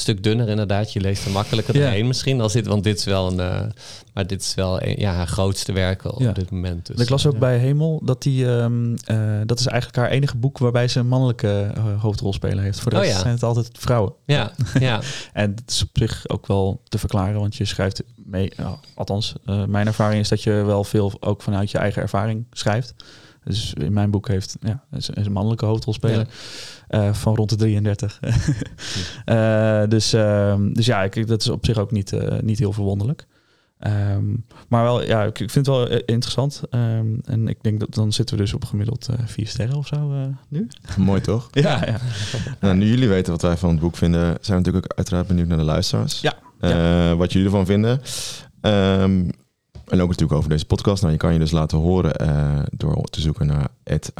[0.00, 0.92] stuk dunner inderdaad.
[0.92, 1.80] Je leest er makkelijker Ja.
[1.82, 2.40] doorheen misschien.
[2.40, 3.40] Als dit, want dit is wel een...
[3.40, 3.60] eh,
[4.14, 6.32] maar dit is wel een, ja, haar grootste werk op Ja.
[6.32, 6.86] dit moment.
[6.86, 7.38] Dus, ik las ook ja.
[7.38, 11.08] bij Hemel dat die, ehm, eh, dat is eigenlijk haar enige boek waarbij ze een
[11.08, 12.80] mannelijke eh, hoofdrolspeler heeft.
[12.80, 13.20] Voor de Oh rest ja.
[13.20, 14.12] zijn het altijd vrouwen.
[14.24, 15.00] Ja, ja.
[15.32, 18.52] En dat is op zich ook wel te verklaren, want je schrijft mee.
[18.94, 22.94] althans, eh, mijn ervaring is dat je wel veel ook vanuit je eigen ervaring schrijft.
[23.44, 26.28] Dus in mijn boek heeft ja, is, is een mannelijke hoofdrolspeler
[26.88, 28.20] eh, van rond de 33.
[29.24, 32.72] Eh, dus, ehm, dus ja, ik, dat is op zich ook niet, eh, niet heel
[32.72, 33.26] verwonderlijk.
[33.78, 34.24] Ehm,
[34.68, 36.62] maar wel, ja, ik, ik vind het wel interessant.
[36.70, 40.12] Ehm, en ik denk dat dan zitten we dus op gemiddeld vier sterren of zo
[40.48, 40.68] nu.
[40.96, 41.48] Mooi toch?
[41.62, 41.96] Ja, ja.
[42.60, 45.26] Nou, nu jullie weten wat wij van het boek vinden, zijn we natuurlijk ook uiteraard
[45.26, 46.20] benieuwd naar de luisteraars.
[46.20, 48.00] Ja, Wat jullie ervan vinden.
[48.60, 49.28] Ehm,
[49.90, 51.00] en ook natuurlijk over deze podcast.
[51.00, 54.12] Nou, je kan je dus laten horen eh, door te zoeken naar het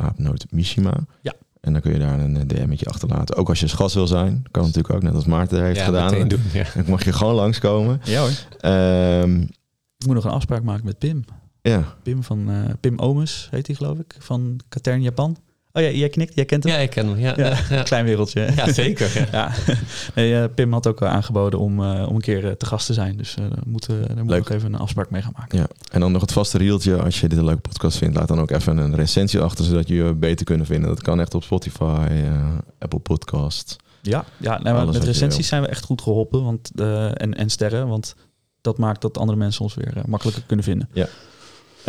[0.51, 0.95] Mishima.
[1.23, 1.35] Ja.
[1.61, 3.37] En dan kun je daar een eh, DM'tje achterlaten.
[3.37, 4.43] Ook als je gast wil zijn.
[4.51, 6.29] Kan natuurlijk ook, net als Maarten heeft ja, gedaan.
[6.29, 6.41] doen.
[6.53, 6.67] Ja.
[6.75, 8.01] Dan mag je gewoon langskomen.
[8.05, 8.31] ja hoor.
[8.61, 9.41] Ehm
[9.99, 11.25] Ik moet nog een afspraak maken met Pim.
[11.63, 15.37] ja, Pim van eh, Pim Omus heet hij geloof ik, van Katern Japan.
[15.73, 16.73] Oh ja, jij knikt, jij kent hem?
[16.73, 17.19] ja, ik ken hem.
[17.19, 17.59] Ja, Ja, ja.
[17.77, 17.83] ja.
[17.83, 18.41] Klein wereldje.
[18.41, 18.65] hè?
[18.65, 19.11] Ja, zeker.
[19.15, 19.27] Ja.
[19.39, 19.53] ja.
[20.15, 22.93] Nee, eh, Pim had ook eh, aangeboden om, eh, om een keer te gast te
[22.93, 23.17] zijn.
[23.17, 25.59] Dus eh daar moeten we moet nog even een afspraak mee gaan maken.
[25.59, 25.67] ja.
[25.93, 27.03] En dan nog het vaste rieltje.
[27.03, 29.65] Als je dit een leuke podcast vindt, laat dan ook even een recensie achter.
[29.65, 30.89] Zodat je je beter kunnen vinden.
[30.89, 32.07] Dat kan echt op Spotify,
[32.79, 33.77] Apple Podcast.
[34.03, 37.89] Ja, ja maar met recensies zijn we echt goed geholpen want, eh, en, en sterren.
[37.89, 38.15] Want
[38.61, 40.89] dat maakt dat andere mensen ons weer makkelijker kunnen vinden.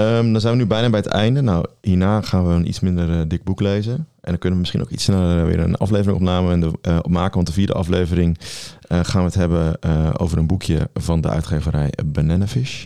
[0.02, 1.42] Ehm, dan zijn we nu bijna bij het einde.
[1.42, 3.94] Nou, hierna gaan we een iets minder eh, dik boek lezen.
[3.94, 7.00] En dan kunnen we misschien ook iets sneller weer een aflevering opname en de, eh,
[7.02, 7.36] opmaken.
[7.36, 8.38] Want de vierde aflevering
[8.88, 12.86] eh, gaan we het hebben eh, over een boekje van de uitgeverij Bananafish.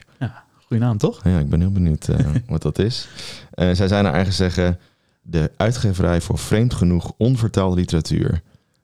[0.67, 1.23] Goeie naam, toch?
[1.23, 3.07] Ja, ik ben heel benieuwd eh, wat dat is.
[3.51, 4.79] Eh, zij zijn naar eigen zeggen
[5.21, 8.41] de uitgeverij voor vreemd genoeg onvertaalde literatuur.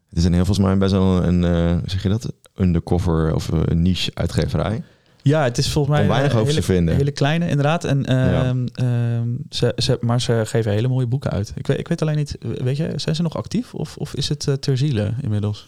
[0.09, 3.51] Het is een heel volgens mij best wel een, eh, zeg je dat, undercover of
[3.51, 4.83] eh, een niche uitgeverij.
[5.23, 6.95] Ja, het is volgens mij Om weinig een over te hele, vinden.
[6.95, 7.83] hele kleine, inderdaad.
[7.83, 8.43] En, Ja.
[8.43, 11.51] ehm, ehm, ze, ze, maar ze geven hele mooie boeken uit.
[11.55, 14.29] Ik weet, ik weet alleen niet, weet je, zijn ze nog actief of, of is
[14.29, 15.67] het eh, ter ziele inmiddels?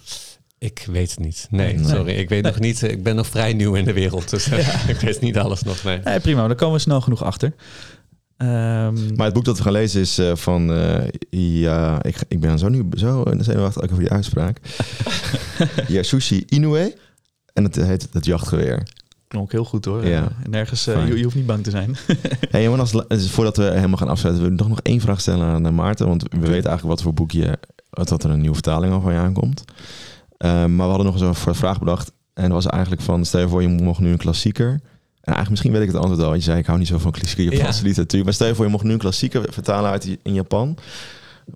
[0.58, 1.48] Ik weet het niet.
[1.50, 1.86] Nee, Nee.
[1.88, 2.14] sorry.
[2.16, 2.82] Ik weet nog niet.
[2.82, 4.30] Ik ben nog vrij nieuw in de wereld.
[4.30, 5.84] Dus eh, ik weet niet alles nog.
[5.84, 6.00] Nee.
[6.04, 7.54] Nee, prima, daar komen we snel genoeg achter.
[8.38, 10.72] Ehm, Maar het boek dat we gaan lezen is eh, van...
[10.74, 11.04] eh,
[11.62, 14.58] ja, ik, ik ben zo nu zo zenuwachtig ook over die uitspraak.
[15.88, 16.94] Yasushi Inoue.
[17.54, 18.88] En het heet Het Jachtgeweer.
[19.34, 20.06] Klonk heel goed hoor.
[20.06, 20.22] Ja.
[20.24, 21.08] Eh, nergens, Fijn.
[21.08, 21.96] je, je hoeft niet bang te zijn.
[22.50, 24.44] Hey, en als, dus voordat we helemaal gaan afsluiten...
[24.44, 26.08] wil ik nog, nog één vraag stellen aan Maarten.
[26.08, 27.60] Want we weten eigenlijk wat voor boekje...
[27.90, 29.64] dat er een nieuwe vertaling al van je aankomt.
[30.38, 32.12] Eh, maar we hadden nog eens een voor- vraag bedacht.
[32.34, 33.26] En dat was eigenlijk van...
[33.26, 34.70] stel je voor, je mocht nu een klassieker...
[34.70, 36.34] En eigenlijk misschien weet ik het antwoord al.
[36.34, 37.88] Je zei, ik hou niet zo van klassieke Japanse Ja.
[37.88, 38.24] literatuur.
[38.24, 40.78] Maar stel je voor, je mocht nu een klassieker vertalen uit in Japan.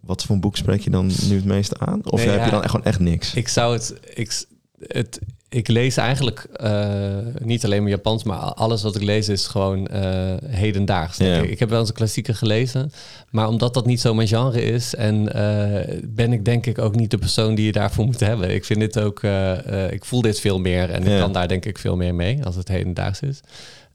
[0.01, 2.01] Wat voor een boek spreek je dan nu het meeste aan?
[2.05, 3.33] Of Nee, heb je dan echt gewoon echt niks?
[3.33, 3.93] Ik zou het.
[4.13, 4.43] Ik,
[4.87, 5.19] het
[5.49, 9.87] ik lees eigenlijk eh, niet alleen maar Japans, maar alles wat ik lees is gewoon
[9.87, 11.19] eh, hedendaags.
[11.19, 11.49] ik.
[11.49, 12.91] ik heb wel eens een klassieker gelezen,
[13.29, 16.95] maar omdat dat niet zo mijn genre is en eh, ben ik denk ik ook
[16.95, 18.53] niet de persoon die je daarvoor moet hebben.
[18.53, 19.23] Ik vind dit ook,
[19.89, 22.55] ik voel dit veel meer en ik kan daar denk ik veel meer mee als
[22.55, 23.39] het hedendaags is.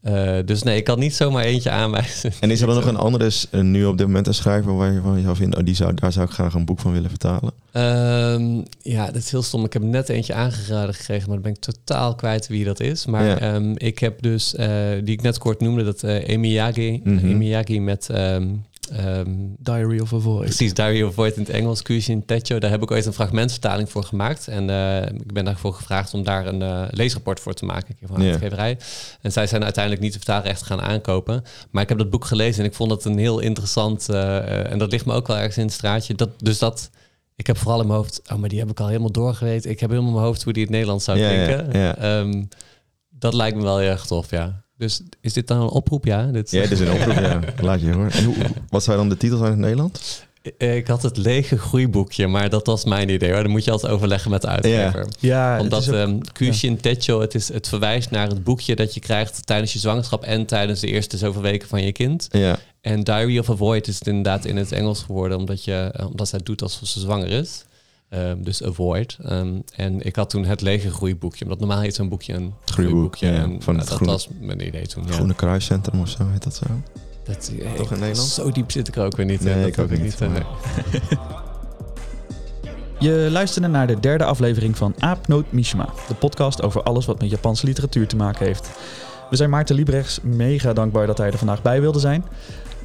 [0.03, 2.31] Eh, dus nee, ik kan niet zomaar eentje aanwijzen.
[2.39, 5.01] En is er dan nog een andere, nu op dit moment een schrijver waar je
[5.01, 7.51] van zou vinden, oh, die zou, daar zou ik graag een boek van willen vertalen?
[7.71, 9.65] Ehm, ja, dat is heel stom.
[9.65, 13.05] Ik heb net eentje aangeraden gekregen, maar dan ben ik totaal kwijt wie dat is.
[13.05, 13.39] Maar Ja.
[13.39, 14.67] ehm, ik heb dus, eh,
[15.03, 17.25] die ik net kort noemde, dat Emiyagi, Mhm.
[17.27, 18.09] Emiyagi met...
[18.09, 18.47] ehm,
[18.91, 20.43] ehm, Diary of a Void.
[20.43, 22.59] Precies, Diary of Void in het Engels, Cushin Techo.
[22.59, 24.47] Daar heb ik ooit een fragmentvertaling voor gemaakt.
[24.47, 27.89] En eh, ik ben daarvoor gevraagd om daar een eh, leesrapport voor te maken.
[27.89, 28.77] Ik heb van uitgeverij.
[29.21, 31.43] En zij zijn uiteindelijk niet de vertaalrechten gaan aankopen.
[31.71, 34.09] Maar ik heb dat boek gelezen en ik vond het een heel interessant...
[34.09, 36.13] eh, en dat ligt me ook wel ergens in het straatje.
[36.15, 36.89] Dat, dus dat...
[37.35, 38.21] Ik heb vooral in mijn hoofd...
[38.31, 39.69] Oh, maar die heb ik al helemaal doorgeweten.
[39.71, 41.79] Ik heb helemaal in mijn hoofd hoe die in het Nederlands zou Ja, ja, klinken.
[41.79, 41.95] ja.
[41.97, 42.43] Ehm,
[43.09, 44.62] dat lijkt me wel heel erg tof, ja.
[44.83, 46.25] Dus is dit dan een oproep, ja?
[46.25, 47.39] Dit, Ja, dit is een oproep, ja.
[47.61, 48.11] Laat je horen.
[48.11, 48.35] En hoe,
[48.69, 50.25] wat zou dan de titel zijn in het Nederland?
[50.57, 53.41] Eh, Ik had het lege groeiboekje, maar dat was mijn idee hoor.
[53.43, 55.07] Dan moet je altijd overleggen met de uitgever.
[55.19, 58.99] Ja, Omdat ook- ehm Cushin Techo, het, is, het verwijst naar het boekje dat je
[58.99, 62.27] krijgt tijdens je zwangerschap en tijdens de eerste zoveel weken van je kind.
[62.31, 65.93] Ja, En Diary of a Void is het inderdaad in het Engels geworden, omdat, je,
[66.11, 67.63] omdat zij doet alsof ze zwanger is.
[68.13, 69.17] Ehm, dus Avoid.
[69.23, 72.65] Ehm, en ik had toen het lege groeiboekje, omdat normaal heet zo'n boekje een Groeiboek,
[72.65, 73.27] groeiboekje.
[73.27, 75.03] ja, en van nou, het dat groene- was mijn idee toen.
[75.07, 75.11] Ja.
[75.11, 76.65] Groene Kruiscentrum of zo heet dat zo.
[77.23, 78.29] Dat, Toch in Nederland?
[78.29, 79.41] Zo diep zit ik er ook weer niet.
[79.43, 79.59] Nee, in.
[79.59, 80.45] Dat ik ook niet, eh, maar-
[80.91, 80.99] nee.
[82.99, 87.29] Je luisterde naar de derde aflevering van Aapnoot Mishima, de podcast over alles wat met
[87.29, 88.69] Japanse literatuur te maken heeft.
[89.29, 92.23] We zijn Maarten Liebrechts mega dankbaar dat hij er vandaag bij wilde zijn.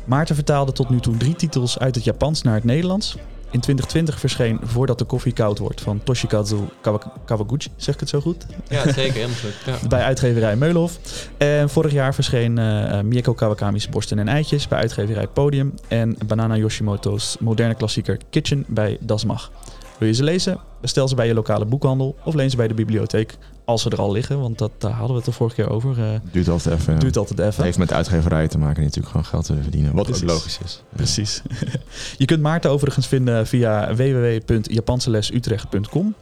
[0.05, 3.17] Maarten vertaalde tot nu toe drie titels uit het Japans naar het Nederlands.
[3.51, 8.09] In 2020 verscheen Voordat de koffie koud wordt van Toshikazu Kawa- Kawaguchi, zeg ik het
[8.09, 8.47] zo goed?
[8.69, 9.13] Ja, zeker.
[9.13, 9.55] Helemaal goed.
[9.83, 9.89] Ja.
[9.89, 10.99] bij uitgeverij Meulenhof.
[11.37, 15.75] En vorig jaar verscheen eh, eh, Mieko Kawakami's Borsten en Eitjes bij uitgeverij Podium.
[15.89, 19.51] En Banana Yoshimoto's moderne klassieker Kitchen bij Dasmach.
[19.99, 20.59] Wil je ze lezen?
[20.81, 23.37] Bestel ze bij je lokale boekhandel of leen ze bij de bibliotheek.
[23.69, 25.99] Als ze er al liggen, want dat, daar hadden we het de vorige keer over.
[25.99, 26.99] eh Duurt altijd even.
[26.99, 27.55] Duurt altijd even.
[27.55, 29.91] Het heeft met uitgeverijen te maken die natuurlijk gewoon geld willen verdienen.
[29.95, 30.29] Wat ook Precies.
[30.29, 30.83] logisch is.
[30.97, 31.43] Precies.
[32.19, 36.15] je kunt Maarten overigens vinden via www.japanseles.utrecht.com.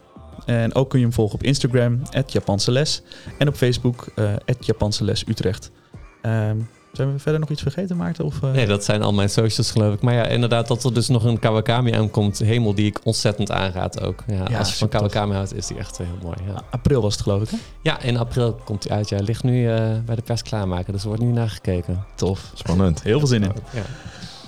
[0.45, 3.03] En ook kun je hem volgen op Instagram, @japanseles
[3.39, 5.71] En op Facebook, eh @japanselesutrecht.
[6.23, 6.57] Ehm
[6.97, 8.25] zijn we verder nog iets vergeten, Maarten?
[8.25, 8.51] Of, eh?
[8.51, 10.01] Nee, dat zijn al mijn socials geloof ik.
[10.01, 12.39] Maar ja, inderdaad dat er dus nog een Kawakami aankomt.
[12.39, 14.23] Hemel die ik ontzettend aanraad ook.
[14.27, 14.89] Ja, Ja, als je van.
[14.89, 16.37] Kawakami houdt, is die echt heel mooi.
[16.47, 17.51] Ja, April was het, geloof ik.
[17.51, 17.57] Hè?
[17.83, 19.09] ja in april komt hij uit.
[19.09, 20.93] Ja, ligt nu eh, bij de pers klaarmaken.
[20.93, 22.05] Dus er wordt nu naar gekeken.
[22.15, 22.51] Tof.
[22.55, 23.03] Spannend.
[23.03, 23.53] Heel veel zin in.
[23.73, 23.83] Ja.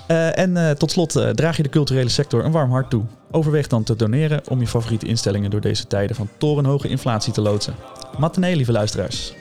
[0.09, 3.03] Eh, en eh, tot slot eh, draag je de culturele sector een warm hart toe.
[3.31, 7.41] Overweeg dan te doneren om je favoriete instellingen door deze tijden van torenhoge inflatie te
[7.41, 7.75] loodsen.
[8.17, 9.33] Matinee, lieve luisteraars.